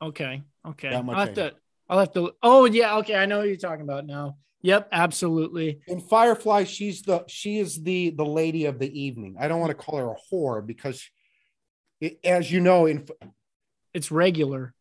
[0.01, 0.43] Okay.
[0.65, 0.89] Okay.
[0.89, 1.53] I'll have to,
[1.89, 2.97] I'll have to, oh, yeah.
[2.97, 3.15] Okay.
[3.15, 4.37] I know what you're talking about now.
[4.61, 4.89] Yep.
[4.91, 5.79] Absolutely.
[5.87, 9.37] in Firefly, she's the she is the the lady of the evening.
[9.39, 11.01] I don't want to call her a whore because,
[12.01, 13.07] it, as you know, in
[13.93, 14.73] It's regular.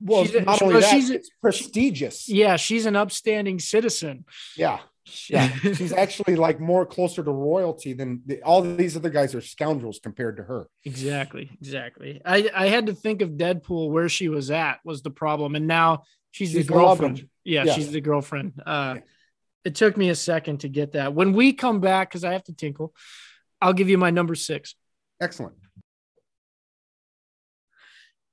[0.00, 2.28] Well, She's not only well, that, she's- it's prestigious.
[2.28, 2.56] Yeah.
[2.56, 4.24] She's an upstanding citizen.
[4.56, 4.80] Yeah,
[5.28, 5.48] yeah.
[5.48, 10.00] she's actually like more closer to royalty than the, all these other guys are scoundrels
[10.02, 10.68] compared to her.
[10.84, 12.20] Exactly, exactly.
[12.24, 15.66] I I had to think of Deadpool where she was at was the problem, and
[15.66, 16.02] now
[16.32, 17.28] she's, She's the girlfriend.
[17.44, 17.74] Yeah, Yeah.
[17.74, 18.54] she's the girlfriend.
[18.64, 19.02] Uh, Yeah.
[19.64, 21.14] It took me a second to get that.
[21.14, 22.92] When we come back, because I have to tinkle,
[23.62, 24.74] I'll give you my number six.
[25.22, 25.54] Excellent.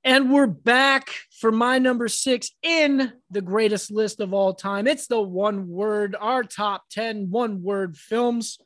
[0.04, 4.88] And we're back for my number six in the greatest list of all time.
[4.88, 8.58] It's the one word, our top 10 one word films.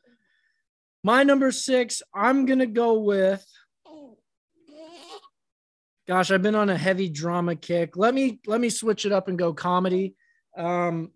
[1.03, 3.45] My number six, I'm going to go with.
[6.07, 7.97] Gosh, I've been on a heavy drama kick.
[7.97, 10.15] Let me let me switch it up and go comedy.
[10.57, 11.11] Um,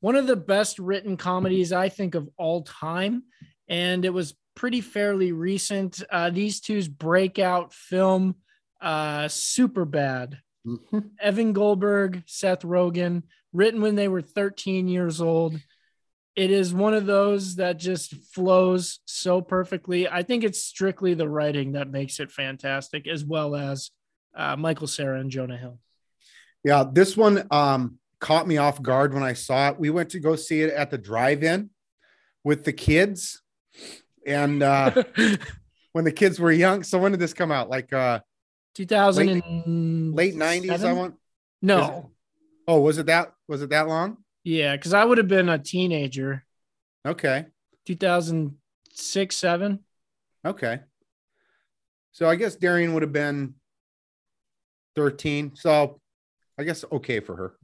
[0.00, 3.24] one of the best written comedies I think of all time,
[3.68, 6.00] and it was pretty fairly recent.
[6.12, 8.36] Uh, these two's breakout film,
[8.84, 10.38] uh, Super Bad.
[10.66, 11.10] Mhm.
[11.18, 15.58] Evan Goldberg, Seth Rogen, written when they were 13 years old.
[16.36, 20.08] It is one of those that just flows so perfectly.
[20.08, 23.90] I think it's strictly the writing that makes it fantastic, as well as
[24.34, 25.78] uh, Michael Cera and Jonah Hill.
[26.64, 29.78] Yeah, this one um, caught me off guard when I saw it.
[29.78, 31.70] We went to go see it at the drive-in
[32.42, 33.42] with the kids,
[34.26, 35.04] and uh,
[35.92, 36.82] when the kids were young.
[36.82, 37.70] So when did this come out?
[37.70, 38.20] Like uh,
[38.74, 40.84] 2000 and late '90s?
[40.84, 41.14] I want.
[41.62, 42.10] No,
[42.66, 43.32] Oh, was it that?
[43.48, 44.18] Was it that long?
[44.44, 46.44] yeah, because I would have been a teenager.
[47.06, 47.46] Okay.
[47.86, 49.80] 2006, seven.
[50.44, 50.80] Okay.
[52.12, 53.54] So I guess Darian would have been
[54.96, 55.52] 13.
[55.56, 56.00] So
[56.58, 57.54] I guess okay for her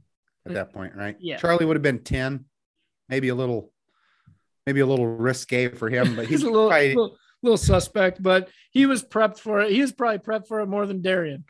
[0.45, 1.15] at uh, that point, right?
[1.19, 1.37] Yeah.
[1.37, 2.45] Charlie would have been 10,
[3.09, 3.71] maybe a little,
[4.65, 8.21] maybe a little risque for him, but He's he's a little, probably- little, little suspect,
[8.21, 9.71] but he was prepped for it.
[9.71, 11.45] He was probably prepped for it more than Darian.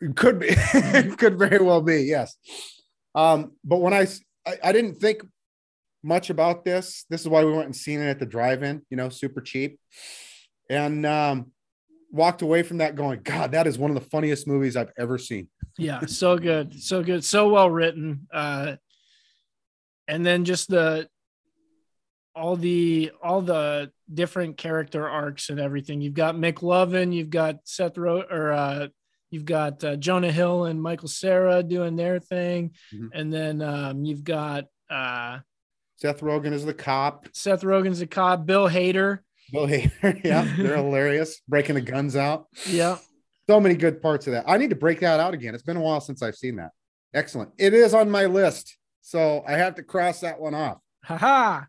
[0.00, 2.36] It could be, It could very well be, yes.
[3.14, 4.06] Um, but when I
[4.62, 5.22] I didn't think
[6.06, 7.04] much about this.
[7.10, 9.78] This is why we went and seen it at the drive-in, you know, super cheap.
[10.70, 11.52] And um,
[12.10, 15.18] walked away from that going, God, that is one of the funniest movies I've ever
[15.18, 15.48] seen.
[15.76, 18.28] yeah, so good, so good, so well written.
[18.32, 18.76] Uh,
[20.08, 21.08] and then just the
[22.34, 26.00] all the all the different character arcs and everything.
[26.00, 28.88] You've got McLovin, you've got Seth Ro- or uh,
[29.30, 33.08] you've got uh, Jonah Hill and Michael Cera doing their thing, Mhm.
[33.12, 35.38] and then um, you've got uh,
[35.96, 37.26] Seth Rogen is the cop.
[37.32, 39.20] Seth Rogen's a cop, Bill Hader.
[39.52, 40.20] Bill Hader.
[40.24, 41.40] yeah, they're hilarious.
[41.48, 42.46] Breaking the guns out.
[42.68, 42.98] Yeah,
[43.48, 44.44] So many good parts of that.
[44.46, 45.54] I need to break that out again.
[45.54, 46.70] It's been a while since I've seen that.
[47.14, 47.50] Excellent.
[47.58, 48.76] It is on my list.
[49.00, 50.78] So I have to cross that one off.
[51.04, 51.62] haha.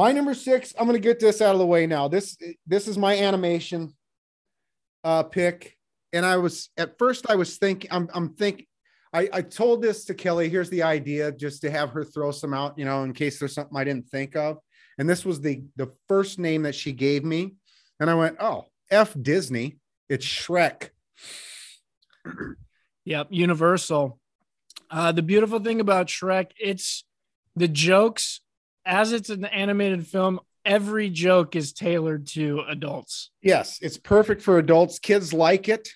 [0.00, 2.08] My number six, I'm gonna get this out of the way now.
[2.08, 2.34] This
[2.66, 3.92] this is my animation
[5.04, 5.76] uh pick.
[6.14, 8.64] And I was at first I was thinking, I'm I'm thinking
[9.12, 10.48] I, I told this to Kelly.
[10.48, 13.52] Here's the idea, just to have her throw some out, you know, in case there's
[13.52, 14.56] something I didn't think of.
[14.96, 17.56] And this was the the first name that she gave me.
[18.00, 19.80] And I went, oh, F Disney.
[20.08, 20.88] It's Shrek.
[23.04, 24.18] Yep, Universal.
[24.90, 27.04] Uh, the beautiful thing about Shrek, it's
[27.54, 28.40] the jokes
[28.84, 30.40] as it's an animated film.
[30.64, 33.30] Every joke is tailored to adults.
[33.42, 34.98] Yes, it's perfect for adults.
[34.98, 35.88] Kids like it.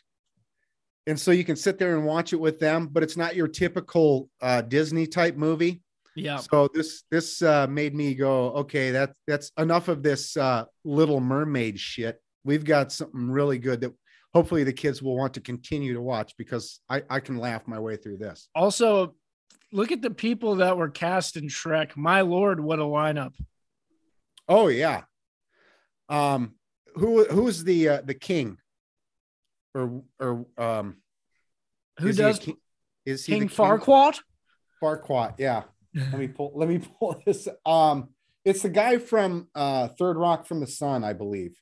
[1.06, 3.47] And so you can sit there and watch it with them, but it's not your
[3.47, 5.82] typical uh, Disney type movie.
[6.16, 10.65] Yeah, So this this uh, made me go, okay, that that's enough of this uh,
[10.85, 12.23] Little Mermaid shit.
[12.44, 13.93] We've got something really good that
[14.32, 17.81] hopefully the kids will want to continue to watch because I, I can laugh my
[17.81, 18.48] way through this.
[18.55, 19.16] Also,
[19.75, 21.97] look at the people that were cast in Shrek.
[21.97, 23.33] My lord, what a lineup!
[24.49, 25.03] Oh yeah.
[26.09, 26.55] Um,
[26.95, 28.59] who who's the uh, the king?
[29.75, 30.97] Or or um,
[31.99, 32.57] Who is he does king?
[33.05, 34.21] Is he King the Farquaad?
[34.83, 35.65] Farquaad, yeah.
[35.95, 36.53] Let me pull.
[36.55, 37.49] Let me pull this.
[37.67, 38.11] Um,
[38.45, 41.57] it's the guy from uh Third Rock from the Sun, I believe.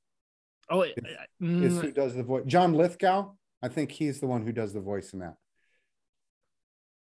[0.70, 0.94] Oh, Is
[1.42, 2.44] mm, who does the voice?
[2.46, 3.32] John Lithgow.
[3.62, 5.34] I think he's the one who does the voice in that.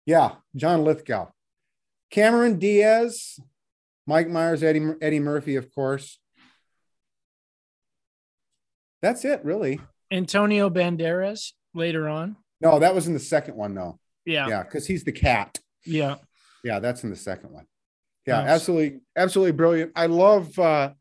[0.06, 1.27] Yeah, John Lithgow.
[2.11, 3.40] Cameron Diaz,
[4.06, 6.19] Mike Myers, Eddie Eddie Murphy, of course.
[9.02, 9.80] That's it, really.
[10.11, 12.36] Antonio Banderas later on.
[12.61, 13.99] No, that was in the second one, though.
[14.26, 15.60] Yeah, Yeah, because he's the cat.
[15.86, 16.15] yeah.
[16.64, 17.65] Yeah, that's in the second one.
[18.26, 18.49] Yeah, Nice.
[18.49, 19.91] absolutely, absolutely brilliant.
[19.95, 20.57] I love.
[20.57, 20.91] uh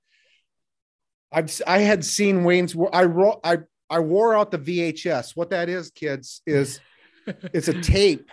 [1.33, 2.77] I've I had seen Wayne's.
[2.93, 3.41] I wrote.
[3.43, 3.59] I
[3.89, 5.35] I wore out the VHS.
[5.35, 6.81] What that is, kids, is
[7.27, 8.29] it's a tape.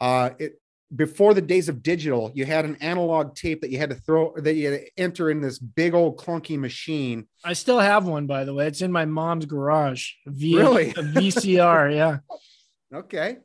[0.00, 0.60] Uh, it
[0.94, 4.32] before the days of digital, you had an analog tape that you had to throw
[4.36, 7.26] that you had to enter in this big old clunky machine.
[7.44, 8.66] I still have one, by the way.
[8.68, 10.10] It's in my mom's garage.
[10.26, 10.90] V- Really?
[10.90, 11.94] A VCR.
[11.94, 12.18] Yeah.
[12.92, 13.38] Okay.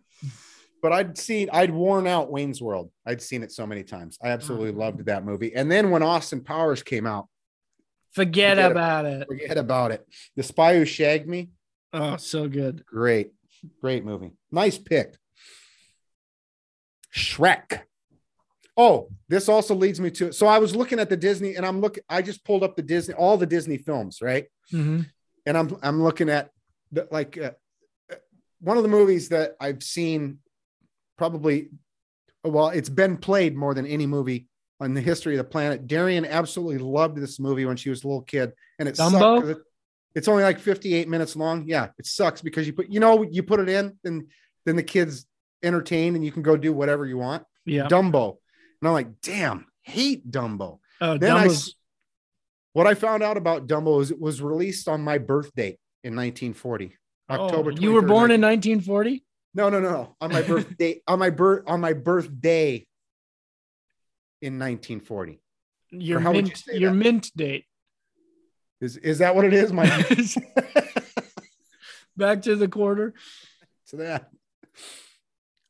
[0.81, 2.89] But I'd seen, I'd worn out Wayne's World.
[3.05, 4.17] I'd seen it so many times.
[4.23, 5.53] I absolutely loved that movie.
[5.53, 7.27] And then when Austin Powers came out,
[8.11, 9.27] Forget, Forget about it.
[9.27, 10.05] forget about it.
[10.35, 11.49] The Spy Who Shagged Me,
[11.93, 12.83] Oh, so good.
[12.85, 13.31] great,
[13.81, 14.31] great movie.
[14.51, 15.15] Nice pick.
[17.15, 17.81] Shrek.
[18.77, 20.31] Oh, this also leads me to.
[20.31, 22.03] So I was looking at the Disney, and I'm looking.
[22.09, 24.45] I just pulled up the Disney, all the Disney films, right?
[24.71, 25.05] Mhm.
[25.45, 26.51] and I'm I'm looking at
[26.91, 27.51] the, like uh,
[28.11, 28.15] uh,
[28.61, 30.39] one of the movies that I've seen
[31.17, 31.69] probably
[32.43, 34.47] well it's been played more than any movie
[34.79, 35.87] on the history of the planet.
[35.87, 39.57] Darian absolutely loved this movie when she was a little kid, and it sucked it-
[40.15, 41.65] it's only like 58 minutes long.
[41.67, 44.27] Yeah, it sucks because you put you know you put it in and
[44.65, 45.25] then the kids
[45.63, 47.43] entertain and you can go do whatever you want.
[47.65, 47.87] Yeah.
[47.87, 48.37] Dumbo,
[48.81, 50.79] and I'm like, damn, hate Dumbo.
[51.01, 51.75] Oh, Then I Dumbo's-
[52.73, 56.95] what I found out about Dumbo is it was released on my birthday in 1940,
[57.29, 57.71] oh, October.
[57.71, 59.23] you were 23rd, born in 1940?
[59.55, 60.15] No, no, no.
[60.21, 62.85] On my birthday, on my birth, on my birthday
[64.41, 65.41] in 1940.
[65.91, 66.95] Your how would you mint, your that?
[66.97, 67.65] mint date.
[68.79, 69.73] Is is that what it is?
[69.73, 69.85] My
[72.17, 73.13] Back to the quarter.
[73.87, 74.29] To that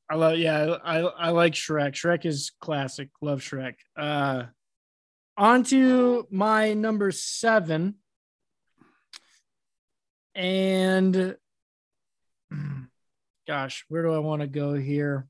[0.09, 1.93] I love yeah, I I like Shrek.
[1.93, 3.09] Shrek is classic.
[3.21, 3.75] Love Shrek.
[3.95, 4.45] Uh
[5.37, 7.95] on to my number seven.
[10.35, 11.37] And
[13.47, 15.27] gosh, where do I want to go here?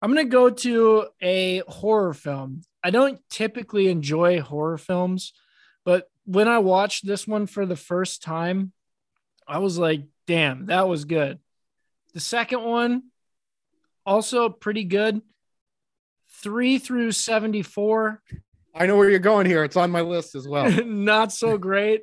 [0.00, 2.62] I'm gonna go to a horror film.
[2.82, 5.32] I don't typically enjoy horror films,
[5.84, 8.72] but when I watched this one for the first time,
[9.46, 11.38] I was like, damn, that was good.
[12.14, 13.04] The second one,
[14.08, 15.20] also pretty good.
[16.42, 18.22] Three through 74,
[18.74, 19.64] I know where you're going here.
[19.64, 20.70] It's on my list as well.
[20.84, 22.02] not so great.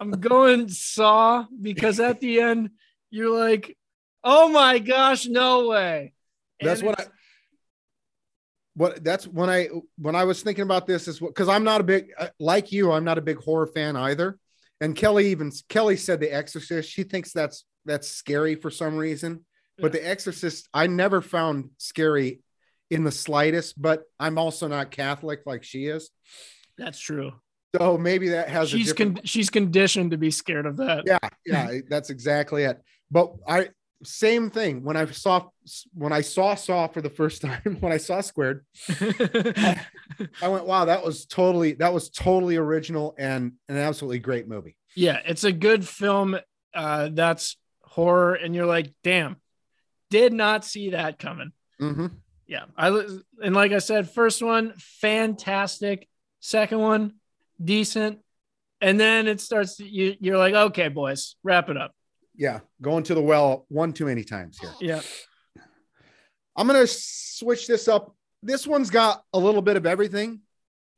[0.00, 2.70] I'm going Saw because at the end,
[3.10, 3.76] you're like,
[4.24, 6.14] oh my gosh, no way.
[6.60, 7.04] That's what I
[8.76, 9.68] what that's when I
[9.98, 12.72] when I was thinking about this is what because I'm not a big uh, like
[12.72, 14.38] you, I'm not a big horror fan either.
[14.80, 16.90] And Kelly even Kelly said The Exorcist.
[16.90, 19.44] She thinks that's that's scary for some reason.
[19.78, 22.40] But The Exorcist, I never found scary
[22.90, 23.80] in the slightest.
[23.80, 26.10] But I'm also not Catholic like she is,
[26.78, 27.32] That's true.
[27.76, 28.72] so maybe that has.
[28.72, 31.04] a She's different- con- she's conditioned to be scared of that.
[31.06, 32.80] yeah, yeah, that's exactly it.
[33.10, 33.70] But I
[34.06, 35.48] same thing when I saw
[35.94, 40.84] when I saw Saw for the first time when I saw Squared, I went, wow,
[40.86, 44.76] that was totally that was totally original and an absolutely great movie.
[44.94, 46.36] yeah, it's a good film.
[46.74, 49.36] Uh, that's horror, and you're like, damn,
[50.14, 51.50] did not see that coming.
[51.80, 52.06] Mm-hmm.
[52.46, 52.88] Yeah, I
[53.42, 56.08] and like I said, first one fantastic,
[56.38, 57.14] second one
[57.62, 58.20] decent,
[58.80, 59.80] and then it starts.
[59.80, 61.90] You you're like, okay, boys, wrap it up.
[62.36, 64.70] Yeah, going to the well one too many times here.
[64.80, 65.00] Yeah,
[66.56, 68.14] I'm gonna switch this up.
[68.40, 70.42] This one's got a little bit of everything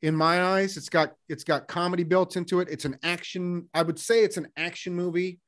[0.03, 0.77] in my eyes.
[0.77, 2.69] It's got it's got comedy built into it.
[2.71, 3.71] It's an action.
[3.73, 5.41] I would say it's an action movie,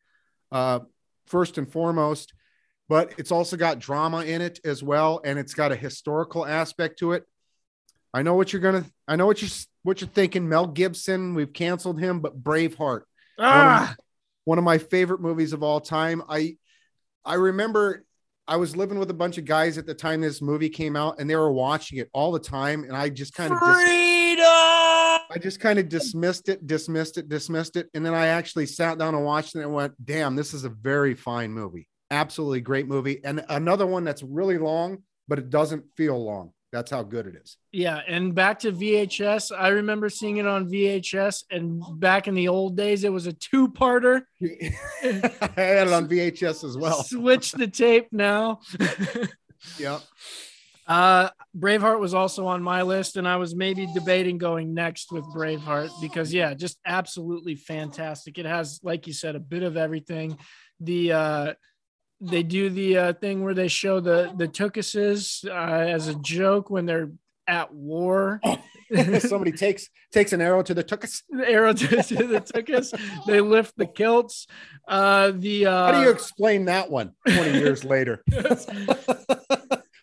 [0.53, 0.81] uh,
[1.27, 2.33] first and foremost,
[2.89, 6.99] but it's also got drama in it as well, and it's got a historical aspect
[7.01, 7.25] to it.
[8.15, 8.85] I know what you're gonna.
[9.07, 9.51] I know what you're
[9.83, 10.49] what you're thinking.
[10.49, 11.35] Mel Gibson.
[11.35, 13.03] We've canceled him, but Braveheart
[13.39, 13.95] ah,
[14.45, 16.23] one of my favorite movies of all time.
[16.29, 16.57] I
[17.25, 18.05] I remember
[18.47, 21.21] I was living with a bunch of guys at the time this movie came out,
[21.21, 24.47] and they were watching it all the time, and I just kind of dis- freedom.
[25.31, 28.99] I just kind of dismissed it, dismissed it, dismissed it, and then I actually sat
[28.99, 32.87] down and watched it and went, "Damn, this is a very fine movie, absolutely great
[32.87, 36.53] movie." And another one that's really long, but it doesn't feel long.
[36.71, 37.57] That's how good it is.
[37.73, 39.59] Yeah, and back to VHS.
[39.59, 43.33] I remember seeing it on VHS, and back in the old days, it was a
[43.33, 44.23] two-parter.
[44.43, 47.03] I had it on VHS as well.
[47.05, 48.61] Switch the tape now.
[49.77, 49.99] Yeah.
[50.87, 55.25] uh, Braveheart was also on my list, and I was maybe debating going next with
[55.25, 58.39] Braveheart because, yeah, just absolutely fantastic.
[58.39, 60.39] It has, like you said, a bit of everything.
[60.79, 61.55] The uh,
[62.21, 66.71] they do the uh, thing where they show the the Tookuses uh, as a joke
[66.71, 67.11] when they're
[67.47, 68.41] at war.
[69.19, 71.23] Somebody takes takes an arrow to the tuchus.
[71.29, 72.99] the arrow to, to the Tookus.
[73.27, 74.47] They lift the kilts.
[74.87, 78.23] Uh, the uh, How do you explain that one 20 years later?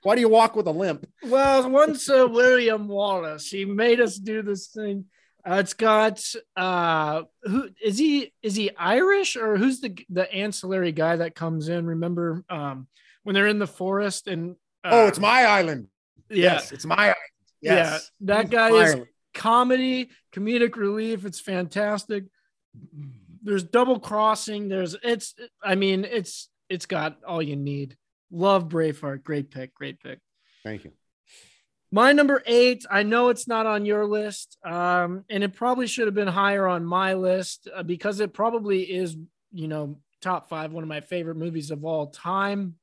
[0.04, 1.08] Why do you walk with a limp?
[1.24, 5.06] Well, once uh, William Wallace, he made us do this thing.
[5.48, 6.24] Uh, it's got
[6.56, 8.34] uh, who is he?
[8.42, 11.86] Is he Irish or who's the the ancillary guy that comes in?
[11.86, 12.88] Remember um,
[13.24, 15.88] when they're in the forest and uh, oh, it's my island.
[16.30, 17.16] yeah, Yes, it's my island.
[17.62, 18.12] Yes.
[18.20, 18.34] yeah.
[18.34, 18.96] That guy is
[19.36, 21.26] comedy, comedic relief.
[21.26, 22.26] It's fantastic.
[23.44, 24.68] There's double crossing.
[24.68, 25.36] There's it's.
[25.64, 27.98] I mean, it's it's got all you need.
[28.32, 29.24] Love Braveheart.
[29.24, 29.76] Great pick.
[29.76, 30.20] Great pick.
[30.64, 30.92] Thank you.
[31.91, 36.07] My number eight, I know it's not on your list, um, and it probably should
[36.07, 39.16] have been higher on my list uh, because it probably is,
[39.53, 42.76] you know, top five, one of my favorite movies of all time.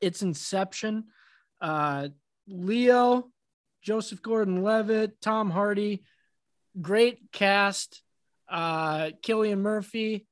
[0.00, 1.04] It's Inception.
[1.60, 2.08] Uh,
[2.46, 3.30] Leo,
[3.82, 6.04] Joseph Gordon Levitt, Tom Hardy,
[6.80, 8.02] great cast.
[8.48, 10.26] Uh, Cillian Murphy.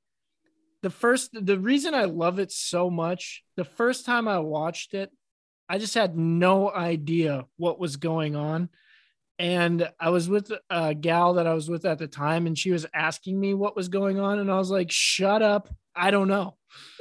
[0.82, 5.10] The first, the reason I love it so much, the first time I watched it,
[5.72, 8.68] I just had no idea what was going on.
[9.38, 12.70] And I was with a gal that I was with at the time, and she
[12.70, 14.38] was asking me what was going on.
[14.38, 15.70] And I was like, shut up.
[15.96, 16.58] I don't know.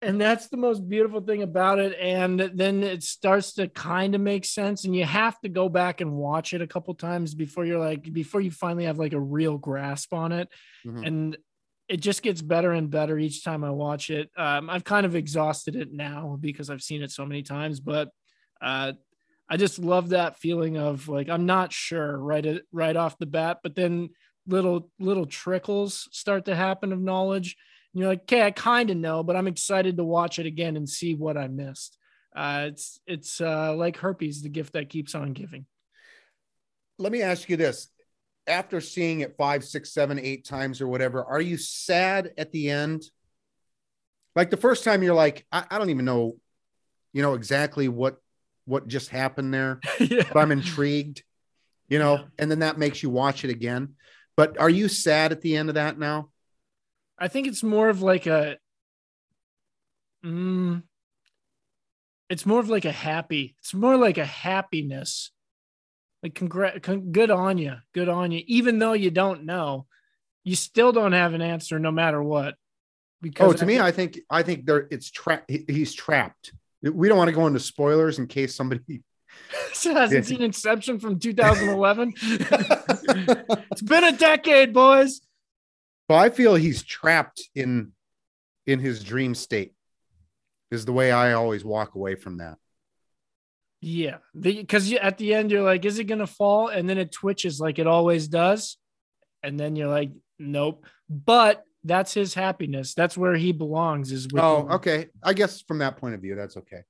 [0.00, 1.94] and that's the most beautiful thing about it.
[2.00, 4.86] And then it starts to kind of make sense.
[4.86, 8.10] And you have to go back and watch it a couple times before you're like,
[8.10, 10.48] before you finally have like a real grasp on it.
[10.86, 11.06] Mhm.
[11.06, 11.36] And
[11.92, 14.30] it just gets better and better each time I watch it.
[14.34, 18.08] Um, I've kind of exhausted it now because I've seen it so many times, but
[18.62, 18.92] uh,
[19.50, 23.58] I just love that feeling of like I'm not sure right right off the bat,
[23.62, 24.08] but then
[24.46, 27.58] little little trickles start to happen of knowledge.
[27.92, 30.78] And you're like, okay, I kind of know, but I'm excited to watch it again
[30.78, 31.98] and see what I missed.
[32.34, 35.66] Uh, it's it's uh, like herpes, the gift that keeps on giving.
[36.98, 37.88] Let me ask you this.
[38.46, 42.70] After seeing it five, six, seven, eight times or whatever, are you sad at the
[42.70, 43.02] end?
[44.34, 46.36] Like the first time you're like, I, I don't even know,
[47.12, 48.16] you know, exactly what
[48.64, 49.80] what just happened there.
[50.00, 50.22] yeah.
[50.32, 51.22] but I'm intrigued,
[51.88, 52.24] you know, Yeah.
[52.38, 53.94] and then that makes you watch it again.
[54.36, 56.30] But are you sad at the end of that now?
[57.18, 58.56] I think it's more of like a
[60.24, 60.82] mm,
[62.30, 65.30] it's more of like a happy, it's more like a happiness.
[66.22, 67.74] Like congrat con- good on you.
[67.92, 68.42] Good on you.
[68.46, 69.86] Even though you don't know,
[70.44, 72.54] you still don't have an answer no matter what.
[72.54, 72.58] Oh,
[73.22, 75.50] because Oh, to me, I think I think there it's trapped.
[75.50, 76.52] He's trapped.
[76.82, 79.02] We don't want to go into spoilers in case somebody
[79.72, 82.14] So hasn't seen Inception from 2011.
[82.20, 85.20] it's been a decade, boys.
[86.08, 87.92] Well, I feel he's trapped in
[88.66, 89.74] in his dream state.
[90.70, 92.56] Is the way I always walk away from that.
[93.84, 96.68] Yeah, because at the end you're like, is it gonna fall?
[96.68, 98.76] And then it twitches like it always does,
[99.42, 100.86] and then you're like, nope.
[101.10, 102.94] But that's his happiness.
[102.94, 104.12] That's where he belongs.
[104.12, 105.08] Is with Oh, the- okay.
[105.20, 106.82] I guess from that point of view, that's okay.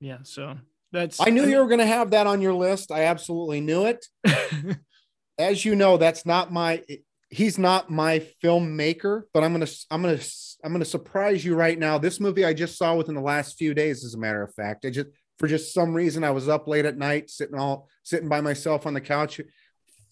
[0.00, 0.18] yeah.
[0.24, 0.56] So
[0.90, 2.90] that's I knew you were to have that on your list.
[2.90, 4.04] I absolutely knew it.
[5.38, 6.82] As you know, that's not my.
[7.30, 10.18] He's not my filmmaker, but I'm gonna I'm gonna
[10.64, 11.96] I'm gonna surprise you right now.
[11.96, 14.84] This movie I just saw within the last few days, as a matter of fact.
[14.84, 15.08] I just
[15.38, 18.86] for just some reason I was up late at night, sitting all sitting by myself
[18.86, 19.40] on the couch,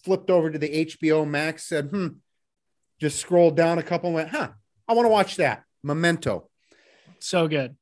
[0.03, 2.07] flipped over to the HBO Max, said, "Hmm,"
[2.99, 4.51] just scrolled down a couple, and went, "Huh,
[4.87, 6.47] I want to watch that." Memento.
[7.19, 7.75] so good.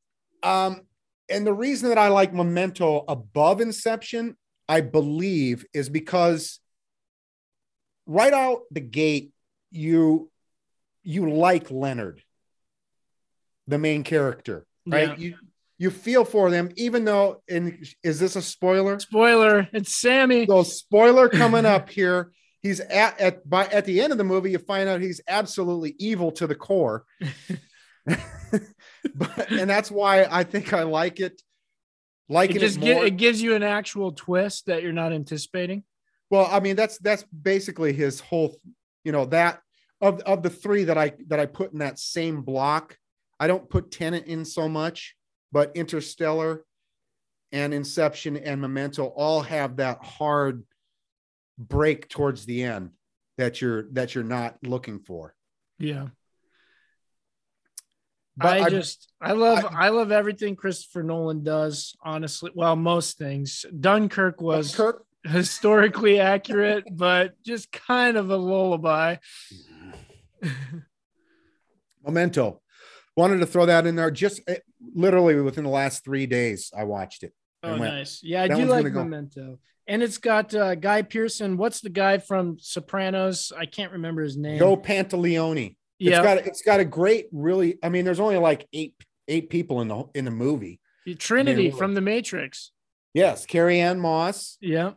[0.44, 0.82] Um,
[1.30, 4.38] and the reason that I like Memento above Inception,
[4.68, 6.60] I believe, is because
[8.06, 9.32] right out the gate,
[9.72, 10.32] you
[11.03, 12.24] you like Leonard,
[13.68, 15.10] the main character, right?
[15.10, 15.16] Yeah.
[15.18, 15.36] You
[15.80, 17.41] you feel for them, even though.
[17.49, 18.99] And is this a spoiler?
[18.99, 20.45] Spoiler: It's Sammy.
[20.45, 22.31] So spoiler coming up here.
[22.61, 25.95] He's at at by at the end of the movie, you find out he's absolutely
[25.97, 27.06] evil to the core.
[29.15, 31.41] but and that's why I think I like it.
[32.27, 33.01] Like It it, just more.
[33.01, 35.84] gi- it gives you an actual twist that you're not anticipating.
[36.30, 38.56] well, I mean, that's that's basically his whole,
[39.03, 39.61] you know, that
[40.01, 42.97] of of the three that I that I put in that same block.
[43.39, 45.15] I don't put Tenet in so much,
[45.51, 46.63] but Interstellar
[47.51, 50.63] and Inception and Memento all have that hard
[51.57, 52.91] break towards the end
[53.38, 55.34] that you're that you're not looking for.
[55.77, 56.07] Yeah.
[58.38, 62.51] But I, just I love I- I, love everything Christopher Nolan does, honestly.
[62.55, 63.65] Well, most things.
[63.77, 69.17] Dunkirk was Kirk, historically accurate, but just kind of a lullaby.
[72.05, 72.61] Memento.
[73.20, 74.10] Wanted to throw that in there.
[74.12, 74.60] Just eh,
[74.96, 77.34] literally within the last three days, I watched it.
[77.64, 78.22] Oh, went, nice.
[78.24, 79.04] Yeah, I do like go.
[79.04, 79.60] Memento.
[79.88, 81.41] And it's got uh, Guy Pearce.
[81.41, 83.52] What's the guy from Sopranos?
[83.58, 84.58] I can't remember his name.
[84.60, 85.76] Joe Pantoliano.
[85.98, 87.78] yeah, It's got it's got a great, really.
[87.84, 88.94] I mean, there's only like eight
[89.28, 90.80] eight people in the in the movie.
[91.18, 91.78] Trinity really.
[91.78, 92.72] from The Matrix.
[93.14, 94.58] Yes, Carrie Ann Moss.
[94.62, 94.91] Yeah.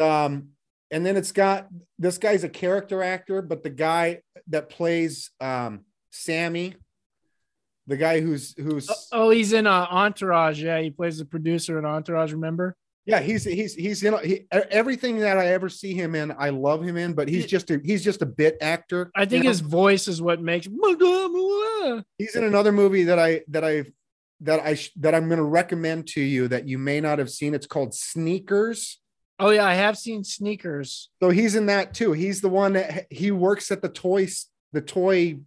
[0.00, 0.50] Um,
[0.90, 1.66] and then it's got
[1.98, 5.80] this guy's a character actor, but the guy that plays um
[6.10, 6.76] Sammy,
[7.86, 10.62] the guy who's who's Oh, oh, he's in uh, Entourage.
[10.62, 12.32] Yeah, he plays the producer in Entourage.
[12.32, 12.76] Remember?
[13.06, 16.82] yeah, he's he's he's in he, everything that I ever see him in, I love
[16.82, 19.10] him in, but he's just a he's just a bit actor.
[19.14, 19.50] I think you know?
[19.50, 20.66] his voice is what makes.
[20.66, 23.84] He's in another movie that I that I
[24.40, 27.52] that I that I'm going to recommend to you that you may not have seen.
[27.52, 28.98] It's called Sneakers.
[29.38, 31.10] Oh yeah, I have seen Sneakers.
[31.22, 32.12] So he's in that too.
[32.12, 35.38] He's the one that he works at the toys the toy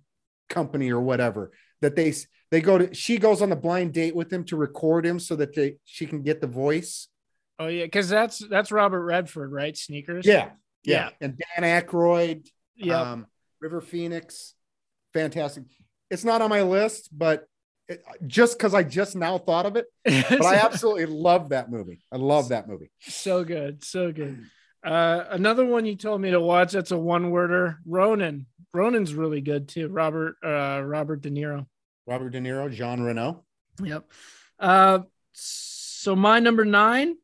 [0.47, 1.51] company or whatever
[1.81, 2.13] that they
[2.51, 2.93] they go to.
[2.93, 6.05] She goes on the blind date with him to record him so that they she
[6.05, 7.07] can get the voice.
[7.59, 9.75] Oh yeah, because that's that's Robert Redford, right?
[9.75, 10.25] Sneakers.
[10.25, 10.51] Yeah,
[10.83, 11.09] Yeah.
[11.09, 11.09] yeah.
[11.21, 13.01] And Dan Aykroyd, Yeah.
[13.01, 13.27] um,
[13.59, 14.53] River Phoenix,
[15.13, 15.63] fantastic.
[16.09, 17.47] It's not on my list, but
[17.89, 21.99] it, just because I just now thought of it, but I absolutely love that movie.
[22.11, 22.91] I love that movie.
[22.99, 24.45] so good, so good.
[24.85, 26.71] Uh, another one you told me to watch.
[26.73, 27.79] That's a one-worder.
[27.85, 28.45] Ronan.
[28.73, 29.87] Ronan's really good too.
[29.87, 31.65] Robert uh, Robert De Niro.
[32.05, 33.43] Robert De Niro, Jean Reno.
[33.83, 34.09] Yep.
[34.59, 34.99] Uh,
[35.33, 37.15] so my number nine.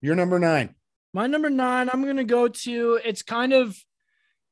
[0.00, 0.74] You're number nine.
[1.14, 3.00] My number nine, I'm gonna go to.
[3.04, 3.76] It's kind of,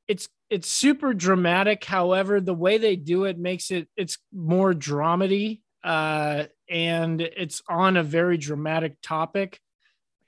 [0.07, 1.85] it's it's super dramatic.
[1.85, 7.97] However, the way they do it makes it it's more dramedy, uh, and it's on
[7.97, 9.61] a very dramatic topic,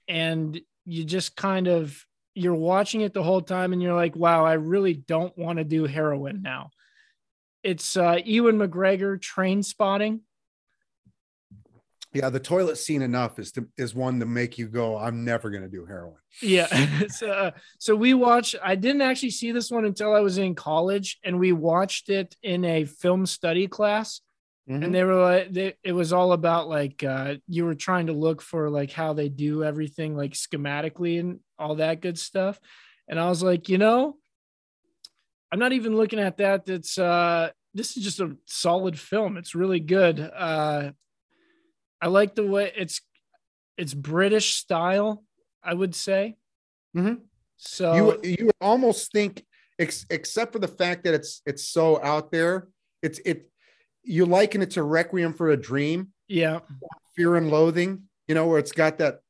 [0.09, 2.05] and you just kind of
[2.35, 5.65] you're watching it the whole time, and you're like, wow, I really don't want to
[5.65, 6.71] do heroin now.
[7.63, 10.21] It's uh, Ewan McGregor Trainspotting.
[12.13, 15.49] Yeah, the toilet scene enough is to, is one to make you go, I'm never
[15.49, 16.19] gonna do heroin.
[16.43, 16.67] Yeah.
[17.09, 20.55] so, uh, so we watched, I didn't actually see this one until I was in
[20.55, 24.21] college, and we watched it in a film study class.
[24.69, 24.85] Mhm.
[24.85, 28.13] And they were like, they, it was all about like, uh, you were trying to
[28.13, 32.61] look for like how they do everything like schematically and all that good stuff.
[33.09, 34.17] And I was like, you know,
[35.51, 36.67] I'm not even looking at that.
[36.67, 39.37] That's, uh, this is just a solid film.
[39.37, 40.21] It's really good.
[40.21, 40.93] Uh,
[42.01, 43.01] I like the way it's,
[43.79, 45.25] it's British style,
[45.63, 46.37] I would say.
[46.97, 47.15] Mm-hmm.
[47.57, 49.45] So you you almost think,
[49.79, 52.69] ex- except for the fact that it's it's so out there,
[53.03, 53.49] it's it
[54.03, 56.59] you liken it to Requiem for a Dream, yeah,
[57.15, 58.03] Fear and Loathing.
[58.27, 59.21] You you know, where it's got that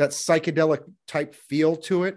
[0.00, 2.16] that psychedelic type feel to it.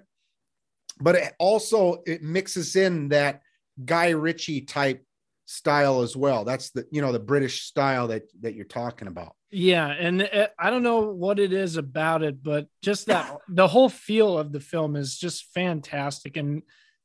[1.01, 3.41] But it also it mixes in that
[3.84, 5.05] Guy Ritchie type
[5.45, 6.45] style as well.
[6.45, 9.35] That's the you know the British style that that you're talking about.
[9.51, 13.68] Yeah, and it, I don't know what it is about it, but just that the
[13.68, 16.64] whole feel of the film is just fantastic and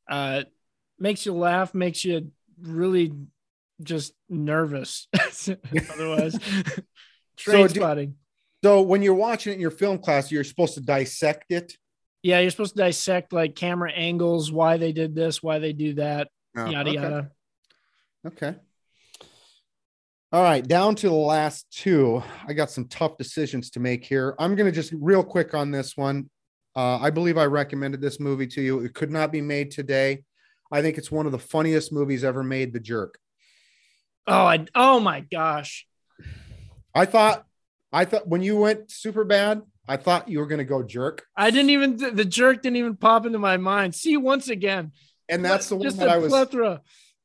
[0.08, 0.44] uh,
[0.96, 2.30] makes you laugh, makes you
[2.62, 3.12] really
[3.82, 5.08] just nervous.
[5.92, 6.38] Otherwise,
[7.36, 8.14] train So do- spotting.
[8.64, 11.76] So when you're watching it in your film class, you're supposed to dissect it.
[12.22, 15.94] Yeah, you're supposed to dissect like camera angles, why they did this, why they do
[15.94, 17.00] that, Oh, yada okay.
[17.00, 17.30] yada.
[18.26, 18.54] Okay.
[20.32, 22.22] All right, down to the last two.
[22.46, 24.34] I got some tough decisions to make here.
[24.38, 26.28] I'm going to just real quick on this one.
[26.76, 28.80] Uh, I believe I recommended this movie to you.
[28.80, 30.24] It could not be made today.
[30.70, 33.18] I think it's one of the funniest movies ever made, The Jerk.
[34.26, 35.86] Oh, I oh my gosh.
[36.94, 37.46] I thought,
[37.92, 41.24] I thought when you went super bad, I thought you were going to go jerk.
[41.36, 43.94] I didn't even the jerk didn't even pop into my mind.
[43.94, 44.92] See once again.
[45.28, 46.82] And that's the one just that I was, plethora.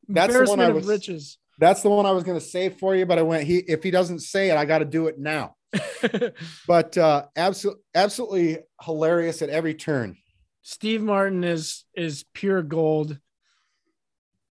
[0.08, 1.38] That's the one I was- riches.
[1.60, 3.06] that's the one I was going to save for you.
[3.06, 5.56] But I went, he, if he doesn't say it, I got to do it now.
[6.68, 10.18] But uh, absolutely, absolutely hilarious at every turn.
[10.62, 13.18] Steve Martin is is pure gold.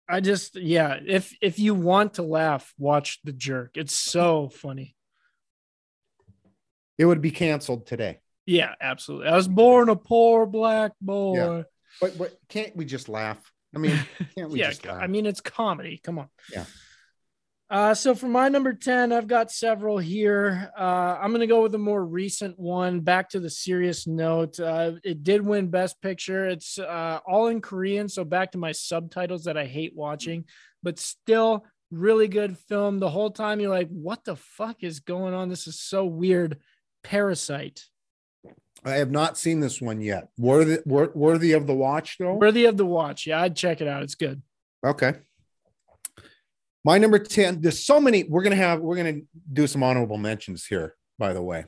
[0.07, 3.72] I just yeah, if if you want to laugh, watch The Jerk.
[3.76, 4.95] It's so funny.
[6.99, 8.19] It would be canceled today.
[8.45, 9.30] Yeah, absolutely.
[9.30, 11.63] I was born a poor black boy.
[12.01, 13.39] But, but can't we just laugh?
[13.73, 13.97] I mean,
[14.35, 15.01] can't we Yeah, just laugh?
[15.01, 15.99] I mean it's comedy.
[16.03, 16.27] Come on.
[16.51, 16.65] Yeah.
[17.69, 20.71] Uh, so for my number 10, I've got several here.
[20.76, 23.01] Uh, I'm going to go with a more recent one.
[23.01, 24.59] Back to the serious note.
[24.59, 26.47] Uh, it did win Best Picture.
[26.47, 28.09] It's uh, all in Korean.
[28.09, 30.45] So back to my subtitles that I hate watching,
[30.81, 32.97] but still really good film.
[32.97, 35.49] The whole time you're like, what the fuck is going on?
[35.49, 36.57] This is so weird.
[37.03, 37.84] Parasite.
[38.84, 40.30] I have not seen this one yet.
[40.38, 42.35] Worthy, wor- worthy of the watch, though.
[42.35, 43.27] Worthy of the watch.
[43.27, 44.03] Yeah, I'd check it out.
[44.03, 44.41] It's good.
[44.85, 45.15] Okay.
[46.85, 48.23] My number 10, there's so many.
[48.23, 51.65] We're going to have, we're going to do some honorable mentions here, by the way.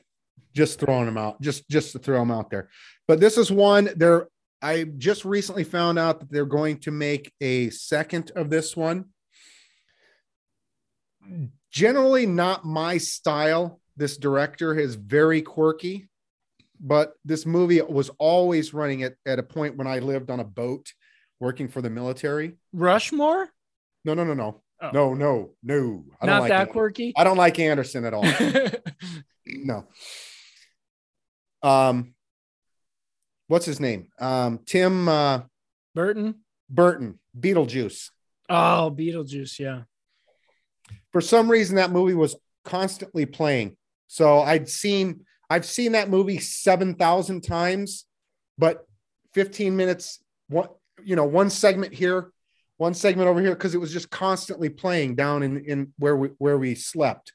[0.53, 2.69] Just throwing them out, just just to throw them out there.
[3.07, 4.27] But this is one there.
[4.61, 9.05] I just recently found out that they're going to make a second of this one.
[11.71, 13.80] Generally, not my style.
[14.01, 16.09] This director is very quirky,
[16.79, 20.43] but this movie was always running at, at a point when I lived on a
[20.43, 20.91] boat
[21.39, 22.57] working for the military.
[22.73, 23.49] Rushmore?
[24.03, 24.89] No, no, no, no, Oh.
[24.91, 26.03] no, no, no.
[26.19, 27.13] I don't like that An- quirky.
[27.15, 28.25] I don't like Anderson at all.
[29.45, 29.85] no.
[31.61, 32.15] Um,
[33.49, 34.07] what's his name?
[34.19, 35.41] Um, Tim uh,
[35.93, 36.37] Burton.
[36.71, 38.09] Burton, Beetlejuice.
[38.49, 39.59] Oh, Beetlejuice.
[39.59, 39.81] Yeah.
[41.11, 43.77] For some reason, that movie was constantly playing.
[44.11, 48.03] So I'd seen, I've seen that movie seven thousand times,
[48.57, 48.85] but
[49.33, 50.67] fifteen minutes, one,
[51.01, 52.33] you know, one segment here,
[52.75, 56.27] one segment over here, because it was just constantly playing down in in where we
[56.39, 57.31] where we slept.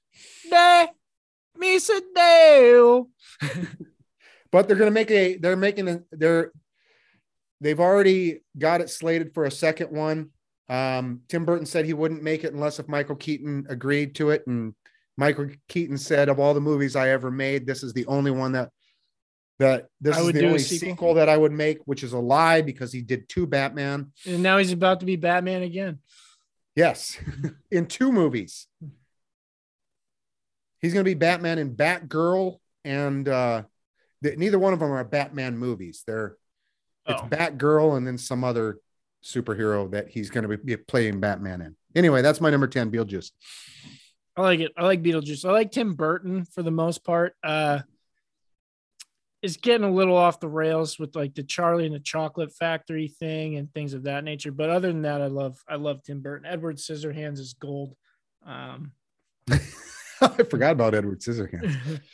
[1.58, 3.08] Misa Dale.
[4.52, 6.52] but they're going to make a they're making a they're
[7.62, 10.28] they've already got it slated for a second one
[10.68, 14.44] um tim burton said he wouldn't make it unless if michael keaton agreed to it
[14.46, 14.74] and
[15.16, 18.52] michael keaton said of all the movies i ever made this is the only one
[18.52, 18.70] that
[19.58, 20.88] that this I is the do a only sequel.
[20.90, 21.14] sequel.
[21.14, 24.58] that i would make which is a lie because he did two batman And now
[24.58, 25.98] he's about to be Batman again.
[26.74, 27.16] yes
[27.70, 28.66] in two movies
[30.80, 33.62] he's going to be batman in batgirl and uh
[34.22, 36.36] th- neither one of them are batman movies they're
[37.08, 37.28] It's Oh.
[37.28, 38.78] Batgirl and then some other
[39.24, 41.76] superhero that he's going to be playing Batman in.
[41.94, 43.30] Anyway, that's my number 10, Beetlejuice.
[44.36, 44.72] I like it.
[44.76, 45.48] I like Beetlejuice.
[45.48, 47.34] I like Tim Burton for the most part.
[47.42, 47.80] Uh
[49.42, 53.06] it's getting a little off the rails with like the Charlie and the Chocolate Factory
[53.06, 54.50] thing and things of that nature.
[54.50, 56.46] But other than that, I love I love Tim Burton.
[56.46, 57.94] Edward Scissorhands is gold.
[58.44, 58.92] Um
[59.50, 62.00] I forgot about Edward Scissorhands.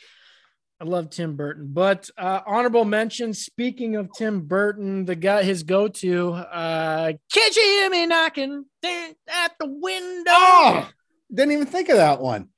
[0.81, 3.33] I love Tim Burton, but uh, honorable mention.
[3.33, 6.33] Speaking of Tim Burton, the guy his go-to.
[6.33, 10.31] Uh, Can't you hear me knocking at the window?
[10.33, 10.89] Oh,
[11.33, 12.49] didn't even think of that one.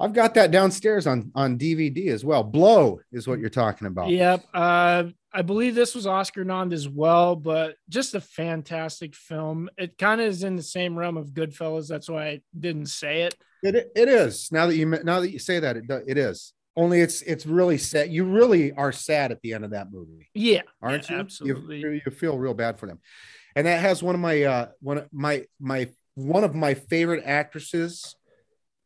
[0.00, 2.42] I've got that downstairs on on DVD as well.
[2.42, 4.08] Blow is what you're talking about.
[4.08, 4.44] Yep.
[4.54, 9.68] Uh, I believe this was Oscar nominated as well, but just a fantastic film.
[9.76, 11.86] It kind of is in the same realm of Goodfellas.
[11.86, 13.34] That's why I didn't say it.
[13.62, 14.50] It, it is.
[14.50, 16.54] Now that you now that you say that, it it is.
[16.76, 18.10] Only it's it's really sad.
[18.10, 20.30] You really are sad at the end of that movie.
[20.34, 21.20] Yeah, aren't yeah, you?
[21.20, 21.78] Absolutely.
[21.80, 23.00] You, you feel real bad for them,
[23.54, 27.24] and that has one of my uh one of my my one of my favorite
[27.24, 28.16] actresses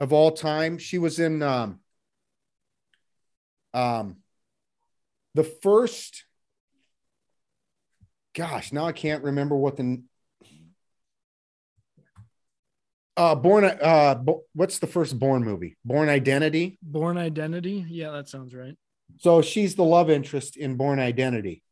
[0.01, 0.78] of all time.
[0.78, 1.80] She was in um
[3.74, 4.18] Um,
[5.34, 6.26] the first,
[8.34, 10.02] gosh, now I can't remember what the
[13.16, 14.14] uh born uh
[14.55, 17.84] what's the first Bourne movie Bourne identity Bourne Identity.
[17.88, 18.76] Yeah, that sounds right.
[19.18, 21.62] so she's the love interest in Bourne identity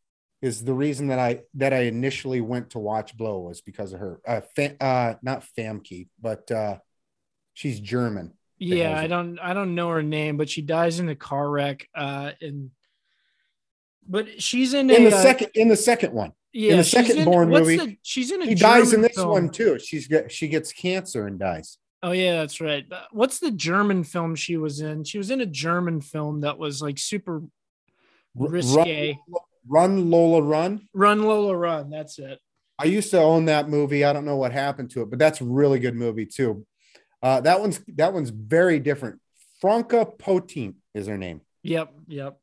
[0.43, 4.01] is the reason that i that i initially went to watch blow was because of
[4.01, 6.77] her uh, fa- uh not famke but uh
[7.55, 11.16] she's german Yeah, I don't I don't know her name, but she dies in a
[11.16, 11.89] car wreck.
[11.94, 12.70] Uh, and
[14.09, 16.85] but she's in, in a, the uh, second in the second one yeah, in the
[16.85, 19.31] second in- what's movie, the- she's in a she dies in this film.
[19.31, 22.85] one too she's got she gets cancer and dies Oh yeah, that's right.
[22.90, 25.05] Uh, What's the German film she was in?
[25.05, 27.43] She was in a German film that was like super
[28.40, 29.16] R- risque.
[29.28, 31.90] run, run lola run Run Lola Run.
[31.90, 32.39] That's it.
[32.78, 34.05] I used to own that movie.
[34.05, 36.66] I don't know what happened to it, but that's a really good movie too.
[37.22, 39.20] Uh, that one's that one's very different.
[39.60, 41.43] Franka Potente is her name.
[41.62, 42.39] Yep, yep.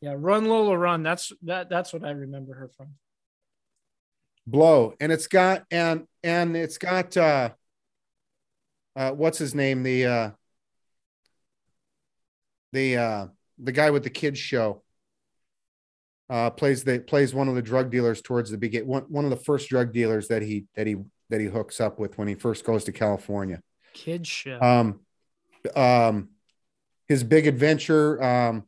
[0.00, 1.02] Yeah, Run Lola Run.
[1.02, 1.70] That's that.
[1.70, 2.88] That's what I remember her from.
[4.46, 7.50] Blow, and it's got and and it's got uh,
[8.96, 9.82] uh, what's his name?
[9.82, 10.30] The uh,
[12.72, 13.26] the uh,
[13.58, 14.82] the guy with the kids show.
[16.30, 19.30] Uh, plays the plays one of the drug dealers towards the begin one, one of
[19.30, 20.96] the first drug dealers that he that he
[21.28, 23.60] that he hooks up with when he first goes to California.
[23.94, 24.60] Kid show.
[24.60, 25.00] um
[25.74, 26.28] um
[27.08, 28.62] his big adventure um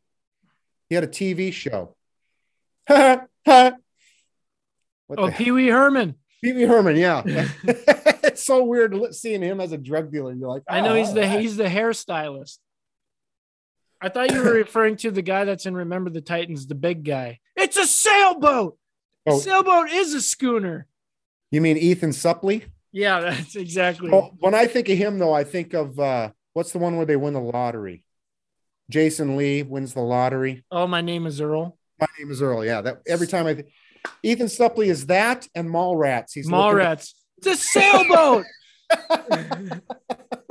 [0.89, 1.95] he had a tv show
[5.07, 6.15] what oh, Pee Wee Herman.
[6.43, 7.23] Pee Wee Herman, yeah.
[8.25, 10.33] it's so weird seeing him as a drug dealer.
[10.33, 12.59] You're like, I know "Oh, he's the all right." he's the hairstylist.
[14.03, 17.05] I thought you were referring to the guy that's in Remember the Titans, the big
[17.05, 17.39] guy.
[17.57, 18.77] It's a sailboat.
[19.27, 19.39] A Oh.
[19.39, 20.87] sailboat is a schooner.
[21.53, 22.65] You mean Ethan Suplee?
[22.91, 24.11] Yeah, that's exactly.
[24.13, 27.07] Oh, when I think of him, though, I think of uh, what's the one where
[27.07, 28.03] they win the lottery?
[28.91, 30.65] Jason Lee wins the lottery.
[30.71, 31.79] Oh, my name is Earl.
[32.01, 32.65] My name is Earl.
[32.65, 33.69] Yeah, that every time I think
[34.25, 36.33] Ethan Suplee is that and Mallrats.
[36.35, 37.15] He's looking- Mallrats.
[37.39, 38.45] It's a sailboat.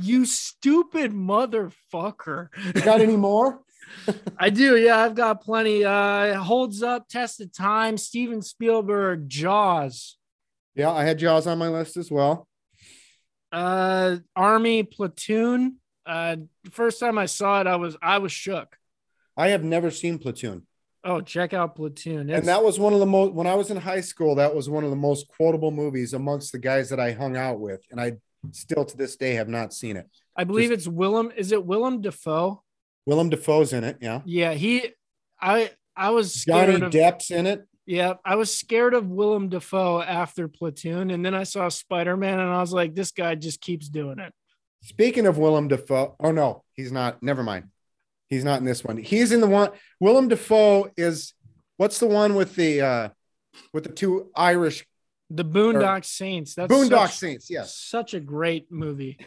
[0.00, 2.48] you stupid motherfucker.
[2.74, 3.60] You got any more?
[4.38, 4.76] I do.
[4.76, 5.84] Yeah, I've got plenty.
[5.84, 7.96] Uh, holds up, test of time.
[7.96, 10.16] Steven Spielberg, Jaws.
[10.74, 12.48] Yeah, I had Jaws on my list as well.
[13.52, 15.76] Uh, Army Platoon.
[16.04, 16.36] Uh,
[16.70, 18.76] first time I saw it, I was I was shook.
[19.36, 20.66] I have never seen Platoon.
[21.04, 22.30] Oh, check out Platoon.
[22.30, 24.68] And that was one of the most when I was in high school, that was
[24.68, 27.82] one of the most quotable movies amongst the guys that I hung out with.
[27.90, 28.14] And I
[28.52, 30.08] still to this day have not seen it.
[30.36, 31.32] I believe it's Willem.
[31.36, 32.62] Is it Willem Dafoe?
[33.06, 34.22] Willem Dafoe's in it, yeah.
[34.24, 34.90] Yeah, he.
[35.40, 36.92] I I was Johnny scared of.
[36.92, 37.66] Depp's in it.
[37.86, 42.40] Yeah, I was scared of Willem Dafoe after Platoon, and then I saw Spider Man,
[42.40, 44.32] and I was like, this guy just keeps doing it.
[44.82, 47.22] Speaking of Willem Dafoe, oh no, he's not.
[47.22, 47.66] Never mind.
[48.28, 48.96] He's not in this one.
[48.96, 49.70] He's in the one.
[50.00, 51.34] Willem Dafoe is
[51.76, 53.08] what's the one with the uh
[53.72, 54.86] with the two Irish
[55.30, 56.54] The Boondock Saints.
[56.54, 57.50] That's Boondock such, Saints?
[57.50, 57.76] Yes.
[57.76, 59.18] such a great movie.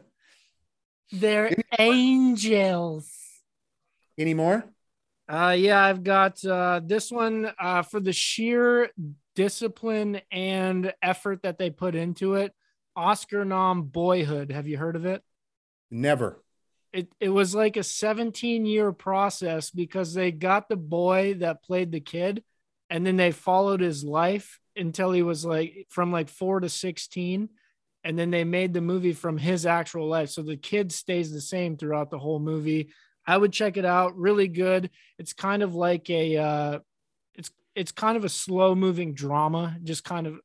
[1.12, 3.10] They're angels.
[4.18, 4.64] Any more?
[5.28, 8.90] Uh, yeah, I've got uh, this one uh, for the sheer
[9.34, 12.52] discipline and effort that they put into it.
[12.96, 14.50] Oscar nom Boyhood.
[14.50, 15.22] Have you heard of it?
[15.90, 16.42] Never.
[16.92, 21.92] It it was like a 17 year process because they got the boy that played
[21.92, 22.42] the kid,
[22.88, 27.48] and then they followed his life until he was like from like four to 16,
[28.04, 30.30] and then they made the movie from his actual life.
[30.30, 32.90] So the kid stays the same throughout the whole movie.
[33.26, 34.16] I would check it out.
[34.16, 34.90] Really good.
[35.18, 36.78] It's kind of like a uh,
[37.34, 39.76] it's it's kind of a slow moving drama.
[39.82, 40.40] Just kind of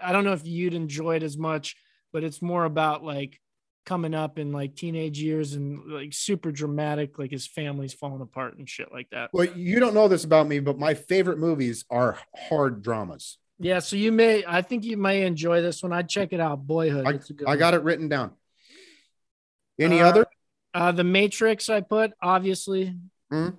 [0.00, 1.76] I don't know if you'd enjoy it as much,
[2.12, 3.40] but it's more about like
[3.86, 8.58] coming up in like teenage years and like super dramatic, like his family's falling apart
[8.58, 9.30] and shit like that.
[9.32, 13.38] Well, you don't know this about me, but my favorite movies are hard dramas.
[13.58, 15.92] Yeah, so you may I think you may enjoy this one.
[15.92, 16.66] I'd check it out.
[16.66, 17.06] Boyhood.
[17.06, 18.32] I, It's a good I got it written down.
[19.78, 20.26] Any Uh, other?
[20.74, 22.94] Uh, the Matrix, I put obviously.
[23.30, 23.50] Hmm?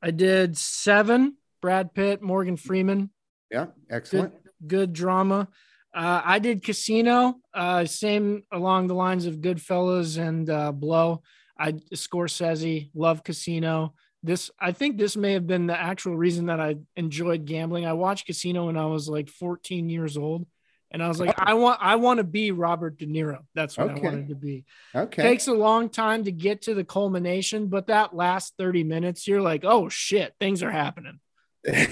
[0.00, 1.36] I did seven.
[1.60, 3.10] Brad Pitt, Morgan Freeman,
[3.48, 4.34] Yeah, excellent.
[4.66, 5.46] good drama.
[5.94, 11.22] Uh, I did Casino, uh, same along the lines of Goodfellas and uh, Blow.
[11.56, 13.94] I Scorsese, love Casino.
[14.22, 17.86] This I think this may have been the actual reason that I enjoyed gambling.
[17.86, 20.46] I watched Casino when I was like 14 years old,
[20.92, 23.38] and I was like, I want I want to be Robert De Niro.
[23.54, 24.00] That's what Okay.
[24.00, 24.64] I wanted to be.
[24.94, 25.22] Okay.
[25.22, 29.42] Takes a long time to get to the culmination, but that last 30 minutes, you're
[29.42, 31.18] like, oh shit, things are happening.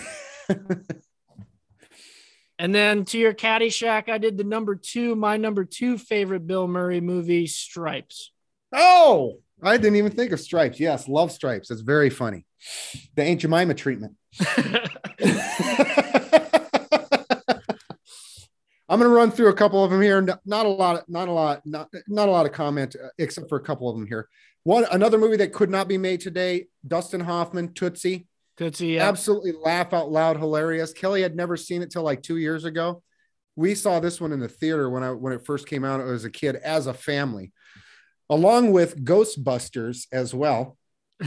[2.59, 6.69] And then to your Caddyshack, I did the number two, my number two favorite Bill
[6.69, 8.33] Murray movie, Stripes.
[8.75, 10.81] oh, I didn't even think of stripes.
[10.81, 11.69] Yes, love stripes.
[11.69, 12.47] That's very funny.
[13.17, 14.17] The Aunt Jemima treatment.
[18.91, 20.21] I'm going to run through a couple of them here.
[20.45, 23.57] Not a lot, not a lot, not, not a lot of comment, uh, except for
[23.57, 24.29] a couple of them here.
[24.65, 28.27] One, another movie that could not be made today, Dustin Hoffman, Tootsie.
[28.57, 29.09] Tootsie, yeah.
[29.09, 30.93] Absolutely laugh out loud, hilarious.
[30.93, 33.03] Kelly had never seen it till like two years ago.
[33.55, 36.25] We saw this one in the theater when I when it first came out as
[36.25, 37.53] a kid, as a family,
[38.31, 40.79] along with Ghostbusters as well.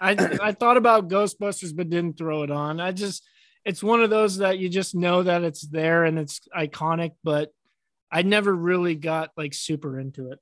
[0.00, 2.78] I I thought about Ghostbusters, but didn't throw it on.
[2.78, 3.26] I just
[3.64, 7.52] it's one of those that you just know that it's there and it's iconic, but
[8.12, 10.38] I never really got like super into it.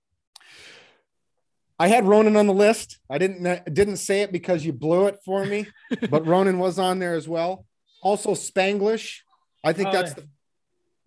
[1.81, 2.99] I had Ronan on the list.
[3.09, 5.69] I didn't didn't say it because you blew it for me,
[6.11, 7.65] but Ronan was on there as well.
[8.03, 9.21] Also Spanglish.
[9.65, 10.29] I think oh, that's the,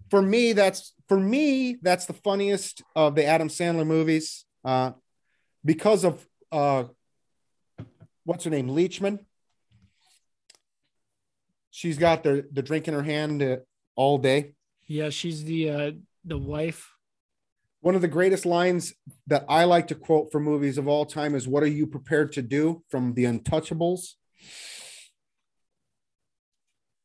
[0.09, 0.53] for me.
[0.53, 1.77] That's for me.
[1.81, 4.91] That's the funniest of the Adam Sandler movies uh,
[5.63, 6.85] because of uh,
[8.23, 9.19] what's her name, Leachman
[11.71, 13.57] she's got the the drink in her hand uh,
[13.95, 14.53] all day.
[14.87, 15.91] Yeah, she's the uh,
[16.23, 16.91] the wife.
[17.79, 18.93] One of the greatest lines
[19.25, 22.33] that I like to quote from movies of all time is "What are you prepared
[22.33, 24.13] to do?" from The Untouchables.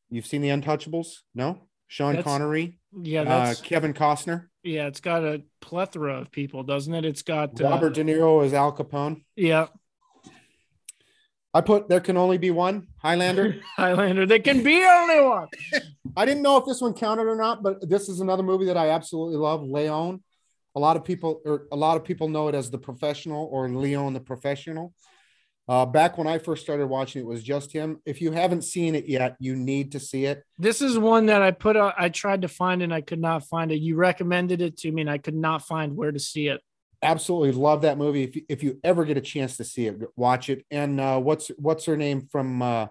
[0.09, 1.07] You've seen The Untouchables?
[1.33, 2.76] No, Sean that's, Connery.
[2.93, 4.47] Yeah, uh, that's uh, Kevin Costner.
[4.63, 7.05] Yeah, it's got a plethora of people, doesn't it?
[7.05, 9.23] It's got Robert uh, De Niro as Al Capone.
[9.35, 9.67] Yeah,
[11.57, 13.59] I put there can only be one Highlander.
[13.77, 15.47] Highlander, there can be only one.
[16.15, 18.77] I didn't know if this one counted or not, but this is another movie that
[18.77, 19.63] I absolutely love.
[19.63, 20.21] Leon.
[20.75, 23.67] A lot of people, or a lot of people know it as the professional or
[23.67, 24.93] Leon the professional.
[25.67, 27.99] Uh, back when I first started watching it, was just him.
[28.05, 30.43] If you haven't seen it yet, you need to see it.
[30.57, 31.75] This is one that I put.
[31.75, 33.79] I tried to find and I could not find it.
[33.79, 36.61] You recommended it to me, and I could not find where to see it
[37.01, 38.23] absolutely love that movie.
[38.23, 40.65] If you, if you ever get a chance to see it, watch it.
[40.71, 42.61] And uh, what's what's her name from?
[42.61, 42.87] Uh,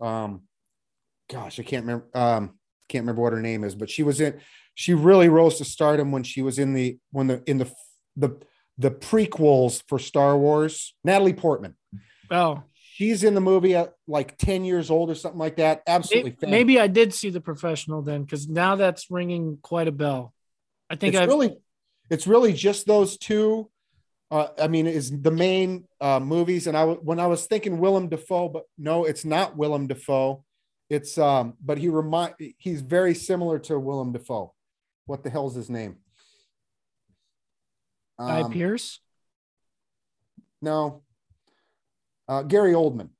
[0.00, 0.42] um,
[1.30, 2.06] gosh, I can't remember.
[2.14, 2.58] Um,
[2.88, 4.40] can't remember what her name is, but she was in.
[4.74, 7.70] She really rose to stardom when she was in the when the in the
[8.16, 8.40] the
[8.78, 10.94] the prequels for Star Wars.
[11.04, 11.76] Natalie Portman.
[12.30, 12.62] Oh,
[12.96, 15.82] she's in the movie at like 10 years old or something like that.
[15.86, 16.34] Absolutely.
[16.40, 20.32] Maybe, maybe I did see the professional then because now that's ringing quite a bell.
[20.88, 21.56] I think I really
[22.08, 23.70] it's really just those two.
[24.30, 26.66] Uh, I mean, is the main uh, movies.
[26.66, 30.42] And I when I was thinking Willem Dafoe, but no, it's not Willem Dafoe.
[30.88, 34.54] It's um, but he remind he's very similar to Willem Dafoe.
[35.04, 35.98] What the hell's his name?
[38.18, 39.00] Guy um, Pearce.
[40.62, 41.02] No.
[42.28, 43.10] Uh, Gary Oldman.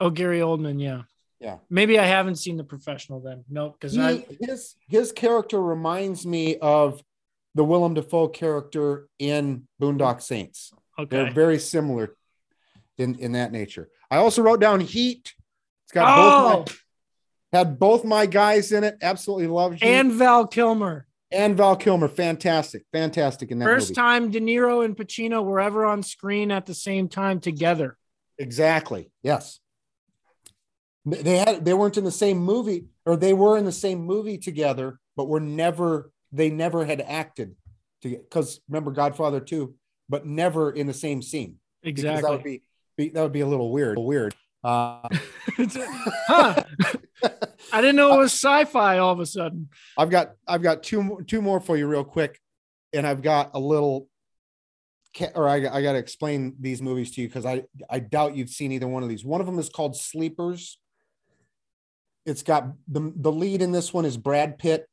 [0.00, 1.02] Oh, Gary Oldman, yeah.
[1.40, 1.58] Yeah.
[1.70, 3.44] Maybe I haven't seen the professional then.
[3.48, 7.02] No, because I his his character reminds me of
[7.54, 10.72] the Willem Dafoe character in Boondock Saints.
[10.98, 11.16] Okay.
[11.16, 12.16] They're very similar
[12.96, 13.88] in, in that nature.
[14.10, 15.32] I also wrote down Heat.
[15.84, 16.56] It's got oh!
[16.58, 16.82] both
[17.52, 18.96] my, had both my guys in it.
[19.00, 19.88] Absolutely loved Heat.
[19.88, 21.06] And Val Kilmer.
[21.30, 22.08] And Val Kilmer.
[22.08, 22.84] Fantastic.
[22.92, 23.94] Fantastic in that First movie.
[23.94, 27.96] time De Niro and Pacino were ever on screen at the same time together.
[28.38, 29.10] Exactly.
[29.22, 29.60] Yes.
[31.04, 34.38] They had they weren't in the same movie, or they were in the same movie
[34.38, 37.56] together, but were never they never had acted
[38.02, 39.74] to because remember Godfather 2,
[40.08, 41.56] but never in the same scene.
[41.82, 42.22] Exactly.
[42.22, 42.62] That would be,
[42.96, 43.98] be, that would be a little weird.
[43.98, 44.34] Weird.
[44.62, 45.08] Uh,
[45.58, 46.62] huh.
[47.72, 49.68] I didn't know it was sci-fi all of a sudden.
[49.96, 52.40] I've got I've got two two more for you real quick,
[52.92, 54.08] and I've got a little
[55.34, 58.50] or I, I got to explain these movies to you because I I doubt you've
[58.50, 59.24] seen either one of these.
[59.24, 60.78] One of them is called Sleepers.
[62.26, 64.88] It's got the the lead in this one is Brad Pitt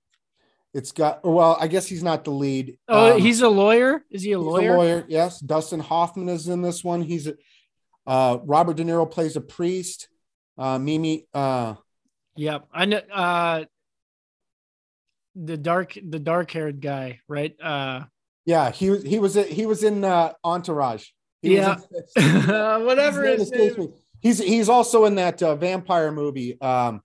[0.75, 2.77] it's got well, I guess he's not the lead.
[2.89, 4.03] Oh, um, he's a lawyer.
[4.11, 4.75] Is he a lawyer?
[4.75, 5.39] A lawyer, yes.
[5.39, 7.01] Dustin Hoffman is in this one.
[7.01, 7.35] He's a
[8.07, 10.07] uh, Robert De Niro plays a priest.
[10.57, 11.27] Uh, Mimi.
[11.33, 11.75] Uh,
[12.35, 13.01] yep, I know.
[13.11, 13.65] Uh,
[15.35, 17.53] the dark, the dark haired guy, right?
[17.61, 18.03] Uh,
[18.45, 19.03] yeah, he was.
[19.03, 19.35] He was.
[19.35, 21.07] He was in uh, Entourage.
[21.41, 21.77] He yeah,
[22.15, 22.23] in,
[22.85, 23.23] whatever.
[23.25, 23.93] His name.
[24.21, 26.59] He's he's also in that uh, vampire movie.
[26.61, 27.01] Um,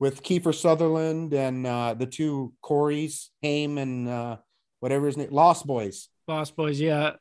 [0.00, 4.36] with Kiefer Sutherland and uh, the two Corys, Haim and uh,
[4.80, 6.08] whatever his name, Lost Boys.
[6.26, 7.14] Lost Boys, yeah.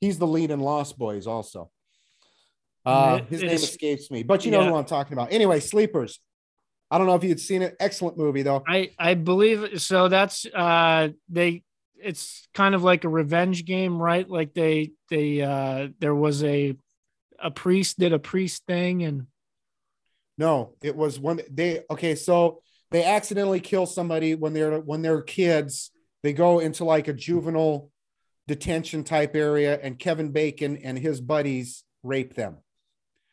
[0.00, 1.70] He's the lead in Lost Boys, also.
[2.84, 4.70] Uh, his name escapes me, but you know yeah.
[4.70, 5.32] who I'm talking about.
[5.32, 6.20] Anyway, Sleepers.
[6.90, 7.76] I don't know if you'd seen it.
[7.78, 8.64] Excellent movie, though.
[8.66, 10.08] I I believe so.
[10.08, 11.62] That's uh they.
[12.02, 14.28] It's kind of like a revenge game, right?
[14.28, 16.76] Like they they uh there was a
[17.38, 19.26] a priest did a priest thing and
[20.40, 25.20] no, it was when they okay, so they accidentally kill somebody when they're when they're
[25.20, 25.90] kids.
[26.22, 27.90] They go into like a juvenile
[28.48, 32.56] detention type area, and Kevin Bacon and his buddies rape them.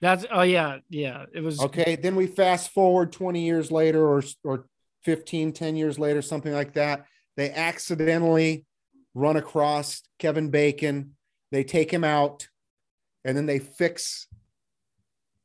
[0.02, 1.26] That's oh yeah, yeah.
[1.34, 1.96] It was Okay.
[1.96, 4.66] Then we fast forward 20 years later or, or
[5.04, 7.06] 15, 10 years later, something like that.
[7.36, 8.66] They accidentally
[9.16, 11.16] run across Kevin Bacon.
[11.52, 12.48] They take him out
[13.26, 14.28] and then they fix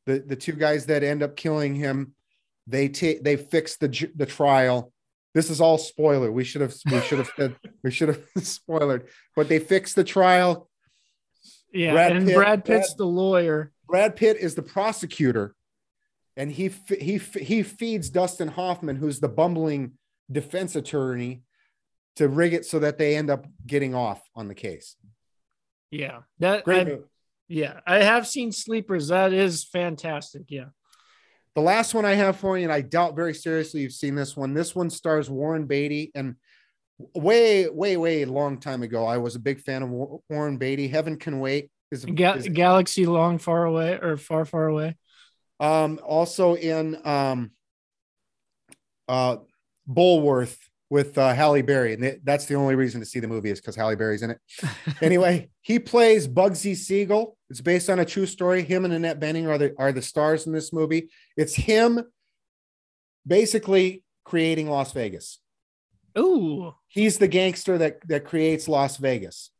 [0.07, 2.15] the, the two guys that end up killing him.
[2.67, 4.93] They take they fix the the trial.
[5.35, 6.31] This is all spoiler.
[6.31, 9.03] We should have we should have said we should have spoiled,
[9.35, 10.69] but they fix the trial.
[11.73, 11.93] yeah.
[11.93, 13.73] Brad and Pitt- Brad Pitt's Brad- the lawyer.
[13.93, 15.55] Brad Pitt is the prosecutor,
[16.35, 19.93] and he he he feeds Dustin Hoffman, who's the bumbling
[20.31, 21.43] defense attorney,
[22.17, 24.97] to rig it so that they end up getting off on the case.
[25.91, 26.21] Yeah.
[26.39, 26.89] That Great.
[26.89, 26.99] I,
[27.49, 27.81] yeah.
[27.87, 29.09] I have seen Sleepers.
[29.09, 30.45] That is fantastic.
[30.49, 30.71] Yeah.
[31.55, 34.35] The last one I have for you, and I doubt very seriously you've seen this
[34.35, 34.55] one.
[34.55, 36.37] This one stars Warren Beatty, and
[37.15, 39.91] way, way, way long time ago, I was a big fan of
[40.31, 40.89] Warren Beatty.
[40.89, 44.97] Heaven Can Wait is, Ga- is Galaxy Long Far Away or Far Far Away.
[45.61, 47.51] um, also in um,
[49.09, 49.37] uh,
[49.89, 50.57] Bulworth
[50.93, 53.61] with uh, Halle Berry, and th- that's the only reason to see the movie is
[53.61, 54.39] because Halle Berry's in it.
[55.01, 57.37] anyway, he plays Bugsy Siegel.
[57.49, 58.63] It's based on a true story.
[58.63, 61.09] Him and Annette Bening are the are the stars in this movie.
[61.37, 62.03] It's him
[63.27, 65.39] basically creating Las Vegas.
[66.19, 66.75] Ooh.
[66.89, 69.51] He's the gangster that that creates Las Vegas,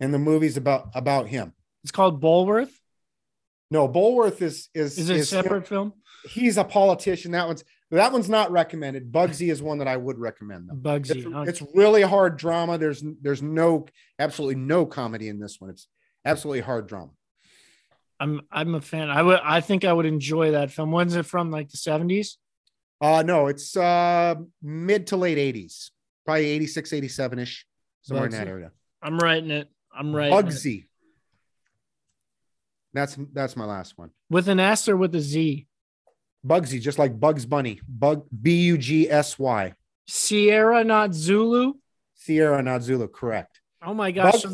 [0.00, 1.52] and the movie's about about him.
[1.82, 2.70] It's called Bulworth.
[3.70, 5.94] No, Bulworth is is Is a him- separate film?
[6.28, 7.32] he's a politician.
[7.32, 9.12] That one's that one's not recommended.
[9.12, 10.68] Bugsy is one that I would recommend.
[10.68, 10.74] Though.
[10.74, 11.16] Bugsy.
[11.16, 11.48] It's, Okay.
[11.50, 12.78] it's really hard drama.
[12.78, 13.86] There's there's no
[14.18, 15.70] absolutely no comedy in this one.
[15.70, 15.88] It's
[16.24, 17.10] absolutely hard drama.
[18.20, 19.10] I'm I'm a fan.
[19.10, 20.92] I would I think I would enjoy that film.
[20.92, 21.50] When's it from?
[21.50, 22.36] Like the 70s?
[23.00, 25.90] Uh no, it's uh mid to late 80s,
[26.24, 27.66] probably 86, 87 ish,
[28.02, 28.70] somewhere in that area.
[29.02, 29.68] I'm writing it.
[29.92, 30.84] I'm writing it.
[32.94, 34.10] That's that's my last one.
[34.30, 35.66] with an S or with a Z.
[36.46, 37.80] Bugsy, just like Bugs Bunny.
[37.88, 39.74] Bug B U G S Y.
[40.08, 41.74] Sierra, not Zulu.
[42.14, 43.08] Sierra, not Zulu.
[43.08, 43.60] Correct.
[43.84, 44.44] Oh my gosh.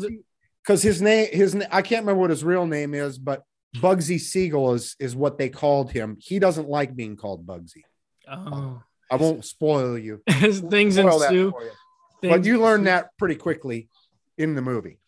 [0.63, 3.43] because his name, his I can't remember what his real name is, but
[3.75, 6.17] Bugsy Siegel is is what they called him.
[6.19, 7.83] He doesn't like being called Bugsy.
[8.27, 8.81] oh.
[9.11, 10.21] I won't spoil you.
[10.29, 11.51] things Spoil ensue.
[12.21, 13.89] Things But you learn that pretty quickly
[14.37, 14.99] in the movie.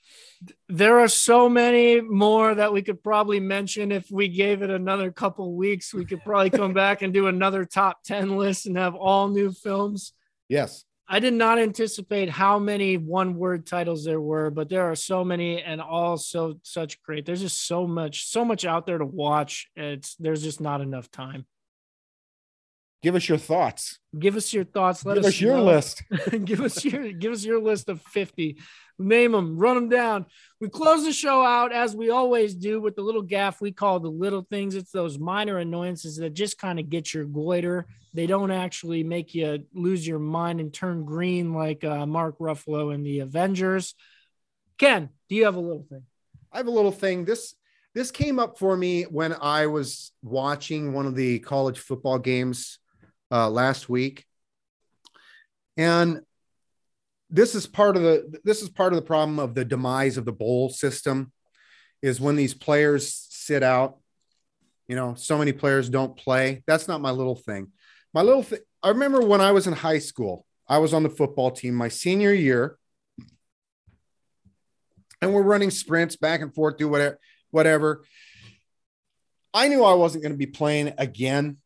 [0.67, 5.11] There are so many more that we could probably mention if we gave it another
[5.11, 5.93] couple weeks.
[5.93, 9.51] We could probably come back and do another top 10 list and have all new
[9.51, 10.13] films.
[10.49, 10.83] Yes.
[11.07, 15.25] I did not anticipate how many one word titles there were, but there are so
[15.25, 17.25] many and all so such great.
[17.25, 19.67] There's just so much, so much out there to watch.
[19.75, 21.45] It's there's just not enough time.
[23.01, 23.99] Give us your thoughts.
[24.17, 25.05] Give us your thoughts.
[25.05, 25.65] Let Give us, us your know.
[25.65, 26.03] list.
[26.45, 28.57] give us your give us your list of 50
[28.99, 30.27] name them run them down
[30.59, 33.99] we close the show out as we always do with the little gaff we call
[33.99, 38.27] the little things it's those minor annoyances that just kind of get your goiter they
[38.27, 43.01] don't actually make you lose your mind and turn green like uh, mark ruffalo in
[43.01, 43.95] the avengers
[44.77, 46.03] ken do you have a little thing
[46.53, 47.23] I have a little thing.
[47.25, 47.55] This
[47.93, 52.79] this came up for me when I was watching one of the college football games
[53.31, 54.25] uh, last week,
[55.77, 56.21] and
[57.29, 60.25] this is part of the this is part of the problem of the demise of
[60.25, 61.31] the bowl system,
[62.01, 63.97] is when these players sit out.
[64.87, 66.63] You know, so many players don't play.
[66.67, 67.71] That's not my little thing.
[68.13, 68.59] My little thing.
[68.83, 70.45] I remember when I was in high school.
[70.67, 72.77] I was on the football team my senior year
[75.21, 77.19] and we're running sprints back and forth, do whatever,
[77.51, 78.03] whatever.
[79.53, 81.57] I knew I wasn't going to be playing again,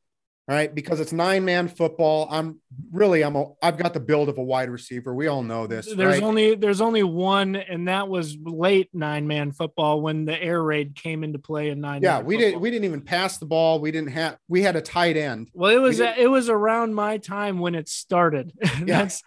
[0.47, 0.73] right?
[0.73, 2.27] Because it's nine man football.
[2.29, 2.59] I'm
[2.91, 5.13] really, I'm a, I've got the build of a wide receiver.
[5.13, 5.85] We all know this.
[5.85, 6.23] there's right?
[6.23, 10.95] only there's only one and that was late nine man football when the air raid
[10.95, 13.79] came into play in nine yeah, we didn't, we didn't even pass the ball.
[13.79, 15.49] We didn't have, we had a tight end.
[15.53, 18.53] Well, it was didn't- it was around my time when it started.
[18.81, 19.21] That's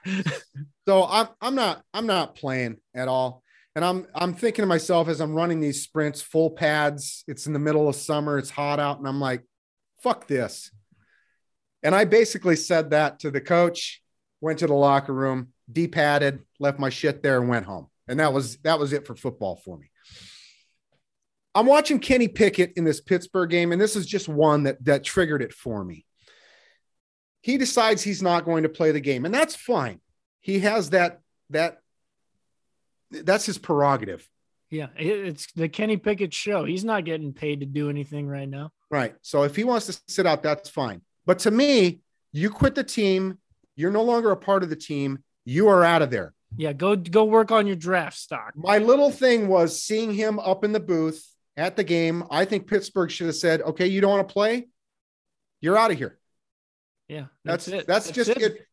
[0.86, 3.43] So I'm, I'm not, I'm not playing at all.
[3.77, 7.24] And I'm, I'm thinking to myself as I'm running these sprints, full pads.
[7.28, 8.39] It's in the middle of summer.
[8.39, 9.45] It's hot out, and I'm like,
[10.03, 10.73] "Fuck this."
[11.82, 14.02] And I basically said that to the coach.
[14.40, 17.88] Went to the locker room, de-padded, left my shit there, and went home.
[18.06, 19.90] And that was that was it for football for me.
[21.56, 25.02] I'm watching Kenny Pickett in this Pittsburgh game, and this is just one that that
[25.02, 26.06] triggered it for me.
[27.40, 30.00] He decides he's not going to play the game, and that's fine.
[30.40, 31.78] He has that that
[33.10, 34.28] that's his prerogative.
[34.70, 36.64] yeah, it's the Kenny Pickett show.
[36.64, 38.70] He's not getting paid to do anything right now.
[38.90, 39.14] Right.
[39.22, 41.00] So if he wants to sit out, that's fine.
[41.28, 42.00] But to me,
[42.32, 43.36] you quit the team,
[43.76, 46.32] you're no longer a part of the team, you are out of there.
[46.56, 48.55] Yeah, go go work on your draft stock.
[48.56, 51.22] My little thing was seeing him up in the booth
[51.59, 52.24] at the game.
[52.30, 54.68] I think Pittsburgh should have said, "Okay, you don't want to play,
[55.60, 56.18] you're out of here."
[57.09, 58.14] Yeah, That's that's, that's, it.
[58.14, 58.66] just it.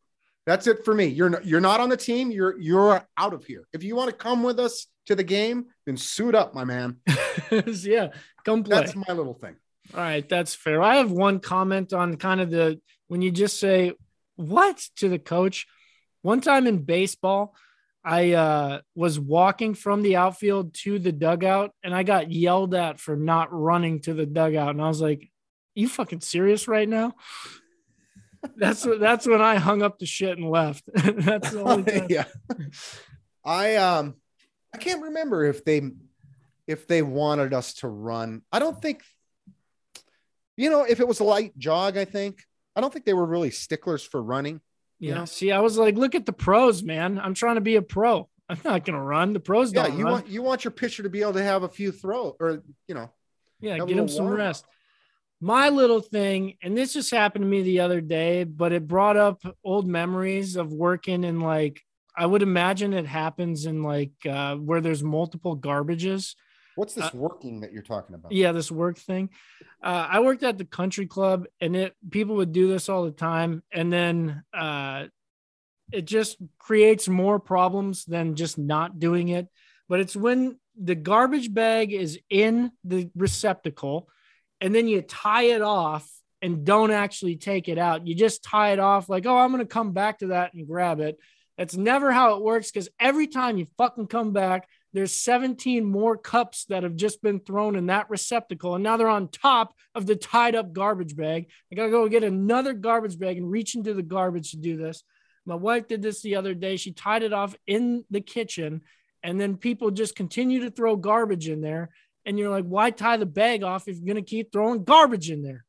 [0.46, 1.06] That's it for me.
[1.08, 2.30] You're not, you're not on the team.
[2.30, 3.68] You're you're out of here.
[3.74, 6.96] If you want to come with us to the game, then suit up, my man.
[7.66, 8.08] yeah,
[8.46, 8.76] come play.
[8.76, 9.56] That's my little thing.
[9.94, 10.82] All right, that's fair.
[10.82, 13.92] I have one comment on kind of the when you just say
[14.36, 15.66] what to the coach.
[16.22, 17.54] One time in baseball,
[18.04, 23.00] I uh, was walking from the outfield to the dugout and I got yelled at
[23.00, 24.70] for not running to the dugout.
[24.70, 25.30] And I was like,
[25.74, 27.14] You fucking serious right now?
[28.56, 30.84] That's what that's when I hung up the shit and left.
[30.94, 32.06] that's the only time.
[32.08, 32.24] yeah.
[33.44, 34.14] I um
[34.72, 35.82] I can't remember if they
[36.68, 38.42] if they wanted us to run.
[38.52, 39.02] I don't think
[40.56, 42.42] you know, if it was a light jog, I think.
[42.74, 44.60] I don't think they were really sticklers for running.
[44.98, 45.14] you Yeah.
[45.18, 45.24] know?
[45.24, 47.18] See, I was like, look at the pros, man.
[47.18, 48.28] I'm trying to be a pro.
[48.48, 49.32] I'm not gonna run.
[49.32, 50.12] The pros Yeah, don't you run.
[50.12, 52.94] want you want your pitcher to be able to have a few throw or you
[52.94, 53.10] know,
[53.60, 54.64] Yeah, get him some rest.
[55.40, 59.18] My little thing, and this just happened to me the other day, but it brought
[59.18, 61.82] up old memories of working in like
[62.16, 66.34] I would imagine it happens in like uh, where there's multiple garbages.
[66.76, 68.32] What's this Uh, working that you're talking about?
[68.32, 69.30] Yeah, this work thing.
[69.82, 73.10] Uh, I worked at the country club, and it people would do this all the
[73.10, 75.06] time, and then uh,
[75.92, 79.48] it just creates more problems than just not doing it.
[79.88, 84.08] But it's when the garbage bag is in the receptacle,
[84.60, 86.08] and then you tie it off
[86.42, 88.06] and don't actually take it out.
[88.06, 91.00] You just tie it off like, oh, I'm gonna come back to that and grab
[91.00, 91.18] it.
[91.56, 96.16] That's never how it works because every time you fucking come back, there's 17 more
[96.16, 98.74] cups that have just been thrown in that receptacle.
[98.74, 101.50] And now they're on top of the tied up garbage bag.
[101.70, 104.76] I got to go get another garbage bag and reach into the garbage to do
[104.76, 105.02] this.
[105.44, 106.76] My wife did this the other day.
[106.76, 108.82] She tied it off in the kitchen.
[109.22, 111.90] And then people just continue to throw garbage in there.
[112.24, 115.42] And you're like, why tie the bag off if you're to keep throwing garbage in
[115.42, 115.64] there?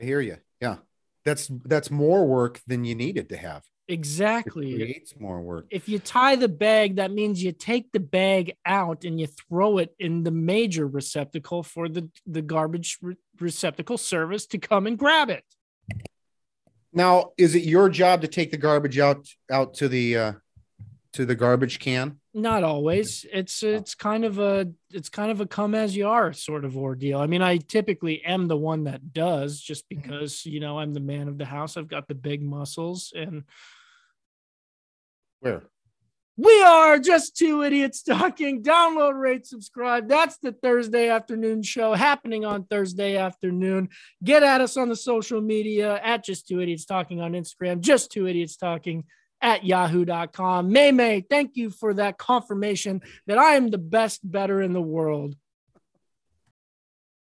[0.00, 0.36] I hear you.
[0.60, 0.76] Yeah.
[1.24, 3.62] That's that's more work than you needed to have.
[3.88, 4.74] It Exactly.
[4.74, 5.66] creates more work.
[5.70, 9.78] if you tie the bag, that means you take the bag out and you throw
[9.78, 14.98] it in the major receptacle for the, the garbage re- receptacle service to come and
[14.98, 15.44] grab it.
[16.92, 20.32] Now, is it your job to take the garbage out out to the uh
[21.12, 22.18] to the garbage can?
[22.34, 23.26] Not always.
[23.32, 23.68] It's oh.
[23.68, 27.18] it's kind of a it's kind of a come as you are sort of ordeal.
[27.18, 30.02] I mean, I typically am the one that does just mm-hmm.
[30.02, 31.76] because you know I'm the man of the house.
[31.76, 33.44] I've got the big muscles and
[35.40, 35.62] Where?
[36.38, 38.62] We are just two idiots talking.
[38.62, 40.08] Download, rate, subscribe.
[40.08, 43.90] That's the Thursday afternoon show happening on Thursday afternoon.
[44.24, 48.10] Get at us on the social media at just two idiots talking on Instagram, just
[48.10, 49.04] two idiots talking
[49.42, 50.72] at yahoo.com.
[50.72, 54.80] May May, thank you for that confirmation that I am the best better in the
[54.80, 55.34] world.